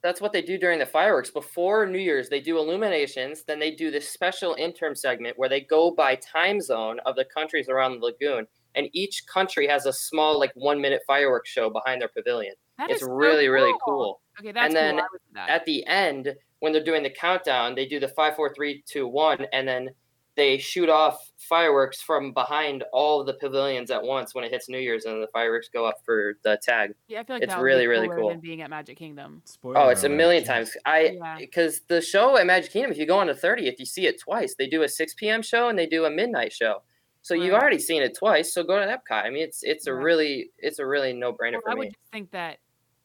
that's 0.03 0.21
what 0.21 0.33
they 0.33 0.43
do 0.43 0.59
during 0.59 0.77
the 0.77 0.85
fireworks. 0.85 1.31
Before 1.31 1.87
New 1.87 1.97
Year's, 1.97 2.29
they 2.29 2.41
do 2.41 2.59
illuminations. 2.59 3.43
Then 3.43 3.57
they 3.57 3.71
do 3.71 3.89
this 3.89 4.07
special 4.07 4.53
interim 4.53 4.93
segment 4.93 5.39
where 5.39 5.49
they 5.49 5.61
go 5.61 5.89
by 5.89 6.13
time 6.13 6.61
zone 6.61 6.99
of 7.07 7.15
the 7.15 7.25
countries 7.25 7.69
around 7.69 7.93
the 7.99 8.05
lagoon, 8.05 8.45
and 8.79 8.89
each 8.93 9.25
country 9.27 9.67
has 9.67 9.85
a 9.85 9.93
small, 9.93 10.39
like 10.39 10.51
one 10.55 10.81
minute 10.81 11.01
fireworks 11.05 11.49
show 11.49 11.69
behind 11.69 12.01
their 12.01 12.07
pavilion. 12.09 12.55
That 12.77 12.89
it's 12.89 13.01
is 13.01 13.07
so 13.07 13.13
really, 13.13 13.49
really 13.49 13.73
cool. 13.85 14.21
Okay, 14.39 14.51
that's 14.53 14.73
then 14.73 14.95
cool. 14.95 15.03
I 15.03 15.07
would. 15.43 15.49
At 15.49 15.65
the 15.65 15.85
end, 15.85 16.33
when 16.59 16.71
they're 16.73 16.83
doing 16.83 17.03
the 17.03 17.09
countdown, 17.09 17.75
they 17.75 17.85
do 17.85 17.99
the 17.99 18.07
five, 18.07 18.35
four, 18.35 18.53
three, 18.53 18.83
two, 18.87 19.05
one, 19.07 19.45
and 19.53 19.67
then 19.67 19.89
they 20.35 20.57
shoot 20.57 20.87
off 20.87 21.31
fireworks 21.37 22.01
from 22.01 22.31
behind 22.31 22.85
all 22.93 23.19
of 23.19 23.27
the 23.27 23.33
pavilions 23.33 23.91
at 23.91 24.01
once 24.01 24.33
when 24.33 24.45
it 24.45 24.51
hits 24.51 24.69
New 24.69 24.77
Year's, 24.77 25.03
and 25.03 25.21
the 25.21 25.27
fireworks 25.33 25.67
go 25.67 25.85
up 25.85 25.97
for 26.05 26.37
the 26.43 26.57
tag. 26.63 26.93
yeah, 27.09 27.19
I 27.19 27.23
feel 27.25 27.35
like 27.35 27.43
it's 27.43 27.51
that 27.51 27.57
would 27.59 27.63
be 27.63 27.65
really, 27.65 27.87
really 27.87 28.07
cool. 28.07 28.29
Than 28.29 28.39
being 28.39 28.61
at 28.61 28.69
Magic 28.69 28.97
Kingdom. 28.97 29.41
Spoiler 29.43 29.77
Oh, 29.77 29.89
it's 29.89 30.03
a 30.05 30.09
million 30.09 30.45
times. 30.45 30.71
I 30.85 31.17
Yeah. 31.21 31.35
because 31.37 31.81
the 31.89 31.99
show 31.99 32.37
at 32.37 32.45
Magic 32.45 32.71
Kingdom, 32.71 32.91
if 32.91 32.97
you 32.97 33.05
go 33.05 33.17
on 33.19 33.27
the 33.27 33.33
30th, 33.33 33.79
you 33.79 33.85
see 33.85 34.05
it 34.05 34.17
twice. 34.21 34.55
They 34.57 34.67
do 34.67 34.83
a 34.83 34.87
6 34.87 35.13
p.m. 35.15 35.41
show 35.41 35.67
and 35.67 35.77
they 35.77 35.87
do 35.87 36.05
a 36.05 36.09
midnight 36.09 36.53
show. 36.53 36.83
So 37.21 37.33
you've 37.35 37.53
already 37.53 37.79
seen 37.79 38.01
it 38.01 38.17
twice. 38.17 38.53
So 38.53 38.63
go 38.63 38.79
to 38.79 38.85
Epcot. 38.85 39.25
I 39.25 39.29
mean, 39.29 39.43
it's 39.43 39.61
it's 39.63 39.87
a 39.87 39.93
really 39.93 40.51
it's 40.57 40.79
a 40.79 40.85
really 40.85 41.13
no 41.13 41.31
brainer 41.33 41.53
Well, 41.53 41.61
for 41.65 41.71
I 41.71 41.75
would 41.75 41.87
just 41.89 42.11
think 42.11 42.31
that 42.31 42.57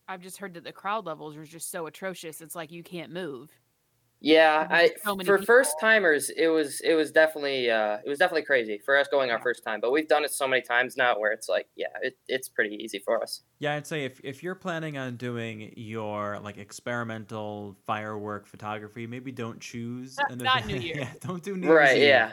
I've 0.08 0.20
just 0.20 0.36
heard 0.38 0.54
that 0.54 0.64
the 0.64 0.72
crowd 0.72 1.06
levels 1.06 1.36
are 1.36 1.44
just 1.44 1.70
so 1.70 1.86
atrocious. 1.86 2.40
It's 2.40 2.54
like 2.54 2.70
you 2.70 2.82
can't 2.82 3.12
move. 3.12 3.50
Yeah, 4.20 4.66
I 4.70 4.92
so 5.04 5.16
for 5.16 5.22
people. 5.38 5.44
first 5.44 5.74
timers, 5.78 6.30
it 6.30 6.46
was 6.48 6.80
it 6.80 6.94
was 6.94 7.10
definitely 7.12 7.70
uh, 7.70 7.98
it 8.02 8.08
was 8.08 8.18
definitely 8.18 8.44
crazy 8.44 8.80
for 8.82 8.96
us 8.96 9.06
going 9.08 9.30
our 9.30 9.40
first 9.42 9.62
time. 9.62 9.80
But 9.82 9.90
we've 9.92 10.08
done 10.08 10.24
it 10.24 10.32
so 10.32 10.48
many 10.48 10.62
times 10.62 10.96
now 10.96 11.18
where 11.18 11.30
it's 11.32 11.46
like, 11.46 11.66
yeah, 11.76 11.88
it, 12.00 12.16
it's 12.26 12.48
pretty 12.48 12.76
easy 12.76 13.00
for 13.00 13.22
us. 13.22 13.42
Yeah, 13.58 13.74
I'd 13.74 13.86
say 13.86 14.06
if, 14.06 14.20
if 14.24 14.42
you're 14.42 14.54
planning 14.54 14.96
on 14.96 15.16
doing 15.16 15.74
your 15.76 16.38
like 16.42 16.56
experimental 16.56 17.76
firework 17.84 18.46
photography, 18.46 19.06
maybe 19.06 19.30
don't 19.30 19.60
choose 19.60 20.16
Not- 20.16 20.30
an 20.30 20.38
not 20.38 20.66
New 20.66 20.70
event- 20.76 20.84
Year's. 20.84 20.98
Yeah, 21.00 21.12
don't 21.20 21.42
do 21.42 21.56
New 21.56 21.66
Year's 21.66 21.76
Right? 21.76 21.96
Eve. 21.98 22.02
Yeah. 22.04 22.32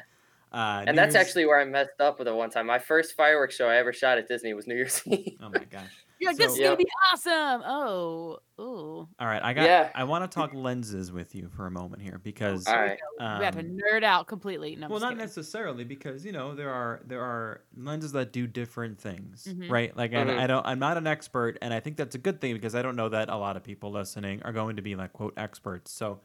Uh, 0.52 0.84
And 0.86 0.96
New 0.96 1.02
that's 1.02 1.14
Year's- 1.16 1.28
actually 1.28 1.46
where 1.46 1.60
I 1.60 1.66
messed 1.66 2.00
up 2.02 2.20
with 2.20 2.28
it 2.28 2.34
one 2.36 2.50
time. 2.50 2.66
My 2.68 2.80
first 2.80 3.16
fireworks 3.16 3.56
show 3.56 3.70
I 3.70 3.78
ever 3.78 3.94
shot 3.94 4.18
at 4.18 4.28
Disney 4.28 4.54
was 4.54 4.68
New 4.68 4.76
Year's 4.76 5.02
Eve. 5.08 5.38
Oh 5.42 5.50
my 5.50 5.64
gosh. 5.64 5.88
You're 6.20 6.30
like, 6.32 6.38
this 6.38 6.56
So- 6.56 6.62
is 6.62 6.68
gonna 6.68 6.76
be 6.76 6.86
awesome. 7.12 7.64
Oh, 7.66 8.40
oh. 8.60 9.08
All 9.20 9.28
right, 9.28 9.42
I 9.44 9.54
got. 9.54 9.64
Yeah. 9.64 9.90
I 9.96 10.04
want 10.04 10.30
to 10.30 10.36
talk 10.36 10.54
lenses 10.54 11.12
with 11.12 11.34
you 11.34 11.50
for 11.56 11.66
a 11.66 11.72
moment 11.72 12.02
here 12.04 12.20
because. 12.22 12.68
All 12.68 12.76
right. 12.76 13.00
we 13.20 13.26
have 13.46 13.56
to 13.56 13.62
um, 13.62 13.80
nerd 13.92 14.04
out 14.04 14.28
completely. 14.28 14.76
No, 14.76 14.88
well, 14.88 15.00
not 15.00 15.12
kidding. 15.14 15.18
necessarily 15.24 15.84
because 15.84 16.24
you 16.24 16.32
know 16.32 16.54
there 16.54 16.70
are 16.70 17.00
there 17.08 17.22
are 17.24 17.62
lenses 17.76 18.12
that 18.12 18.32
do 18.34 18.46
different 18.46 19.00
things, 19.00 19.48
Mhm. 19.50 19.72
right? 19.72 19.98
Like, 19.98 20.12
and 20.14 20.30
Mhm. 20.30 20.38
I 20.38 20.46
don't. 20.46 20.64
I'm 20.68 20.78
not 20.78 20.96
an 20.98 21.08
expert, 21.08 21.58
and 21.62 21.74
I 21.74 21.80
think 21.80 21.98
that's 21.98 22.14
a 22.14 22.20
good 22.20 22.40
thing 22.40 22.54
because 22.54 22.76
I 22.76 22.84
don't 22.84 22.96
know 22.96 23.10
that 23.10 23.30
a 23.30 23.36
lot 23.38 23.58
of 23.58 23.64
people 23.64 23.90
listening 23.92 24.44
are 24.44 24.52
going 24.54 24.76
to 24.76 24.84
be 24.84 24.96
like 24.96 25.14
quote 25.14 25.34
experts. 25.38 25.92
So, 25.92 26.20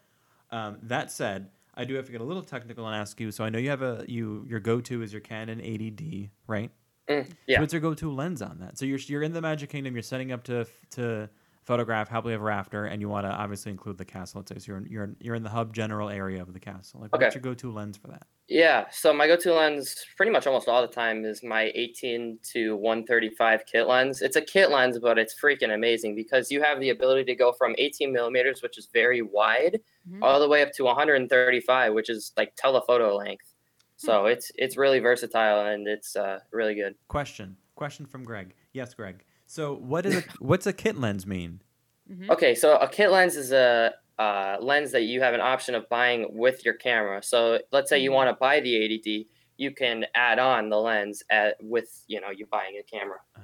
um, 0.51 0.77
that 0.83 1.11
said, 1.11 1.49
I 1.77 1.85
do 1.85 1.95
have 1.95 2.07
to 2.07 2.13
get 2.13 2.21
a 2.21 2.25
little 2.25 2.43
technical 2.43 2.87
and 2.87 2.97
ask 2.97 3.21
you. 3.21 3.31
So 3.31 3.45
I 3.45 3.51
know 3.51 3.59
you 3.59 3.71
have 3.71 3.83
a 3.83 4.05
you 4.09 4.45
your 4.49 4.61
go 4.61 4.81
to 4.81 5.03
is 5.03 5.13
your 5.13 5.21
Canon 5.21 5.61
80D, 5.61 6.31
right? 6.47 6.71
Mm, 7.09 7.27
So 7.29 7.35
yeah. 7.47 7.61
what's 7.61 7.73
your 7.73 7.81
go-to 7.81 8.11
lens 8.11 8.43
on 8.43 8.59
that? 8.61 8.79
So 8.79 8.85
you're 8.85 8.99
you're 8.99 9.23
in 9.23 9.33
the 9.33 9.41
Magic 9.43 9.71
Kingdom. 9.71 9.95
You're 9.95 10.03
setting 10.03 10.33
up 10.33 10.43
to 10.45 10.67
to 10.93 11.29
photograph 11.67 12.09
Happily 12.09 12.33
Ever 12.35 12.49
After, 12.51 12.87
and 12.87 13.01
you 13.01 13.09
want 13.09 13.27
to 13.27 13.31
obviously 13.31 13.73
include 13.73 13.99
the 13.99 14.05
castle. 14.05 14.39
Let's 14.39 14.51
say 14.53 14.59
so 14.59 14.73
you're 14.73 14.79
in, 14.79 14.87
you're 14.89 15.11
you're 15.21 15.35
in 15.35 15.43
the 15.43 15.51
hub 15.51 15.75
general 15.75 16.09
area 16.09 16.41
of 16.41 16.53
the 16.53 16.61
castle. 16.61 17.01
Like, 17.01 17.13
Okay. 17.13 17.25
what's 17.27 17.35
your 17.35 17.43
go-to 17.43 17.73
lens 17.73 17.97
for 17.97 18.07
that? 18.09 18.27
Yeah, 18.49 18.85
so 18.93 19.13
my 19.13 19.27
go-to 19.27 19.53
lens 19.53 19.97
pretty 20.17 20.31
much 20.31 20.47
almost 20.47 20.69
all 20.69 20.81
the 20.81 20.87
time 20.89 21.25
is 21.25 21.43
my 21.43 21.73
18 21.75 22.39
to 22.53 22.77
135 22.77 23.67
kit 23.67 23.89
lens. 23.89 24.23
It's 24.23 24.37
a 24.37 24.41
kit 24.41 24.71
lens, 24.71 24.99
but 25.01 25.19
it's 25.19 25.35
freaking 25.39 25.75
amazing 25.75 26.15
because 26.15 26.51
you 26.53 26.63
have 26.63 26.79
the 26.79 26.91
ability 26.91 27.25
to 27.25 27.35
go 27.35 27.53
from 27.53 27.75
18 27.79 28.13
millimeters, 28.13 28.63
which 28.63 28.79
is 28.79 28.89
very 28.93 29.21
wide, 29.21 29.81
Mhm. 30.09 30.21
all 30.23 30.39
the 30.39 30.49
way 30.49 30.63
up 30.63 30.71
to 30.75 30.85
135, 30.85 31.93
which 31.93 32.09
is 32.09 32.33
like 32.37 32.55
telephoto 32.57 33.17
length. 33.17 33.53
So 33.97 34.27
it's 34.27 34.53
it's 34.55 34.77
really 34.77 35.01
versatile 35.01 35.67
and 35.67 35.89
it's 35.89 36.15
uh, 36.15 36.39
really 36.53 36.75
good. 36.77 36.95
Question 37.09 37.57
question 37.75 38.07
from 38.07 38.23
Greg. 38.25 38.55
Yes, 38.73 38.95
Greg. 38.95 39.25
So 39.47 39.75
what 39.75 40.05
is 40.07 40.17
a 40.17 40.23
what's 40.41 40.67
a 40.67 40.73
kit 40.73 40.97
lens 40.99 41.27
mean? 41.27 41.63
Mhm. 42.11 42.31
Okay, 42.31 42.55
so 42.55 42.77
a 42.77 42.89
kit 42.89 43.11
lens 43.11 43.37
is 43.37 43.53
a 43.53 43.93
uh, 44.19 44.57
lens 44.61 44.93
that 44.93 45.03
you 45.03 45.21
have 45.21 45.35
an 45.35 45.41
option 45.41 45.75
of 45.75 45.89
buying 45.91 46.27
with 46.31 46.65
your 46.65 46.75
camera. 46.75 47.23
So 47.23 47.59
let's 47.73 47.91
say 47.91 47.99
you 47.99 48.11
Mhm. 48.11 48.15
want 48.15 48.31
to 48.31 48.35
buy 48.41 48.61
the 48.61 48.75
80D, 48.75 49.27
you 49.59 49.73
can 49.73 50.07
add 50.15 50.39
on 50.39 50.71
the 50.71 50.79
lens 50.79 51.23
at 51.31 51.57
with 51.61 52.03
you 52.07 52.21
know 52.21 52.31
you 52.31 52.47
buying 52.47 52.77
a 52.79 52.83
camera. 52.83 53.19
Ah. 53.37 53.41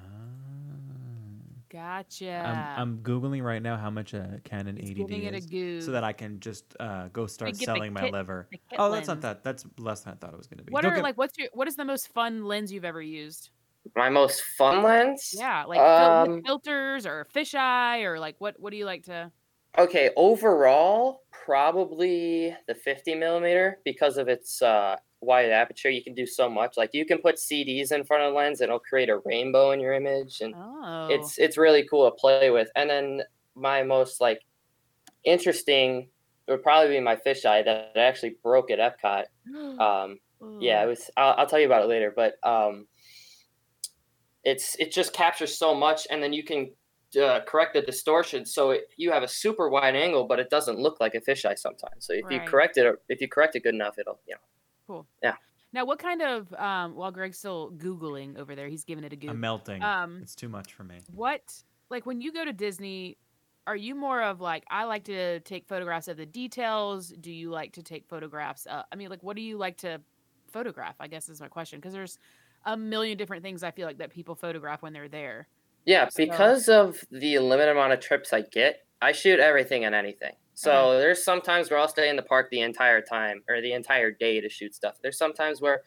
Gotcha. 1.71 2.77
I'm, 2.79 2.81
I'm 2.83 2.99
googling 2.99 3.43
right 3.43 3.63
now 3.63 3.77
how 3.79 3.89
much 3.89 4.13
a 4.13 4.41
Canon 4.45 4.77
It's 4.77 4.91
80D 4.91 4.95
giving 4.97 5.23
it 5.23 5.33
a 5.35 5.57
is, 5.57 5.85
so 5.87 5.93
that 5.93 6.05
I 6.05 6.13
can 6.13 6.39
just 6.39 6.77
uh, 6.79 7.09
go 7.15 7.27
start 7.27 7.57
selling 7.57 7.95
my 7.95 8.03
kit- 8.03 8.13
liver. 8.13 8.47
the 8.51 8.59
kit 8.69 8.79
Oh, 8.79 8.91
that's 8.93 9.09
not 9.09 9.23
that. 9.23 9.43
That's 9.43 9.65
less 9.79 10.01
than 10.01 10.13
I 10.13 10.17
thought 10.17 10.35
it 10.35 10.37
was 10.37 10.47
going 10.49 10.59
to 10.59 10.65
be. 10.65 10.71
What 10.73 10.83
Don't 10.83 10.93
are 10.93 10.97
get- 10.97 11.03
like? 11.05 11.17
What's 11.17 11.39
your? 11.39 11.49
What 11.55 11.69
is 11.69 11.77
the 11.77 11.87
most 11.87 12.09
fun 12.13 12.45
lens 12.45 12.73
you've 12.73 12.85
ever 12.85 13.01
used? 13.01 13.49
My 13.97 14.09
most 14.09 14.43
fun 14.43 14.83
lens. 14.83 15.35
Yeah, 15.37 15.65
like 15.65 15.81
Um, 15.81 16.43
filters 16.45 17.07
or 17.07 17.25
fisheye 17.25 18.05
or 18.05 18.19
like 18.19 18.37
what? 18.41 18.59
What 18.61 18.71
do 18.71 18.77
you 18.77 18.85
like 18.87 19.05
to? 19.05 19.33
Okay, 19.79 20.11
overall, 20.17 21.23
probably 21.31 22.55
the 22.69 22.75
50 22.75 23.15
millimeter 23.15 23.81
because 23.85 24.19
of 24.19 24.29
its 24.29 24.61
uh, 24.61 24.97
wide 25.21 25.51
aperture. 25.51 25.89
You 25.91 26.03
can 26.03 26.15
do 26.15 26.27
so 26.27 26.49
much. 26.51 26.77
Like 26.77 26.91
you 26.93 27.07
can 27.07 27.19
put 27.19 27.39
CDs 27.39 27.91
in 27.91 28.05
front 28.05 28.23
of 28.23 28.33
the 28.33 28.37
lens, 28.37 28.61
and 28.61 28.69
it'll 28.69 28.79
create 28.81 29.09
a 29.09 29.19
rainbow 29.19 29.71
in 29.71 29.81
your 29.81 29.95
image, 29.95 30.41
and 30.41 30.55
Oh, 30.55 31.09
it's 31.09 31.39
it's 31.39 31.57
really 31.57 31.87
cool 31.89 32.11
to 32.11 32.15
play 32.17 32.51
with. 32.51 32.69
And 32.77 32.91
then 32.91 33.23
my 33.55 33.83
most 33.83 34.21
like 34.21 34.41
interesting 35.25 36.11
would 36.49 36.63
probably 36.63 36.95
be 36.97 37.01
my 37.01 37.17
fisheye 37.17 37.65
that 37.65 37.93
I 37.97 38.01
actually 38.01 38.37
broke 38.43 38.71
at 38.71 38.79
Epcot. 38.79 39.27
Um, 39.81 40.19
yeah, 40.59 40.83
it 40.85 40.87
was. 40.87 41.11
I'll, 41.17 41.35
I'll 41.39 41.47
tell 41.47 41.59
you 41.61 41.67
about 41.67 41.83
it 41.85 41.89
later, 41.89 42.13
but 42.15 42.35
um, 42.47 42.87
it's 44.45 44.77
it 44.79 44.93
just 44.93 45.13
captures 45.13 45.57
so 45.57 45.75
much, 45.75 46.07
and 46.11 46.23
then 46.23 46.33
you 46.33 46.43
can 46.43 46.71
uh, 47.21 47.41
correct 47.47 47.75
the 47.75 47.83
distortion, 47.83 48.47
so 48.47 48.71
it, 48.71 48.89
you 48.97 49.13
have 49.13 49.23
a 49.23 49.29
super 49.29 49.69
wide 49.69 49.95
angle, 49.95 50.25
but 50.25 50.39
it 50.39 50.51
doesn't 50.51 50.79
look 50.79 51.01
like 51.01 51.15
a 51.15 51.21
fisheye 51.21 51.59
sometimes. 51.59 52.07
So 52.07 52.15
if 52.15 52.25
you 52.31 52.41
correct 52.41 52.77
it, 52.79 52.95
if 53.09 53.21
you 53.21 53.29
correct 53.29 53.57
it 53.57 53.63
good 53.63 53.75
enough, 53.75 53.99
it'll 53.99 54.21
you 54.27 54.35
know. 54.35 54.41
Cool. 54.87 55.07
Yeah. 55.23 55.35
Now, 55.73 55.85
what 55.85 55.99
kind 55.99 56.23
of 56.23 56.53
um? 56.55 56.95
While 56.95 57.11
Greg's 57.11 57.39
still 57.39 57.73
googling 57.77 58.39
over 58.39 58.55
there, 58.55 58.69
he's 58.69 58.85
giving 58.85 59.05
it 59.05 59.13
a 59.13 59.17
Google. 59.17 59.31
I'm 59.31 59.41
melting. 59.41 59.83
Um, 59.83 60.21
it's 60.23 60.35
too 60.35 60.49
much 60.49 60.75
for 60.75 60.85
me. 60.85 60.99
what 61.15 61.43
like 61.91 62.07
when 62.07 62.21
you 62.21 62.33
go 62.33 62.45
to 62.45 62.53
Disney, 62.53 63.17
are 63.67 63.77
you 63.77 63.95
more 63.95 64.23
of 64.23 64.41
like 64.41 64.65
I 64.71 64.85
like 64.85 65.05
to 65.05 65.41
take 65.41 65.67
photographs 65.67 66.09
of 66.09 66.17
the 66.17 66.27
details? 66.27 67.09
Do 67.21 67.33
you 67.33 67.51
like 67.51 67.73
to 67.75 67.83
take 67.83 68.07
photographs? 68.09 68.67
Uh, 68.67 68.83
I 68.91 68.97
mean, 68.97 69.09
like 69.09 69.23
what 69.23 69.37
do 69.37 69.43
you 69.43 69.57
like 69.57 69.79
to 69.79 70.01
photograph? 70.53 70.97
I 71.01 71.07
guess 71.07 71.29
is 71.29 71.41
my 71.41 71.49
question 71.49 71.79
because 71.79 71.95
there's 71.95 72.19
a 72.65 72.77
million 72.77 73.19
different 73.19 73.43
things 73.43 73.63
I 73.63 73.71
feel 73.71 73.87
like 73.87 73.99
that 73.99 74.11
people 74.11 74.35
photograph 74.35 74.83
when 74.83 74.93
they're 74.93 75.09
there. 75.09 75.49
Yeah, 75.85 76.09
So- 76.09 76.25
because 76.25 76.69
of 76.69 77.05
the 77.11 77.39
limited 77.39 77.73
amount 77.73 77.93
of 77.93 78.01
trips 78.01 78.33
I 78.33 78.43
get, 78.43 78.87
I 79.01 79.13
shoot 79.13 79.41
everything 79.41 79.85
and 79.85 79.95
anything. 79.95 80.35
So 80.55 80.71
uh-huh. 80.71 80.99
there's 80.99 81.25
sometimes 81.25 81.71
where 81.71 81.81
I'll 81.81 81.89
stay 81.89 82.09
in 82.09 82.17
the 82.17 82.23
park 82.23 82.51
the 82.51 82.61
entire 82.61 83.01
time 83.01 83.43
or 83.49 83.61
the 83.61 83.73
entire 83.73 84.11
day 84.11 84.41
to 84.41 84.49
shoot 84.49 84.75
stuff. 84.75 84.97
There's 85.03 85.19
sometimes 85.19 85.61
where 85.61 85.83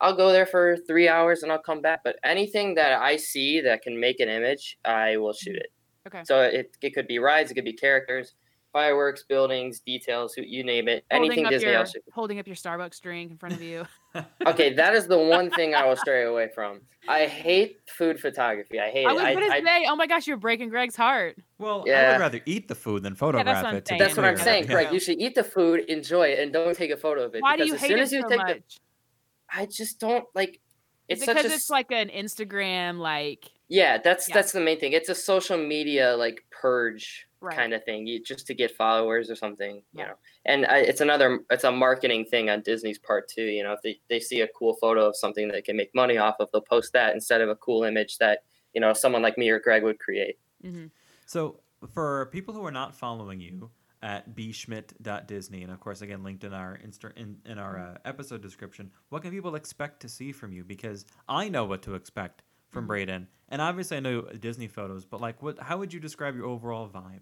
I'll 0.00 0.16
go 0.16 0.32
there 0.32 0.46
for 0.46 0.76
three 0.86 1.08
hours 1.08 1.42
and 1.42 1.52
I'll 1.52 1.62
come 1.62 1.80
back. 1.80 2.00
But 2.02 2.16
anything 2.24 2.74
that 2.74 3.00
I 3.00 3.16
see 3.16 3.60
that 3.60 3.82
can 3.82 4.00
make 4.00 4.20
an 4.20 4.28
image, 4.28 4.78
I 4.84 5.16
will 5.16 5.32
shoot 5.32 5.52
mm-hmm. 5.52 5.58
it. 5.58 5.72
Okay. 6.08 6.22
So 6.24 6.42
it, 6.42 6.76
it 6.82 6.94
could 6.94 7.06
be 7.06 7.18
rides, 7.18 7.50
it 7.50 7.54
could 7.54 7.64
be 7.64 7.72
characters, 7.72 8.34
fireworks, 8.80 9.22
buildings, 9.22 9.80
details, 9.80 10.34
who- 10.34 10.42
you 10.42 10.62
name 10.62 10.86
it. 10.86 11.02
holding 11.10 11.30
Anything 11.30 11.46
up 11.46 11.50
Disney, 11.52 11.70
your 11.70 11.78
I'll 11.78 11.86
holding 12.12 12.38
up 12.38 12.46
your 12.46 12.56
Starbucks 12.56 13.00
drink 13.00 13.30
in 13.30 13.38
front 13.38 13.54
of 13.54 13.62
you. 13.62 13.86
Okay, 14.46 14.72
that 14.74 14.94
is 14.94 15.06
the 15.06 15.18
one 15.18 15.50
thing 15.50 15.74
I 15.74 15.86
will 15.86 15.96
stray 15.96 16.24
away 16.24 16.48
from. 16.54 16.80
I 17.08 17.26
hate 17.26 17.78
food 17.98 18.18
photography. 18.18 18.78
I 18.80 18.90
hate 18.90 19.06
I 19.06 19.10
it. 19.10 19.14
was 19.14 19.22
I- 19.24 19.34
gonna 19.34 19.46
I- 19.46 19.62
say, 19.62 19.86
oh 19.88 19.96
my 19.96 20.06
gosh, 20.06 20.26
you're 20.26 20.36
breaking 20.38 20.68
Greg's 20.70 20.96
heart. 20.96 21.36
Well, 21.58 21.84
yeah. 21.86 22.00
I 22.08 22.12
would 22.12 22.20
rather 22.20 22.40
eat 22.46 22.68
the 22.68 22.74
food 22.74 23.02
than 23.02 23.14
photograph 23.14 23.56
what 23.62 23.66
I'm 23.66 23.76
it. 23.76 23.84
to 23.86 23.94
be. 23.94 23.98
That's 23.98 24.14
what 24.16 24.24
I'm 24.26 24.36
saying, 24.36 24.64
Yeah. 24.64 24.72
Greg. 24.72 24.92
You 24.92 25.00
should 25.00 25.18
eat 25.20 25.34
the 25.34 25.44
food, 25.44 25.80
enjoy 25.88 26.28
it, 26.28 26.38
and 26.38 26.52
don't 26.52 26.76
take 26.76 26.90
a 26.90 26.96
photo 26.98 27.24
of 27.24 27.34
it. 27.34 27.42
Why 27.42 27.56
do 27.56 27.66
you 27.66 27.74
as 27.74 27.80
hate 27.80 27.88
soon 27.88 27.98
it 27.98 28.02
as 28.02 28.12
you 28.12 28.22
so 28.22 28.28
take 28.28 28.38
much? 28.38 28.46
the, 28.56 29.58
I 29.58 29.66
just 29.66 30.00
don't 30.00 30.24
like. 30.34 30.60
It's 31.08 31.20
Is 31.20 31.26
such 31.26 31.36
because 31.36 31.52
a 31.52 31.54
it's 31.54 31.70
like 31.70 31.90
an 31.92 32.08
Instagram, 32.08 32.98
like 32.98 33.50
yeah. 33.68 33.98
That's 33.98 34.28
Yeah. 34.28 34.34
that's 34.36 34.52
the 34.52 34.60
main 34.60 34.78
thing. 34.80 34.92
It's 34.92 35.08
a 35.10 35.14
social 35.14 35.56
media 35.58 36.16
like 36.16 36.42
purge 36.50 37.25
Right. 37.46 37.56
kind 37.56 37.72
of 37.74 37.84
thing, 37.84 38.06
you, 38.06 38.22
just 38.22 38.46
to 38.48 38.54
get 38.54 38.76
followers 38.76 39.30
or 39.30 39.36
something. 39.36 39.82
Yeah. 39.92 40.02
You 40.02 40.08
know, 40.08 40.14
and 40.46 40.66
I, 40.66 40.78
it's 40.78 41.00
another. 41.00 41.40
It's 41.50 41.64
a 41.64 41.72
marketing 41.72 42.24
thing 42.26 42.50
on 42.50 42.60
Disney's 42.62 42.98
part 42.98 43.28
too. 43.28 43.44
You 43.44 43.62
know, 43.64 43.72
if 43.72 43.80
they 43.82 44.00
they 44.08 44.20
see 44.20 44.40
a 44.42 44.48
cool 44.48 44.74
photo 44.80 45.06
of 45.08 45.16
something 45.16 45.48
they 45.48 45.62
can 45.62 45.76
make 45.76 45.94
money 45.94 46.18
off 46.18 46.36
of, 46.40 46.48
they'll 46.52 46.60
post 46.62 46.92
that 46.92 47.14
instead 47.14 47.40
of 47.40 47.48
a 47.48 47.56
cool 47.56 47.84
image 47.84 48.18
that 48.18 48.40
you 48.74 48.80
know 48.80 48.92
someone 48.92 49.22
like 49.22 49.38
me 49.38 49.48
or 49.50 49.58
Greg 49.60 49.82
would 49.82 49.98
create. 49.98 50.38
mhm. 50.64 50.90
So, 51.26 51.60
for 51.94 52.26
people 52.26 52.54
who 52.54 52.64
are 52.64 52.70
not 52.72 52.94
following 52.94 53.40
you 53.40 53.70
at 54.02 54.34
bschmidt.disney, 54.36 55.62
and 55.62 55.72
of 55.72 55.80
course, 55.80 56.02
again, 56.02 56.22
linked 56.22 56.44
in 56.44 56.52
our 56.52 56.78
Insta- 56.78 57.16
in, 57.16 57.38
in 57.46 57.58
our 57.58 57.78
uh, 57.78 57.98
episode 58.04 58.42
description, 58.42 58.90
what 59.08 59.22
can 59.22 59.30
people 59.30 59.54
expect 59.54 60.00
to 60.00 60.08
see 60.08 60.32
from 60.32 60.52
you? 60.52 60.64
Because 60.64 61.06
I 61.28 61.48
know 61.48 61.64
what 61.64 61.82
to 61.82 61.94
expect 61.94 62.42
from 62.70 62.84
Mhm. 62.84 62.88
Braeden, 62.88 63.28
and 63.48 63.62
obviously 63.62 63.96
I 63.96 64.00
know 64.00 64.22
Disney 64.22 64.68
photos, 64.68 65.04
but 65.04 65.20
like, 65.20 65.42
what? 65.42 65.58
How 65.58 65.78
would 65.78 65.92
you 65.94 66.00
describe 66.00 66.36
your 66.36 66.46
overall 66.46 66.88
vibe? 66.88 67.20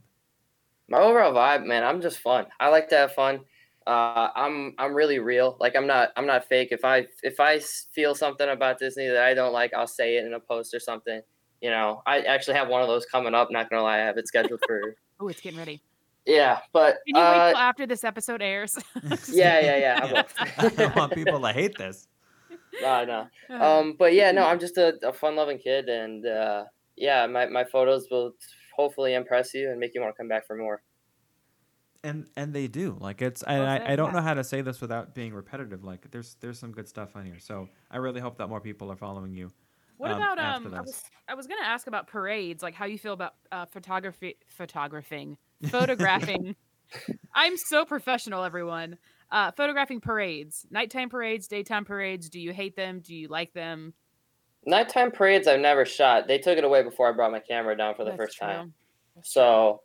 My 0.88 0.98
overall 0.98 1.32
vibe 1.32 1.64
man 1.66 1.82
i'm 1.84 2.00
just 2.00 2.18
fun. 2.18 2.46
I 2.60 2.68
like 2.68 2.88
to 2.90 2.96
have 2.96 3.12
fun. 3.12 3.40
Uh, 3.86 4.28
i'm 4.34 4.74
i'm 4.78 4.94
really 4.94 5.18
real. 5.18 5.56
Like 5.60 5.76
i'm 5.76 5.86
not 5.86 6.10
i'm 6.16 6.26
not 6.26 6.46
fake. 6.48 6.68
If 6.72 6.84
i 6.84 7.06
if 7.22 7.38
i 7.40 7.56
s- 7.56 7.86
feel 7.94 8.14
something 8.14 8.48
about 8.48 8.78
disney 8.78 9.08
that 9.08 9.24
i 9.24 9.34
don't 9.34 9.52
like 9.52 9.72
i'll 9.74 9.86
say 9.86 10.16
it 10.16 10.24
in 10.24 10.34
a 10.34 10.40
post 10.40 10.74
or 10.74 10.80
something. 10.80 11.20
You 11.60 11.70
know 11.70 12.02
i 12.06 12.20
actually 12.22 12.54
have 12.56 12.68
one 12.68 12.82
of 12.82 12.88
those 12.88 13.06
coming 13.06 13.34
up 13.34 13.48
not 13.50 13.68
gonna 13.70 13.82
lie. 13.82 13.96
I 14.00 14.04
have 14.06 14.18
it 14.18 14.26
scheduled 14.28 14.60
for 14.66 14.94
Oh, 15.20 15.28
it's 15.28 15.40
getting 15.40 15.58
ready. 15.58 15.82
yeah 16.26 16.60
but 16.72 16.96
Can 17.06 17.16
you 17.16 17.22
wait 17.22 17.38
uh, 17.38 17.48
till 17.52 17.58
after 17.58 17.86
this 17.86 18.04
episode 18.04 18.42
airs? 18.42 18.76
yeah 19.32 19.60
yeah 19.60 19.76
yeah 19.76 19.98
i 20.02 20.06
will 20.12 20.24
I 20.58 20.68
don't 20.70 20.96
want 20.96 21.14
people 21.14 21.40
to 21.40 21.52
hate 21.52 21.76
this. 21.78 22.08
no 22.80 23.04
no 23.04 23.20
um 23.64 23.94
but 23.98 24.12
yeah 24.14 24.32
no 24.32 24.44
i'm 24.46 24.58
just 24.58 24.76
a, 24.78 24.94
a 25.06 25.12
fun 25.12 25.36
loving 25.36 25.58
kid 25.58 25.88
and 25.88 26.26
uh 26.26 26.64
yeah 26.96 27.26
my, 27.26 27.46
my 27.46 27.64
photos 27.64 28.08
will 28.10 28.32
hopefully 28.76 29.14
impress 29.14 29.54
you 29.54 29.70
and 29.70 29.78
make 29.78 29.94
you 29.94 30.00
want 30.00 30.14
to 30.14 30.16
come 30.16 30.28
back 30.28 30.46
for 30.46 30.56
more 30.56 30.82
and 32.02 32.28
and 32.36 32.52
they 32.52 32.66
do 32.66 32.96
like 33.00 33.22
it's 33.22 33.42
and 33.42 33.60
Well 33.60 33.68
I, 33.68 33.92
I 33.92 33.96
don't 33.96 34.08
yeah. 34.08 34.16
know 34.16 34.22
how 34.22 34.34
to 34.34 34.44
say 34.44 34.60
this 34.60 34.80
without 34.80 35.14
being 35.14 35.32
repetitive 35.32 35.84
like 35.84 36.10
there's 36.10 36.36
there's 36.40 36.58
some 36.58 36.72
good 36.72 36.86
stuff 36.86 37.16
on 37.16 37.24
here 37.24 37.38
so 37.38 37.68
i 37.90 37.96
really 37.96 38.20
hope 38.20 38.38
that 38.38 38.48
more 38.48 38.60
people 38.60 38.92
are 38.92 38.96
following 38.96 39.32
you 39.32 39.50
What 39.96 40.10
um, 40.10 40.16
about 40.18 40.38
um? 40.38 40.74
I 40.74 40.80
was 40.80 41.02
I 41.28 41.34
was 41.34 41.46
gonna 41.46 41.64
ask 41.64 41.86
about 41.86 42.06
parades, 42.06 42.62
like 42.62 42.74
how 42.74 42.84
you 42.84 42.98
feel 42.98 43.12
about 43.12 43.34
uh, 43.52 43.66
photography, 43.66 44.36
photographing, 44.48 45.38
photographing. 45.68 46.56
I'm 47.34 47.56
so 47.56 47.84
professional, 47.84 48.44
everyone. 48.44 48.98
Uh, 49.30 49.50
photographing 49.52 50.00
parades, 50.00 50.66
nighttime 50.70 51.08
parades, 51.08 51.48
daytime 51.48 51.84
parades. 51.84 52.28
Do 52.28 52.38
you 52.40 52.52
hate 52.52 52.76
them? 52.76 53.00
Do 53.00 53.14
you 53.14 53.28
like 53.28 53.52
them? 53.52 53.94
Nighttime 54.66 55.10
parades 55.10 55.46
i've 55.46 55.60
never 55.60 55.84
shot 55.84 56.26
they 56.28 56.38
took 56.38 56.58
it 56.58 56.64
away 56.64 56.82
before 56.82 57.08
i 57.08 57.12
brought 57.12 57.30
my 57.32 57.40
camera 57.40 57.76
down 57.76 57.94
for 57.94 58.04
the 58.04 58.10
That's 58.10 58.22
first 58.22 58.38
time 58.38 58.62
true. 58.62 58.72
That's 59.16 59.32
true. 59.32 59.42
So, 59.42 59.80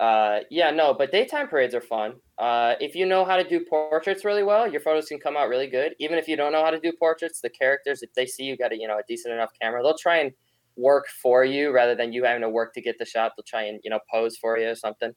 uh, 0.00 0.40
yeah, 0.50 0.70
no, 0.70 0.92
but 0.94 1.12
daytime 1.12 1.48
parades 1.48 1.74
are 1.74 1.80
fun. 1.80 2.14
Uh, 2.38 2.74
if 2.80 2.94
you 2.94 3.06
know 3.06 3.24
how 3.24 3.36
to 3.36 3.44
do 3.44 3.64
portraits 3.64 4.24
really 4.24 4.42
well, 4.42 4.70
your 4.70 4.80
photos 4.80 5.06
can 5.06 5.18
come 5.18 5.36
out 5.36 5.48
really 5.48 5.68
good. 5.68 5.94
Even 6.00 6.18
if 6.18 6.26
you 6.26 6.36
don't 6.36 6.52
know 6.52 6.64
how 6.64 6.70
to 6.70 6.80
do 6.80 6.92
portraits, 6.98 7.40
the 7.40 7.50
characters, 7.50 8.02
if 8.02 8.12
they 8.14 8.26
see 8.26 8.44
you 8.44 8.56
got 8.56 8.72
a 8.72 8.78
you 8.78 8.88
know 8.88 8.98
a 8.98 9.02
decent 9.08 9.32
enough 9.32 9.50
camera, 9.60 9.82
they'll 9.82 9.96
try 9.96 10.18
and 10.18 10.32
work 10.76 11.06
for 11.22 11.44
you 11.44 11.70
rather 11.70 11.94
than 11.94 12.12
you 12.12 12.24
having 12.24 12.42
to 12.42 12.50
work 12.50 12.74
to 12.74 12.82
get 12.82 12.98
the 12.98 13.04
shot. 13.04 13.32
They'll 13.36 13.44
try 13.44 13.62
and 13.62 13.80
you 13.84 13.90
know 13.90 14.00
pose 14.10 14.36
for 14.36 14.58
you 14.58 14.68
or 14.68 14.74
something. 14.74 15.12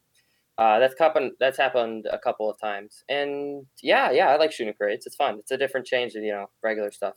Uh, 0.59 0.79
that's 0.79 0.95
happened. 0.99 1.31
That's 1.39 1.57
happened 1.57 2.07
a 2.11 2.19
couple 2.19 2.49
of 2.49 2.59
times, 2.59 3.03
and 3.09 3.65
yeah, 3.81 4.11
yeah, 4.11 4.29
I 4.29 4.37
like 4.37 4.51
shooting 4.51 4.73
parades. 4.77 5.05
It's 5.05 5.15
fun. 5.15 5.37
It's 5.39 5.51
a 5.51 5.57
different 5.57 5.87
change 5.87 6.15
of 6.15 6.23
you 6.23 6.31
know 6.31 6.47
regular 6.63 6.91
stuff. 6.91 7.15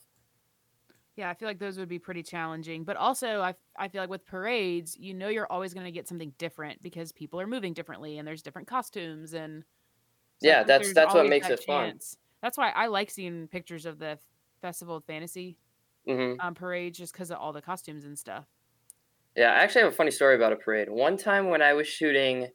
Yeah, 1.17 1.29
I 1.29 1.33
feel 1.33 1.47
like 1.47 1.59
those 1.59 1.77
would 1.77 1.89
be 1.89 1.99
pretty 1.99 2.23
challenging. 2.23 2.83
But 2.85 2.97
also, 2.97 3.41
I, 3.41 3.55
I 3.77 3.89
feel 3.89 4.01
like 4.01 4.09
with 4.09 4.25
parades, 4.25 4.95
you 4.97 5.13
know, 5.13 5.27
you're 5.27 5.51
always 5.51 5.73
going 5.73 5.85
to 5.85 5.91
get 5.91 6.07
something 6.07 6.33
different 6.37 6.81
because 6.81 7.11
people 7.11 7.39
are 7.41 7.47
moving 7.47 7.73
differently 7.73 8.17
and 8.17 8.27
there's 8.27 8.41
different 8.41 8.67
costumes 8.67 9.33
and. 9.33 9.65
so 10.39 10.49
Yeah, 10.49 10.63
that's- 10.63 10.93
that's 10.93 11.13
what 11.13 11.27
makes 11.27 11.47
that 11.47 11.53
it 11.53 11.63
fun. 11.65 11.99
That's 12.41 12.57
why 12.57 12.71
I 12.71 12.87
like 12.87 13.11
seeing 13.11 13.47
pictures 13.47 13.85
of 13.85 13.99
the 13.99 14.19
Festival 14.61 14.95
of 14.97 15.05
Fantasy 15.05 15.59
hmm 16.05 16.43
um, 16.43 16.55
parade 16.55 16.95
just 16.95 17.13
because 17.13 17.31
of 17.31 17.37
all 17.39 17.53
the 17.53 17.61
costumes 17.61 18.05
and 18.05 18.17
stuff. 18.19 18.47
Yeah, 19.35 19.51
I 19.51 19.59
actually 19.63 19.83
have 19.83 19.93
a 19.93 19.95
funny 19.95 20.11
story 20.11 20.35
about 20.35 20.53
a 20.53 20.57
parade. 20.57 20.89
One 20.89 21.17
time 21.17 21.49
when 21.49 21.61
I 21.61 21.73
was 21.73 21.87
shooting 21.87 22.49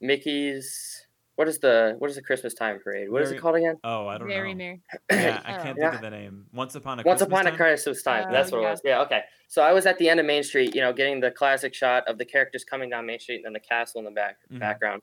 Mickey's, 0.00 1.05
what 1.36 1.48
is 1.48 1.58
the 1.58 1.94
what 1.98 2.10
is 2.10 2.16
the 2.16 2.22
Christmas 2.22 2.52
time 2.54 2.78
parade? 2.82 3.08
What 3.10 3.22
is 3.22 3.28
Very- 3.28 3.38
it 3.38 3.40
called 3.42 3.56
again? 3.56 3.76
oh 3.84 4.06
i 4.08 4.18
don't 4.18 4.26
Very 4.28 4.52
know 4.54 4.58
merry. 4.58 4.80
yeah 5.10 5.40
i 5.44 5.52
can't 5.62 5.78
Yeah. 5.78 5.90
think 5.90 5.94
of 5.94 6.00
the 6.00 6.10
name 6.10 6.46
once 6.52 6.74
upon 6.74 6.98
a 6.98 7.02
Once 7.02 7.20
Christmas 7.20 7.26
upon 7.28 7.46
a 7.46 7.50
Time? 7.50 7.56
Christmas 7.56 8.02
time. 8.02 8.24
Oh, 8.28 8.32
That's 8.32 8.50
what 8.52 8.60
yeah. 8.62 8.66
it 8.66 8.70
was. 8.70 8.80
Yeah, 8.84 9.00
okay. 9.02 9.20
So 9.48 9.62
I 9.62 9.72
was 9.72 9.86
at 9.86 9.96
the 9.98 10.08
end 10.08 10.18
of 10.20 10.26
Main 10.26 10.42
Street, 10.42 10.74
you 10.74 10.80
know, 10.80 10.92
getting 10.92 11.20
the 11.20 11.30
classic 11.30 11.72
shot 11.74 12.02
of 12.08 12.18
the 12.18 12.24
characters 12.24 12.64
coming 12.64 12.90
down 12.90 13.06
Main 13.06 13.20
Street 13.20 13.36
and 13.36 13.44
then 13.44 13.52
the 13.52 13.60
castle 13.60 13.98
in 14.00 14.04
the 14.04 14.10
back 14.10 14.36
Mhm. 14.50 14.58
background. 14.58 15.02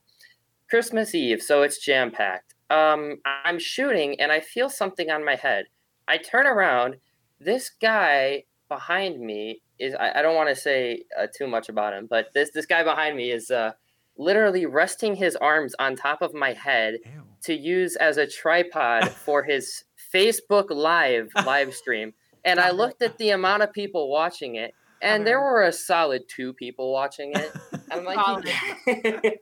Christmas 0.70 1.14
Eve, 1.14 1.42
so 1.42 1.62
it's 1.62 1.78
jam 1.78 2.12
packed. 2.12 2.56
Um, 2.70 3.22
I'm 3.26 3.60
shooting 3.60 4.20
and 4.20 4.32
I 4.32 4.40
feel 4.40 4.70
something 4.70 5.12
on 5.12 5.24
my 5.24 5.36
head. 5.36 5.66
I 6.08 6.18
turn 6.18 6.48
around. 6.48 6.96
This 7.40 7.70
guy 7.70 8.44
behind 8.70 9.20
me 9.20 9.62
is 9.80 9.94
I, 9.96 10.20
I 10.20 10.22
don't 10.22 10.36
want 10.36 10.50
to 10.50 10.56
say 10.56 11.04
uh, 11.20 11.28
too 11.38 11.46
much 11.48 11.70
about 11.70 11.94
him, 11.94 12.08
but 12.10 12.28
this 12.34 12.50
this 12.52 12.66
guy 12.66 12.84
behind 12.84 13.16
me 13.16 13.32
is 13.32 13.52
uh, 13.52 13.74
literally 14.18 14.66
resting 14.66 15.16
his 15.16 15.36
arms 15.36 15.76
on 15.80 15.96
top 15.96 16.22
of 16.22 16.34
my 16.34 16.54
head 16.54 16.96
Ew. 17.06 17.24
to 17.44 17.54
use 17.54 17.96
as 17.96 18.18
a 18.18 18.28
tripod 18.28 19.10
for 19.26 19.44
his 19.44 19.84
Facebook 20.14 20.70
Live 20.70 21.32
live 21.46 21.74
stream. 21.74 22.14
And 22.46 22.60
I 22.60 22.72
looked 22.72 23.02
at 23.02 23.18
the 23.18 23.30
amount 23.30 23.64
of 23.64 23.72
people 23.72 24.10
watching 24.10 24.56
it, 24.56 24.74
and 25.02 25.26
there 25.26 25.40
were 25.40 25.64
a 25.64 25.72
solid 25.72 26.24
two 26.28 26.54
people 26.54 26.92
watching 26.92 27.32
it. 27.34 27.52
I'm 27.90 28.04
like, 28.04 28.18
you, 28.46 29.40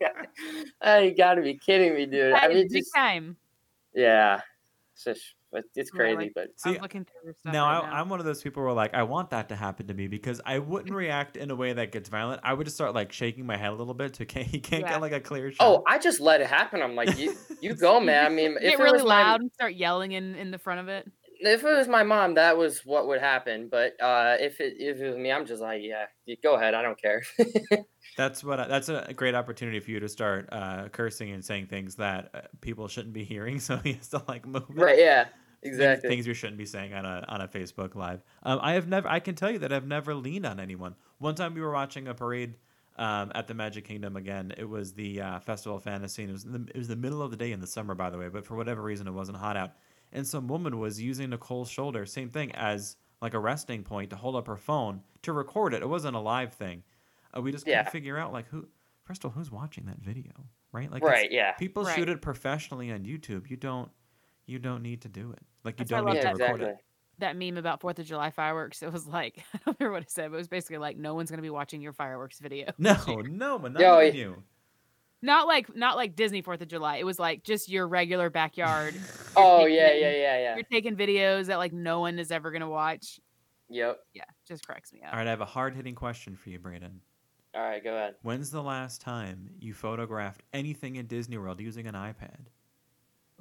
oh, 0.82 0.98
you 1.00 1.16
gotta 1.16 1.42
be 1.42 1.56
kidding 1.56 1.96
me, 1.96 2.06
dude. 2.06 2.34
I 2.34 2.48
mean, 2.48 2.70
just, 2.72 2.94
time. 2.96 3.38
yeah, 3.96 4.42
it's 4.94 5.04
just 5.04 5.34
it's 5.54 5.92
Yeah, 5.94 5.98
crazy, 5.98 6.16
like- 6.18 6.32
but 6.36 6.48
See, 6.60 6.76
I'm 6.76 6.82
looking 6.82 7.06
through 7.06 7.34
stuff 7.34 7.54
now, 7.54 7.66
right 7.66 7.84
I, 7.84 7.88
now. 7.90 7.94
I'm 8.02 8.10
one 8.10 8.20
of 8.20 8.26
those 8.26 8.42
people 8.42 8.64
where 8.64 8.74
like 8.74 8.94
I 8.94 9.04
want 9.04 9.30
that 9.32 9.50
to 9.50 9.56
happen 9.56 9.88
to 9.88 9.94
me 9.94 10.08
because 10.08 10.40
I 10.46 10.60
wouldn't 10.60 10.94
react 10.96 11.38
in 11.38 11.52
a 11.52 11.56
way 11.56 11.74
that 11.74 11.92
gets 11.92 12.10
violent. 12.10 12.42
I 12.44 12.54
would 12.54 12.66
just 12.66 12.76
start 12.78 12.94
like 12.96 13.12
shaking 13.12 13.46
my 13.46 13.58
head 13.58 13.70
a 13.70 13.76
little 13.76 13.94
bit 13.94 14.14
to 14.16 14.26
can't, 14.26 14.48
he 14.56 14.60
can't 14.60 14.84
Yeah. 14.84 14.92
get 14.92 15.02
like 15.02 15.12
a 15.14 15.20
clear 15.20 15.52
shot. 15.52 15.66
oh, 15.68 15.84
I 15.88 15.98
just 16.00 16.20
let 16.20 16.42
it 16.42 16.48
happen. 16.48 16.82
I'm 16.82 16.96
like, 16.96 17.18
you, 17.18 17.36
you 17.62 17.74
go, 17.88 18.00
man. 18.00 18.26
I 18.26 18.30
mean, 18.34 18.54
if 18.58 18.62
Get 18.62 18.74
it 18.74 18.80
really 18.80 18.94
was 18.94 19.04
my- 19.04 19.22
loud 19.24 19.42
and 19.42 19.52
start 19.54 19.74
yelling 19.76 20.14
in, 20.14 20.36
in 20.36 20.52
the 20.52 20.58
front 20.60 20.80
of 20.80 20.88
it. 20.88 21.12
if 21.44 21.64
it 21.64 21.76
was 21.76 21.88
my 21.88 22.04
mom, 22.04 22.36
that 22.36 22.56
was 22.56 22.86
what 22.86 23.08
would 23.08 23.20
happen. 23.20 23.68
But 23.70 23.94
uh, 24.02 24.38
if 24.40 24.62
it 24.62 24.76
if 24.78 25.00
it 25.00 25.08
was 25.08 25.18
me, 25.18 25.32
I'm 25.32 25.46
just 25.48 25.62
like, 25.62 25.82
yeah, 25.84 26.06
go 26.44 26.54
ahead. 26.56 26.76
I 26.76 26.82
don't 26.84 27.02
care. 27.02 27.24
That's 28.18 28.44
what. 28.44 28.60
I, 28.60 28.68
that's 28.68 28.90
a 28.90 29.12
great 29.16 29.34
opportunity 29.36 29.80
for 29.80 29.90
you 29.90 30.00
to 30.02 30.10
start 30.10 30.50
uh, 30.52 30.90
cursing 30.90 31.32
and 31.32 31.44
saying 31.44 31.68
things 31.68 31.96
that 31.96 32.30
uh, 32.34 32.42
people 32.60 32.88
shouldn't 32.88 33.14
be 33.14 33.24
hearing. 33.24 33.60
So 33.60 33.78
he 33.78 33.94
has 33.94 34.10
to 34.10 34.22
like 34.28 34.46
move. 34.46 34.64
it. 34.70 34.76
right? 34.76 35.00
Yeah. 35.00 35.26
Things- 35.62 35.76
Exactly. 35.78 36.10
Things 36.10 36.26
you 36.28 36.34
shouldn't 36.34 36.58
be 36.58 36.66
saying 36.66 36.94
on 36.94 37.06
a 37.06 37.24
on 37.28 37.42
a 37.42 37.48
Facebook 37.48 37.94
live. 37.96 38.24
Um, 38.44 38.60
I 38.64 38.74
have 38.74 38.88
never. 38.88 39.08
I 39.08 39.20
can 39.20 39.36
tell 39.36 39.52
you 39.52 39.60
that 39.60 39.72
I've 39.72 39.86
never 39.88 40.16
leaned 40.16 40.46
on 40.46 40.60
anyone. 40.60 40.96
One 41.20 41.36
time 41.36 41.54
we 41.54 41.62
were 41.62 41.72
watching 41.72 42.08
a 42.08 42.16
parade 42.16 42.56
um, 42.98 43.32
at 43.36 43.48
the 43.48 43.54
Magic 43.54 43.86
Kingdom 43.86 44.18
again. 44.18 44.54
It 44.58 44.68
was 44.68 44.94
the 44.94 45.22
uh, 45.22 45.40
Festival 45.40 45.78
of 45.78 45.84
Fantasy. 45.84 46.24
And 46.24 46.30
it 46.32 46.34
was 46.34 46.44
in 46.46 46.52
the, 46.52 46.72
it 46.74 46.78
was 46.78 46.88
the 46.88 46.96
middle 46.96 47.22
of 47.22 47.30
the 47.32 47.38
day 47.38 47.52
in 47.52 47.60
the 47.62 47.68
summer, 47.68 47.94
by 47.94 48.10
the 48.10 48.18
way. 48.18 48.28
But 48.28 48.46
for 48.46 48.56
whatever 48.56 48.82
reason, 48.82 49.08
it 49.08 49.12
wasn't 49.12 49.38
hot 49.38 49.56
out. 49.56 49.74
And 50.12 50.28
some 50.28 50.48
woman 50.48 50.80
was 50.80 51.00
using 51.00 51.30
Nicole's 51.30 51.70
shoulder, 51.70 52.06
same 52.06 52.30
thing 52.30 52.52
as 52.54 52.98
like 53.22 53.34
a 53.36 53.40
resting 53.40 53.84
point 53.84 54.10
to 54.10 54.16
hold 54.16 54.36
up 54.36 54.48
her 54.48 54.58
phone 54.58 55.02
to 55.22 55.32
record 55.32 55.74
it. 55.76 55.84
It 55.84 55.88
wasn't 55.88 56.16
a 56.16 56.20
live 56.20 56.54
thing. 56.54 56.82
Uh, 57.38 57.42
we 57.42 57.52
just 57.52 57.66
couldn't 57.66 57.86
Yeah. 57.86 57.90
figure 57.90 58.18
out 58.18 58.34
like 58.34 58.48
who. 58.50 58.68
First 59.04 59.24
of 59.24 59.32
all, 59.32 59.38
who's 59.38 59.52
watching 59.52 59.86
that 59.86 60.00
video, 60.00 60.32
right? 60.72 60.92
Like 60.92 61.04
Right. 61.04 61.32
Yeah. 61.32 61.52
people 61.54 61.84
Right. 61.84 61.96
shoot 61.96 62.10
it 62.10 62.22
professionally 62.22 62.92
on 62.92 63.04
YouTube. 63.06 63.50
You 63.50 63.58
don't. 63.58 63.92
You 64.48 64.58
don't 64.60 64.82
need 64.82 65.02
to 65.04 65.08
do 65.08 65.32
it. 65.32 65.44
Like 65.64 65.80
you 65.80 65.86
That's 65.86 65.90
don't 65.92 66.06
need 66.06 66.22
to 66.22 66.28
record 66.28 66.42
Exactly. 66.62 66.66
it. 66.70 66.78
that 67.20 67.38
meme 67.38 67.58
about 67.58 67.82
Fourth 67.82 68.00
of 68.00 68.06
July 68.06 68.32
fireworks. 68.32 68.82
It 68.84 68.92
was 68.92 69.08
like 69.08 69.44
I 69.54 69.60
don't 69.66 69.78
remember 69.80 69.94
what 69.94 70.04
it 70.04 70.12
said, 70.12 70.30
but 70.32 70.36
it 70.36 70.40
was 70.40 70.48
basically 70.48 70.78
like 70.80 70.98
no 70.98 71.14
one's 71.16 71.30
gonna 71.30 71.42
be 71.42 71.50
watching 71.50 71.82
your 71.82 71.94
fireworks 71.94 72.40
video. 72.40 72.72
No, 72.78 72.94
this 72.94 73.08
year." 73.08 73.24
no, 73.24 73.60
but 73.60 73.74
not 73.74 73.82
Yo, 73.82 74.02
even 74.02 74.20
you. 74.20 74.44
not 75.22 75.48
like 75.48 75.76
not 75.76 75.96
like 75.98 76.16
Disney 76.16 76.42
Fourth 76.42 76.62
of 76.62 76.68
July. 76.68 76.98
It 76.98 77.06
was 77.06 77.20
like 77.20 77.44
just 77.44 77.70
your 77.70 77.88
regular 77.88 78.30
backyard. 78.30 78.96
oh 79.36 79.60
taking 79.60 79.76
yeah, 79.76 79.94
yeah, 79.94 80.12
yeah, 80.12 80.38
yeah. 80.40 80.56
You're 80.56 80.64
taking 80.72 80.96
videos 80.96 81.46
that 81.48 81.58
like 81.58 81.74
no 81.74 82.00
one 82.00 82.18
is 82.20 82.32
ever 82.32 82.52
gonna 82.52 82.70
watch. 82.70 83.20
Yep. 83.70 84.00
Yeah, 84.14 84.24
just 84.48 84.66
cracks 84.68 84.92
me 84.92 85.02
up. 85.02 85.14
All 85.14 85.20
right, 85.20 85.28
I 85.28 85.30
have 85.30 85.40
a 85.42 85.46
hard 85.46 85.76
hitting 85.76 85.96
question 85.96 86.36
for 86.36 86.50
you, 86.50 86.60
Braeden. 86.60 87.00
All 87.56 87.62
right, 87.62 87.82
go 87.84 87.94
ahead. 87.96 88.16
When's 88.22 88.50
the 88.52 88.62
last 88.64 89.00
time 89.02 89.50
you 89.60 89.74
photographed 89.74 90.44
anything 90.54 90.96
in 90.98 91.06
Disney 91.06 91.38
World 91.38 91.62
using 91.62 91.86
an 91.88 91.96
iPad? 91.96 92.48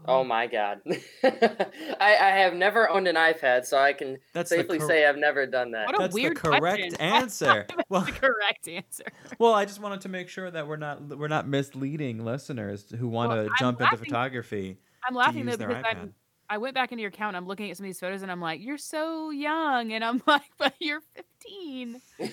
Oh 0.07 0.25
mm. 0.25 0.29
my 0.29 0.47
god. 0.47 0.81
I, 1.25 2.17
I 2.17 2.31
have 2.39 2.55
never 2.55 2.89
owned 2.89 3.07
an 3.07 3.17
iPad, 3.17 3.67
so 3.67 3.79
I 3.79 3.93
can 3.93 4.19
That's 4.33 4.49
safely 4.49 4.79
cor- 4.79 4.89
say 4.89 5.07
I've 5.07 5.17
never 5.17 5.47
done 5.47 5.73
that. 5.73 5.87
What 5.87 5.97
a 5.97 5.99
that's 5.99 6.15
weird 6.15 6.37
the 6.37 6.41
correct 6.41 6.61
question. 6.61 6.95
answer. 7.01 7.67
well, 7.89 8.03
the 8.03 8.13
correct 8.13 8.69
answer. 8.69 9.05
well, 9.39 9.53
I 9.53 9.65
just 9.65 9.81
wanted 9.81 10.01
to 10.03 10.09
make 10.09 10.29
sure 10.29 10.51
that 10.51 10.67
we're 10.67 10.77
not 10.77 11.03
we're 11.19 11.29
not 11.29 11.47
misleading 11.47 12.25
listeners 12.25 12.87
who 12.99 13.09
want 13.09 13.31
Well, 13.31 13.45
to 13.45 13.51
I'm 13.51 13.57
jump 13.59 13.81
into 13.81 13.97
photography 13.97 14.79
I'm 15.07 15.15
laughing 15.15 15.47
though 15.47 15.57
because. 15.57 15.85
I'm 15.85 16.15
I 16.53 16.59
went 16.59 16.75
back 16.75 16.91
into 16.91 17.03
your 17.03 17.11
account. 17.11 17.37
I'm 17.37 17.47
looking 17.47 17.71
at 17.71 17.77
some 17.77 17.85
of 17.85 17.89
these 17.89 18.01
photos 18.01 18.23
and 18.23 18.33
I'm 18.33 18.41
like, 18.41 18.61
you're 18.61 18.77
so 18.77 19.31
young, 19.31 19.93
and 19.93 20.05
I'm 20.05 20.21
like, 20.27 20.51
but 20.59 20.75
you're 20.81 21.01
15. 21.15 22.01
You 22.19 22.29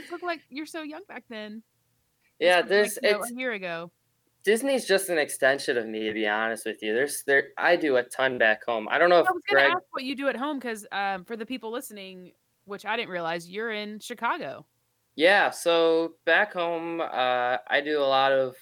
just 0.00 0.12
look 0.12 0.22
like 0.22 0.40
you're 0.50 0.66
so 0.66 0.82
young 0.82 1.00
back 1.08 1.24
then. 1.28 1.64
Yeah, 2.38 2.60
was, 2.60 2.68
there's 2.68 2.98
like, 3.02 3.02
you 3.02 3.10
know, 3.10 3.22
it's 3.22 3.32
a 3.32 3.34
year 3.34 3.52
ago. 3.52 3.90
Disney's 4.44 4.86
just 4.86 5.08
an 5.08 5.18
extension 5.18 5.76
of 5.76 5.86
me 5.86 6.06
to 6.06 6.12
be 6.12 6.26
honest 6.26 6.64
with 6.64 6.82
you. 6.82 6.94
There's 6.94 7.22
there 7.26 7.48
I 7.58 7.76
do 7.76 7.96
a 7.96 8.02
ton 8.02 8.38
back 8.38 8.64
home. 8.64 8.88
I 8.90 8.98
don't 8.98 9.10
know 9.10 9.20
if 9.20 9.28
I 9.28 9.32
was 9.32 9.42
gonna 9.48 9.62
Greg 9.62 9.72
ask 9.76 9.84
what 9.90 10.04
you 10.04 10.16
do 10.16 10.28
at 10.28 10.36
home 10.36 10.58
because 10.58 10.86
um, 10.92 11.24
for 11.24 11.36
the 11.36 11.46
people 11.46 11.70
listening, 11.70 12.32
which 12.64 12.86
I 12.86 12.96
didn't 12.96 13.10
realize, 13.10 13.48
you're 13.48 13.70
in 13.70 13.98
Chicago. 14.00 14.64
Yeah, 15.16 15.50
so 15.50 16.14
back 16.24 16.54
home, 16.54 17.00
uh, 17.00 17.56
I 17.68 17.80
do 17.84 18.00
a 18.00 18.04
lot 18.04 18.32
of 18.32 18.54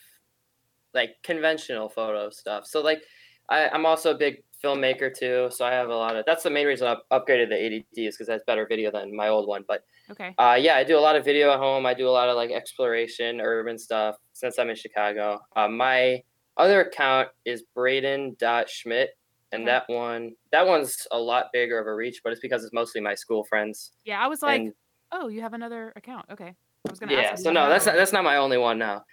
like 0.94 1.16
conventional 1.22 1.88
photo 1.88 2.30
stuff. 2.30 2.66
So 2.66 2.80
like, 2.80 3.02
I, 3.48 3.68
I'm 3.68 3.86
also 3.86 4.12
a 4.14 4.18
big 4.18 4.42
filmmaker 4.62 5.12
too. 5.16 5.48
So 5.50 5.64
I 5.64 5.72
have 5.72 5.88
a 5.88 5.94
lot 5.96 6.16
of. 6.16 6.24
That's 6.26 6.42
the 6.42 6.50
main 6.50 6.66
reason 6.66 6.86
I 6.88 6.96
upgraded 7.16 7.48
the 7.48 7.54
80D 7.54 8.08
is 8.08 8.16
because 8.16 8.26
that's 8.26 8.44
better 8.44 8.66
video 8.66 8.90
than 8.90 9.14
my 9.14 9.28
old 9.28 9.46
one. 9.48 9.64
But 9.66 9.84
Okay. 10.10 10.34
uh, 10.38 10.56
yeah, 10.60 10.76
I 10.76 10.84
do 10.84 10.98
a 10.98 11.00
lot 11.00 11.16
of 11.16 11.24
video 11.24 11.52
at 11.52 11.58
home. 11.58 11.86
I 11.86 11.94
do 11.94 12.08
a 12.08 12.10
lot 12.10 12.28
of 12.28 12.36
like 12.36 12.50
exploration, 12.50 13.40
urban 13.40 13.78
stuff 13.78 14.16
since 14.32 14.58
I'm 14.58 14.70
in 14.70 14.76
Chicago. 14.76 15.40
Uh, 15.54 15.68
my 15.68 16.22
other 16.56 16.80
account 16.82 17.28
is 17.44 17.62
Braeden 17.74 18.36
Schmidt, 18.68 19.10
And 19.52 19.62
Okay. 19.62 19.70
that 19.72 19.88
one, 19.88 20.32
that 20.52 20.66
one's 20.66 21.06
a 21.10 21.18
lot 21.18 21.46
bigger 21.52 21.78
of 21.78 21.86
a 21.86 21.94
reach, 21.94 22.20
but 22.22 22.32
it's 22.32 22.40
because 22.40 22.64
it's 22.64 22.72
mostly 22.72 23.00
my 23.00 23.14
school 23.14 23.44
friends. 23.44 23.92
Yeah, 24.04 24.20
I 24.20 24.26
was 24.26 24.42
like, 24.42 24.60
and 24.60 24.74
oh, 25.12 25.28
you 25.28 25.40
have 25.40 25.54
another 25.54 25.92
account. 25.96 26.26
Okay. 26.30 26.48
I 26.86 26.90
was 26.90 26.98
gonna 26.98 27.12
yeah, 27.12 27.32
ask. 27.32 27.42
so 27.42 27.50
no, 27.52 27.68
that's 27.68 27.86
not, 27.86 27.94
that's 27.96 28.12
not 28.12 28.24
my 28.24 28.36
only 28.36 28.58
one 28.58 28.78
now. 28.78 29.04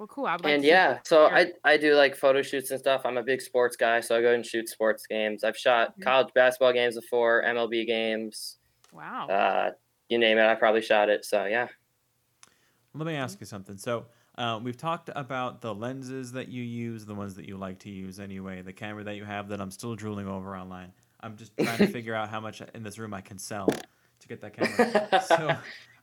One. 0.00 0.06
well, 0.08 0.14
cool. 0.14 0.26
I 0.26 0.32
would 0.32 0.44
like 0.44 0.54
and 0.54 0.62
to 0.62 0.68
yeah, 0.68 0.98
so 1.04 1.28
Sure. 1.28 1.36
I 1.36 1.52
I 1.64 1.76
do 1.76 1.94
like 1.94 2.16
photo 2.16 2.42
shoots 2.42 2.70
and 2.70 2.80
stuff. 2.80 3.02
I'm 3.04 3.16
a 3.18 3.22
big 3.22 3.40
sports 3.40 3.76
guy, 3.76 4.00
so 4.00 4.16
I 4.16 4.22
go 4.22 4.32
and 4.32 4.44
shoot 4.44 4.68
sports 4.68 5.06
games. 5.06 5.44
I've 5.44 5.56
shot 5.56 5.98
Mhm. 5.98 6.02
college 6.04 6.28
basketball 6.34 6.72
games 6.72 6.94
before, 6.96 7.42
MLB 7.44 7.86
games, 7.86 8.58
Wow. 8.92 9.28
uh, 9.28 9.70
you 10.08 10.18
name 10.18 10.38
it. 10.38 10.44
I 10.46 10.54
probably 10.56 10.82
shot 10.82 11.08
it. 11.08 11.24
So 11.24 11.44
yeah. 11.44 11.68
Let 12.94 13.06
me 13.06 13.14
ask 13.14 13.38
you 13.40 13.46
something. 13.46 13.76
So 13.76 14.06
uh, 14.36 14.58
we've 14.62 14.76
talked 14.76 15.10
about 15.14 15.60
the 15.60 15.72
lenses 15.74 16.32
that 16.32 16.48
you 16.48 16.62
use, 16.62 17.04
the 17.06 17.14
ones 17.14 17.34
that 17.34 17.46
you 17.46 17.56
like 17.56 17.78
to 17.80 17.90
use 17.90 18.18
anyway, 18.18 18.62
the 18.62 18.72
camera 18.72 19.04
that 19.04 19.14
you 19.16 19.24
have 19.24 19.48
that 19.48 19.60
I'm 19.60 19.70
still 19.70 19.94
drooling 19.94 20.26
over 20.26 20.56
online. 20.56 20.92
I'm 21.20 21.36
just 21.36 21.52
trying 21.56 21.78
to 21.78 21.86
figure 21.98 22.14
out 22.14 22.30
how 22.30 22.40
much 22.40 22.62
in 22.74 22.82
this 22.82 22.98
room 22.98 23.12
I 23.14 23.20
can 23.20 23.38
sell 23.38 23.66
to 23.68 24.28
get 24.28 24.40
that 24.40 24.54
camera. 24.54 25.22
so, 25.28 25.56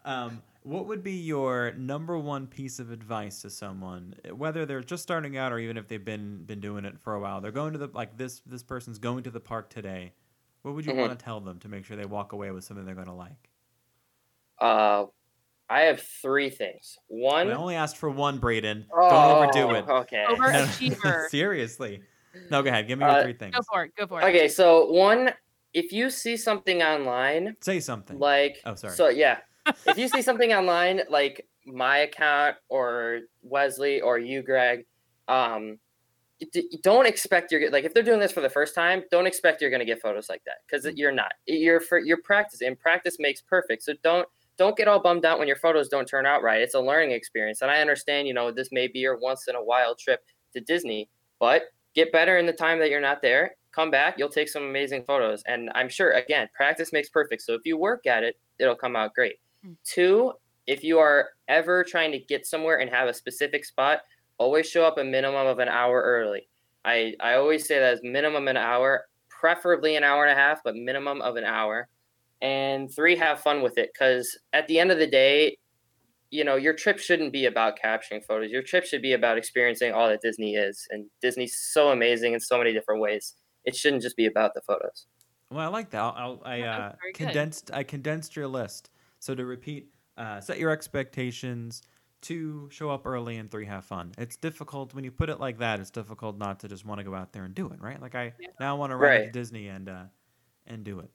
um, 0.07 0.43
what 0.63 0.87
would 0.87 1.03
be 1.03 1.13
your 1.13 1.73
number 1.73 2.17
one 2.17 2.47
piece 2.47 2.79
of 2.79 2.91
advice 2.91 3.41
to 3.43 3.49
someone, 3.49 4.15
whether 4.33 4.65
they're 4.65 4.81
just 4.83 5.03
starting 5.03 5.37
out 5.37 5.51
or 5.53 5.59
even 5.59 5.77
if 5.77 5.87
they've 5.87 6.03
been 6.03 6.45
been 6.45 6.59
doing 6.61 6.85
it 6.85 6.99
for 6.99 7.13
a 7.15 7.19
while? 7.19 7.41
They're 7.41 7.51
going 7.51 7.73
to 7.73 7.79
the 7.79 7.87
like 7.87 8.17
this 8.17 8.41
this 8.41 8.63
person's 8.63 8.99
going 8.99 9.23
to 9.23 9.31
the 9.31 9.39
park 9.39 9.69
today. 9.69 10.13
What 10.63 10.75
would 10.75 10.85
you 10.85 10.93
Mhm. 10.93 10.97
want 10.99 11.17
to 11.17 11.23
tell 11.23 11.39
them 11.41 11.59
to 11.59 11.69
make 11.69 11.85
sure 11.85 11.97
they 11.97 12.05
walk 12.05 12.33
away 12.33 12.51
with 12.51 12.63
something 12.63 12.85
they're 12.85 12.95
going 12.95 13.07
to 13.07 13.13
like? 13.13 13.49
uh, 14.59 15.05
I 15.69 15.81
have 15.83 16.01
three 16.01 16.49
things. 16.49 16.97
One, 17.07 17.47
I 17.49 17.53
only 17.53 17.75
asked 17.75 17.97
for 17.97 18.09
one, 18.09 18.39
Braeden. 18.39 18.93
Don't 19.07 19.25
overdo 19.25 19.73
Oh, 19.73 19.75
it. 19.75 19.93
Okay. 20.01 20.25
Overachiever. 20.29 21.21
Seriously. 21.29 22.03
No, 22.49 22.63
go 22.63 22.69
ahead. 22.69 22.87
Give 22.87 22.97
me 22.99 23.05
your 23.05 23.13
Uh, 23.13 23.19
three 23.19 23.33
things. 23.33 23.53
Go 23.55 23.61
for 23.71 23.83
it. 23.85 23.95
Go 23.95 24.07
for 24.07 24.21
it. 24.21 24.29
Okay, 24.29 24.47
so 24.47 24.91
one, 24.91 25.31
if 25.73 25.91
you 25.91 26.09
see 26.09 26.37
something 26.37 26.81
online, 26.81 27.55
Say 27.61 27.79
something. 27.79 28.17
like 28.17 28.57
Oh, 28.63 28.75
sorry. 28.75 28.95
so 28.95 29.09
yeah 29.09 29.39
if 29.85 29.97
you 29.97 30.07
see 30.07 30.21
something 30.21 30.53
online 30.53 31.01
like 31.09 31.47
my 31.65 31.99
account 31.99 32.55
or 32.69 33.21
wesley 33.41 34.01
or 34.01 34.17
you 34.17 34.41
greg 34.41 34.85
um 35.27 35.77
don't 36.83 37.07
expect 37.07 37.51
you're 37.51 37.71
like 37.71 37.83
if 37.83 37.93
they're 37.93 38.03
doing 38.03 38.19
this 38.19 38.31
for 38.31 38.41
the 38.41 38.49
first 38.49 38.75
time 38.75 39.03
don't 39.09 39.25
expect 39.25 39.61
you're 39.61 39.71
going 39.71 39.79
to 39.79 39.85
get 39.85 40.01
photos 40.01 40.29
like 40.29 40.43
that 40.45 40.57
because 40.67 40.85
you're 40.95 41.11
not. 41.11 41.31
You're 41.47 41.79
for 41.79 41.97
your 41.97 42.17
practice 42.23 42.61
and 42.61 42.79
practice 42.79 43.17
makes 43.19 43.41
perfect. 43.41 43.83
So 43.83 43.93
don't 44.03 44.27
don't 44.57 44.77
get 44.77 44.87
all 44.87 44.99
bummed 44.99 45.25
out 45.25 45.39
when 45.39 45.47
your 45.47 45.57
photos 45.57 45.87
don't 45.87 46.07
turn 46.07 46.25
out 46.25 46.43
right. 46.43 46.61
It's 46.61 46.75
a 46.75 46.79
learning 46.79 47.11
experience 47.11 47.61
and 47.61 47.71
i 47.71 47.81
understand 47.81 48.27
you 48.27 48.33
know 48.33 48.51
this 48.51 48.69
may 48.71 48.87
be 48.87 48.99
your 48.99 49.17
once 49.17 49.47
in 49.47 49.55
a 49.55 49.63
while 49.63 49.95
trip 49.95 50.21
to 50.53 50.61
disney 50.61 51.09
but 51.39 51.63
get 51.95 52.11
better 52.11 52.37
in 52.37 52.45
the 52.45 52.53
time 52.53 52.79
that 52.79 52.89
you're 52.89 53.01
not 53.01 53.21
there 53.21 53.55
come 53.71 53.91
back 53.91 54.15
you'll 54.17 54.29
take 54.29 54.47
some 54.49 54.63
amazing 54.63 55.03
photos 55.03 55.43
and 55.47 55.69
i'm 55.75 55.89
sure 55.89 56.11
again 56.11 56.47
practice 56.53 56.93
makes 56.93 57.09
perfect. 57.09 57.41
So 57.41 57.53
if 57.53 57.61
you 57.65 57.77
work 57.77 58.05
at 58.05 58.23
it 58.23 58.37
it'll 58.59 58.75
come 58.75 58.95
out 58.95 59.13
great. 59.13 59.35
Mm. 59.35 59.46
Two 59.83 60.33
if 60.65 60.83
you 60.83 60.99
are 60.99 61.29
ever 61.47 61.83
trying 61.83 62.11
to 62.11 62.19
get 62.19 62.45
somewhere 62.45 62.79
and 62.79 62.89
have 62.89 63.07
a 63.07 63.13
specific 63.13 63.65
spot 63.65 63.99
always 64.37 64.67
show 64.69 64.83
up 64.83 64.97
a 64.97 65.03
minimum 65.03 65.47
of 65.47 65.59
an 65.59 65.67
hour 65.67 66.01
early 66.01 66.47
i 66.85 67.13
i 67.19 67.33
always 67.35 67.67
say 67.67 67.79
that 67.79 67.93
as 67.93 67.99
minimum 68.03 68.47
an 68.47 68.57
hour 68.57 69.05
preferably 69.29 69.95
an 69.95 70.03
hour 70.03 70.25
and 70.25 70.37
a 70.37 70.41
half 70.41 70.59
but 70.63 70.75
minimum 70.75 71.21
of 71.21 71.35
an 71.35 71.43
hour 71.43 71.87
and 72.41 72.93
three 72.93 73.15
have 73.15 73.39
fun 73.39 73.61
with 73.61 73.77
it 73.77 73.89
because 73.93 74.37
at 74.53 74.67
the 74.67 74.79
end 74.79 74.91
of 74.91 74.99
the 74.99 75.07
day 75.07 75.57
you 76.29 76.43
know 76.43 76.55
your 76.55 76.73
trip 76.73 76.99
shouldn't 76.99 77.31
be 77.31 77.45
about 77.45 77.77
capturing 77.77 78.21
photos 78.21 78.51
your 78.51 78.61
trip 78.61 78.83
should 78.85 79.01
be 79.01 79.13
about 79.13 79.37
experiencing 79.37 79.93
all 79.93 80.07
that 80.07 80.21
disney 80.21 80.55
is 80.55 80.87
and 80.91 81.05
disney's 81.21 81.55
so 81.55 81.89
amazing 81.89 82.33
in 82.33 82.39
so 82.39 82.57
many 82.57 82.73
different 82.73 83.01
ways 83.01 83.35
it 83.63 83.75
shouldn't 83.75 84.01
just 84.01 84.17
be 84.17 84.25
about 84.25 84.53
the 84.53 84.61
photos 84.61 85.07
Well, 85.49 85.61
I 85.61 85.67
like 85.67 85.89
that. 85.91 85.99
I'll, 86.01 86.13
I'll, 86.17 86.41
I 86.43 86.61
uh, 86.61 86.77
that's 86.77 86.97
very 86.99 87.13
good. 87.13 87.25
condensed. 87.25 87.71
I 87.73 87.83
condensed 87.83 88.35
your 88.35 88.47
list. 88.47 88.89
So 89.19 89.35
to 89.35 89.45
repeat, 89.45 89.89
uh, 90.17 90.41
set 90.41 90.59
your 90.59 90.71
expectations. 90.71 91.81
Two, 92.21 92.67
show 92.71 92.89
up 92.89 93.05
early, 93.05 93.37
and 93.37 93.49
three, 93.51 93.65
have 93.65 93.85
fun. 93.85 94.11
It's 94.17 94.37
difficult 94.37 94.93
when 94.95 95.03
you 95.03 95.11
put 95.11 95.29
it 95.29 95.39
like 95.39 95.59
that. 95.59 95.79
It's 95.79 95.91
difficult 95.91 96.37
not 96.37 96.59
to 96.61 96.67
just 96.67 96.83
want 96.85 96.97
to 96.99 97.03
go 97.03 97.13
out 97.13 97.31
there 97.31 97.43
and 97.43 97.53
do 97.53 97.67
it, 97.69 97.79
right? 97.79 98.01
Like 98.01 98.15
I 98.15 98.33
Yeah. 98.39 98.47
now 98.59 98.75
want 98.75 98.89
to 98.91 98.95
run 98.95 99.11
Right. 99.11 99.25
to 99.25 99.31
Disney 99.31 99.67
and 99.67 99.87
uh, 99.87 100.05
and 100.65 100.83
do 100.83 100.99
it. 100.99 101.11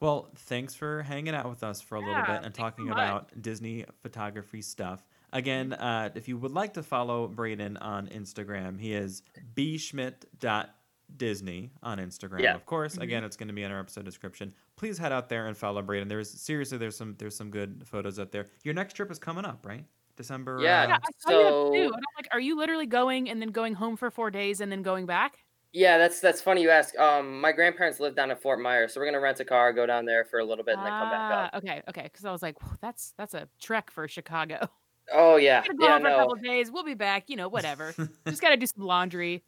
Well, 0.00 0.30
thanks 0.34 0.74
for 0.74 1.02
hanging 1.04 1.32
out 1.34 1.48
with 1.48 1.62
us 1.62 1.80
for 1.80 1.94
a 1.94 2.00
little 2.00 2.14
bit 2.22 2.30
and 2.42 2.46
thanks 2.52 2.56
so 2.56 2.62
talking 2.64 2.90
about 2.90 3.40
Disney 3.40 3.84
photography 4.02 4.62
stuff. 4.62 5.06
Again, 5.32 5.74
uh, 5.74 6.10
if 6.16 6.26
you 6.26 6.36
would 6.38 6.50
like 6.50 6.74
to 6.74 6.82
follow 6.82 7.28
Braeden 7.28 7.76
on 7.76 8.08
Instagram, 8.08 8.80
he 8.80 8.94
is 8.94 9.22
bschmidt.disney 9.54 11.70
on 11.82 11.98
Instagram. 11.98 12.40
Yeah. 12.40 12.54
Of 12.54 12.66
course, 12.66 12.96
Mhm. 12.96 13.02
again, 13.02 13.24
it's 13.24 13.36
going 13.36 13.48
to 13.48 13.54
be 13.54 13.62
in 13.62 13.70
our 13.70 13.80
episode 13.80 14.04
description. 14.04 14.54
Please 14.82 14.98
head 14.98 15.12
out 15.12 15.28
there 15.28 15.46
and 15.46 15.56
follow 15.56 15.80
Braeden. 15.80 16.08
There's 16.08 16.28
seriously, 16.28 16.76
there's 16.76 16.96
some 16.96 17.14
there's 17.16 17.36
some 17.36 17.50
good 17.52 17.84
photos 17.86 18.18
out 18.18 18.32
there. 18.32 18.46
Your 18.64 18.74
next 18.74 18.94
trip 18.94 19.12
is 19.12 19.18
coming 19.20 19.44
up, 19.44 19.64
right? 19.64 19.84
December. 20.16 20.58
Yeah, 20.60 20.82
uh, 20.82 20.88
Yeah, 20.88 20.96
I 20.96 20.98
saw 21.20 21.30
you 21.30 21.36
have 21.44 21.52
So- 21.54 21.72
two. 21.72 21.84
I'm 21.84 22.00
like, 22.16 22.26
are 22.32 22.40
you 22.40 22.56
literally 22.56 22.86
going 22.86 23.30
and 23.30 23.40
then 23.40 23.50
going 23.50 23.74
home 23.74 23.96
for 23.96 24.10
four 24.10 24.32
days 24.32 24.60
and 24.60 24.72
then 24.72 24.82
going 24.82 25.06
back? 25.06 25.38
yeah 25.74 25.96
that's 25.98 26.18
that's 26.20 26.42
funny 26.42 26.60
you 26.62 26.68
ask 26.68 26.98
um 26.98 27.40
my 27.40 27.50
grandparents 27.52 27.98
live 28.00 28.14
down 28.14 28.30
at 28.30 28.42
fort 28.42 28.60
myers 28.60 28.92
so 28.92 29.00
we're 29.00 29.06
gonna 29.06 29.18
rent 29.20 29.40
a 29.40 29.44
car 29.44 29.72
go 29.72 29.86
down 29.86 30.04
there 30.04 30.22
for 30.26 30.38
a 30.40 30.44
little 30.44 30.62
bit 30.64 30.76
and 30.76 30.84
then 30.84 30.92
come 30.92 31.08
back 31.10 31.32
up 31.32 31.50
Ah, 31.54 31.56
Okay, 31.58 31.82
okay. 31.88 32.02
Because 32.02 32.26
I 32.26 32.30
was 32.32 32.42
like, 32.42 32.56
that's 32.82 33.14
that's 33.16 33.32
a 33.34 33.48
trek 33.60 33.90
for 33.90 34.06
Chicago. 34.08 34.68
oh 35.14 35.36
yeah 35.36 35.62
go 35.66 35.72
yeah 35.86 35.92
home 35.92 36.02
for 36.02 36.08
a 36.08 36.10
no 36.10 36.16
couple 36.18 36.34
days. 36.42 36.70
We'll 36.72 36.84
be 36.84 36.92
back. 36.94 37.30
You 37.30 37.36
know, 37.36 37.48
whatever. 37.48 37.94
Just 38.28 38.42
gotta 38.42 38.56
do 38.58 38.66
some 38.66 38.84
laundry. 38.84 39.44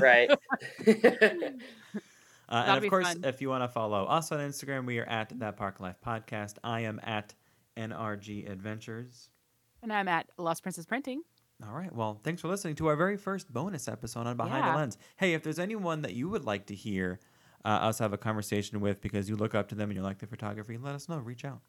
right 0.00 0.30
Uh, 2.48 2.64
and 2.66 2.84
of 2.84 2.90
course, 2.90 3.06
fun. 3.08 3.24
if 3.24 3.40
you 3.42 3.48
want 3.50 3.62
to 3.62 3.68
follow 3.68 4.04
us 4.06 4.32
on 4.32 4.38
Instagram, 4.40 4.86
we 4.86 4.98
are 4.98 5.04
at 5.04 5.38
That 5.38 5.56
Park 5.56 5.80
Life 5.80 5.96
Podcast. 6.04 6.54
I 6.64 6.80
am 6.80 7.00
at 7.02 7.34
NRG 7.76 8.50
Adventures. 8.50 9.28
And 9.82 9.92
I'm 9.92 10.08
at 10.08 10.26
Lost 10.38 10.62
Princess 10.62 10.86
Printing. 10.86 11.22
All 11.66 11.72
right. 11.74 11.94
Well, 11.94 12.20
thanks 12.22 12.40
for 12.40 12.48
listening 12.48 12.74
to 12.76 12.86
our 12.86 12.96
very 12.96 13.16
first 13.16 13.52
bonus 13.52 13.88
episode 13.88 14.26
on 14.26 14.36
Behind 14.36 14.64
Yeah. 14.64 14.72
the 14.72 14.78
Lens. 14.78 14.98
Hey, 15.16 15.34
if 15.34 15.42
there's 15.42 15.58
anyone 15.58 16.02
that 16.02 16.14
you 16.14 16.28
would 16.28 16.44
like 16.44 16.66
to 16.66 16.74
hear 16.74 17.18
uh, 17.64 17.68
us 17.68 17.98
have 17.98 18.12
a 18.12 18.18
conversation 18.18 18.80
with 18.80 19.00
because 19.00 19.28
you 19.28 19.36
look 19.36 19.54
up 19.54 19.68
to 19.68 19.74
them 19.74 19.90
and 19.90 19.96
you 19.96 20.02
like 20.02 20.18
the 20.18 20.26
photography, 20.26 20.78
let 20.78 20.94
us 20.94 21.08
know. 21.08 21.18
Reach 21.18 21.44
out. 21.44 21.60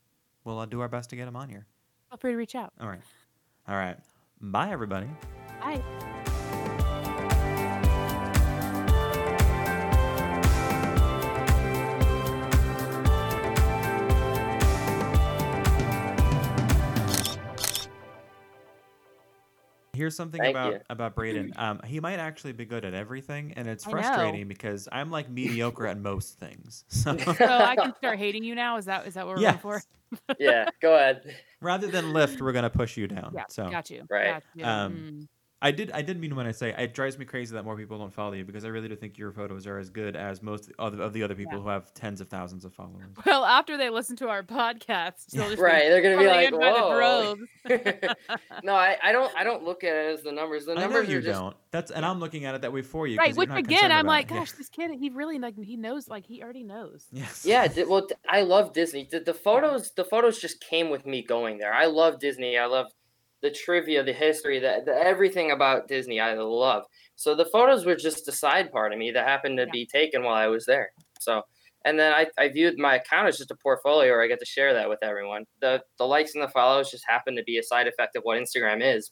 We'll 0.43 0.59
uh, 0.59 0.65
do 0.65 0.79
our 0.81 0.87
best 0.87 1.09
to 1.09 1.15
get 1.15 1.25
them 1.25 1.35
on 1.35 1.49
here. 1.49 1.65
Feel 2.09 2.17
free 2.17 2.31
to 2.31 2.37
reach 2.37 2.55
out. 2.55 2.71
All 2.79 2.87
right. 2.87 3.01
All 3.67 3.75
right. 3.75 3.97
Bye, 4.39 4.69
everybody. 4.71 5.07
Bye. 5.59 6.18
Here's 19.99 20.15
something 20.15 20.41
Thank 20.41 20.55
about 20.55 20.73
you. 20.75 20.79
about 20.89 21.13
Braeden. 21.13 21.51
Um, 21.59 21.81
he 21.85 21.99
might 21.99 22.19
actually 22.19 22.53
be 22.53 22.63
good 22.63 22.85
at 22.85 22.93
everything, 22.93 23.53
and 23.57 23.67
it's 23.67 23.83
frustrating 23.83 24.47
because 24.47 24.87
I'm 24.93 25.11
like 25.11 25.29
mediocre 25.29 25.85
at 25.87 25.97
most 25.99 26.39
things. 26.39 26.85
So 26.89 27.17
So 27.37 27.45
I 27.45 27.75
can 27.75 27.93
start 27.97 28.17
hating 28.17 28.45
you 28.45 28.55
now. 28.55 28.77
Is 28.77 28.85
that 28.85 29.05
is 29.07 29.15
that 29.15 29.27
what 29.27 29.35
we're 29.35 29.41
Yes. 29.41 29.61
going 29.61 29.81
for? 29.81 30.35
yeah, 30.39 30.69
go 30.81 30.95
ahead. 30.95 31.35
rather 31.61 31.87
than 31.89 32.13
lift, 32.13 32.41
we're 32.41 32.53
gonna 32.53 32.69
push 32.69 32.95
you 32.95 33.07
down. 33.09 33.33
Yeah, 33.35 33.43
so 33.49 33.69
got 33.69 33.89
you. 33.89 34.03
Right. 34.09 34.31
Got 34.35 34.43
you. 34.53 34.63
Um, 34.65 34.93
Mm. 34.93 35.27
I 35.61 35.71
did 35.71 35.91
I 35.91 36.01
did 36.01 36.19
mean 36.19 36.35
when 36.37 36.47
I 36.47 36.51
say 36.51 36.73
it 36.77 36.93
drives 36.93 37.17
me 37.17 37.25
crazy 37.25 37.53
that 37.55 37.63
more 37.65 37.75
people 37.75 37.97
don't 37.97 38.13
follow 38.13 38.31
you 38.33 38.45
because 38.45 38.63
I 38.63 38.69
really 38.69 38.87
do 38.87 38.95
think 38.95 39.17
your 39.17 39.31
photos 39.33 39.67
are 39.67 39.77
as 39.77 39.89
good 39.89 40.15
as 40.15 40.41
most 40.41 40.71
of 40.79 40.95
the, 40.95 41.03
of 41.03 41.11
the 41.11 41.21
other 41.23 41.35
people 41.35 41.57
Yeah. 41.57 41.63
who 41.63 41.69
have 41.69 41.93
tens 41.93 42.21
of 42.21 42.29
thousands 42.29 42.63
of 42.63 42.73
followers. 42.73 43.09
Well, 43.25 43.43
after 43.43 43.75
they 43.77 43.89
listen 43.89 44.15
to 44.17 44.29
our 44.29 44.41
podcast, 44.41 45.25
they'll 45.33 45.43
just 45.45 45.57
be 45.57 45.61
Right, 45.61 45.89
they're 45.89 46.01
gonna 46.01 46.17
be 46.17 46.23
pulling 46.23 46.35
like, 46.37 46.53
in 46.53 46.59
by 46.59 46.71
the 46.71 46.79
"Whoa." 46.79 47.35
droves. 47.75 48.15
no, 48.63 48.73
I, 48.73 48.97
I 49.03 49.11
don't 49.11 49.35
I 49.35 49.43
don't 49.43 49.63
look 49.63 49.83
at 49.83 49.93
it 49.95 50.13
as 50.13 50.23
the 50.23 50.31
numbers. 50.31 50.65
The 50.65 50.71
I 50.71 50.75
know 50.75 50.81
numbers 50.81 51.09
you 51.09 51.17
are 51.17 51.21
just 51.21 51.39
don't. 51.39 51.55
That's 51.71 51.91
and 51.91 52.05
I'm 52.05 52.19
looking 52.19 52.45
at 52.45 52.55
it 52.55 52.61
that 52.61 52.71
way 52.73 52.81
for 52.81 53.05
you. 53.07 53.17
'cause 53.17 53.23
right. 53.25 53.29
you're 53.35 53.37
Which 53.39 53.49
not 53.49 53.57
again, 53.59 53.91
I'm 53.91 54.05
like, 54.05 54.31
it. 54.31 54.33
Yeah. 54.33 54.39
gosh, 54.39 54.51
this 54.53 54.69
kid, 54.69 54.91
he 54.97 55.09
really 55.09 55.39
like 55.39 55.61
he 55.61 55.75
knows, 55.75 56.07
like 56.07 56.25
he 56.25 56.41
already 56.41 56.63
knows. 56.63 57.07
Yes. 57.19 57.45
Yeah, 57.45 57.67
di- 57.67 57.83
well, 57.83 58.07
I 58.29 58.41
love 58.43 58.71
Disney. 58.73 59.07
The, 59.11 59.19
the 59.19 59.33
photos, 59.33 59.91
the 59.91 60.05
photos 60.05 60.39
just 60.39 60.61
came 60.61 60.89
with 60.89 61.05
me 61.05 61.21
going 61.21 61.57
there. 61.57 61.73
I 61.73 61.85
love 61.87 62.19
Disney. 62.19 62.57
I 62.57 62.65
love 62.65 62.87
the 63.41 63.51
trivia, 63.51 64.03
the 64.03 64.13
history, 64.13 64.59
the, 64.59 64.81
the 64.85 64.93
everything 64.93 65.51
about 65.51 65.87
Disney. 65.87 66.19
I 66.19 66.33
love. 66.33 66.83
So 67.15 67.35
the 67.35 67.45
photos 67.45 67.85
were 67.85 67.95
just 67.95 68.27
a 68.27 68.31
side 68.31 68.71
part 68.71 68.91
of 68.93 68.99
me 68.99 69.11
that 69.11 69.27
happened 69.27 69.57
to 69.57 69.65
Yeah. 69.65 69.71
be 69.71 69.85
taken 69.85 70.23
while 70.23 70.35
I 70.35 70.47
was 70.47 70.65
there. 70.65 70.91
So, 71.19 71.41
and 71.85 71.97
then 71.97 72.11
I, 72.13 72.27
I 72.37 72.49
viewed 72.49 72.77
my 72.77 72.95
account 72.95 73.27
as 73.29 73.37
just 73.37 73.51
a 73.51 73.55
portfolio 73.55 74.11
where 74.11 74.21
I 74.23 74.27
get 74.27 74.39
to 74.39 74.45
share 74.45 74.73
that 74.73 74.89
with 74.89 74.99
everyone. 75.01 75.45
The 75.61 75.81
the 75.97 76.05
likes 76.05 76.33
and 76.35 76.43
the 76.43 76.49
follows 76.49 76.91
just 76.91 77.05
happen 77.07 77.35
to 77.37 77.43
be 77.43 77.57
a 77.57 77.63
side 77.63 77.87
effect 77.87 78.15
of 78.17 78.23
what 78.23 78.37
Instagram 78.37 78.81
is. 78.83 79.07